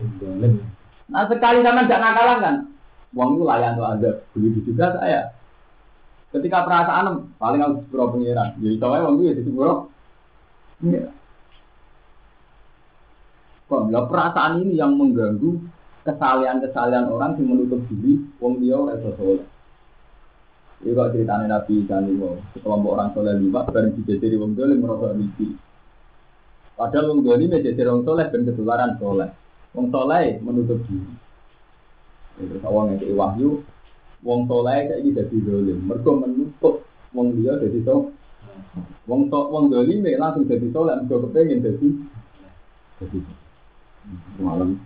Nah 1.10 1.26
sekali 1.26 1.58
sampai 1.66 1.90
gak 1.90 1.98
nakalan 1.98 2.38
kan, 2.38 2.56
uang 3.18 3.34
itu 3.34 3.42
layan 3.42 3.74
tuh 3.74 3.82
ada. 3.82 4.10
Begitu 4.30 4.70
juga 4.70 4.94
saya. 4.94 5.34
Ketika 6.30 6.62
perasaan 6.62 7.34
paling 7.42 7.58
harus 7.58 7.82
sepuro 7.82 8.14
pengiran. 8.14 8.54
Ya 8.62 8.70
itu 8.70 8.86
aja 8.86 9.02
uang 9.02 9.18
itu 9.18 9.26
ya 9.26 9.34
sepuro. 9.42 9.74
Ya. 10.86 11.10
Kalau 13.66 14.06
perasaan 14.06 14.62
ini 14.62 14.78
yang 14.78 14.94
mengganggu 14.94 15.58
kesalahan-kesalahan 16.06 17.10
orang 17.10 17.34
yang 17.42 17.58
menutup 17.58 17.82
diri, 17.90 18.22
wong 18.38 18.62
dia 18.62 18.78
oleh 18.78 18.94
soleh. 19.02 19.42
Ini 20.80 20.96
kalau 20.96 21.12
ceritanya 21.12 21.46
Nabi 21.60 21.84
Isan 21.84 22.08
itu, 22.08 22.40
sekelompok 22.56 22.92
orang 22.96 23.12
soleh 23.12 23.36
lima, 23.36 23.68
bareng 23.68 24.00
dijajari 24.00 24.36
wong 24.40 24.56
dolim 24.56 24.80
merasa 24.80 25.12
misi. 25.12 25.52
Padahal 26.72 27.12
wong 27.12 27.20
dolim 27.20 27.52
menjajari 27.52 27.88
wong 27.92 28.04
soleh 28.08 28.26
dan 28.32 28.40
ketularan 28.48 28.96
soleh. 28.96 29.28
Wong 29.76 29.92
soleh 29.92 30.40
menutup 30.40 30.80
diri. 30.88 31.12
Terus 32.40 32.64
awang 32.64 32.96
yang 32.96 33.12
wahyu, 33.12 33.60
wong 34.24 34.48
soleh 34.48 34.88
kayak 34.88 35.04
gitu 35.04 35.20
jadi 35.20 35.36
dolim. 35.44 35.78
Mereka 35.84 36.10
menutup 36.16 36.74
wong 37.12 37.36
dia 37.36 37.60
jadi 37.60 37.80
soleh. 37.84 38.16
Wong 39.04 39.28
tok 39.28 39.52
wong 39.52 39.68
dolime 39.68 40.16
langsung 40.16 40.48
jadi 40.48 40.70
soleh, 40.72 40.96
mergo 41.02 41.28
kepengin 41.28 41.60
jadi 41.60 41.88
jadi 43.04 43.18
malam 44.40 44.80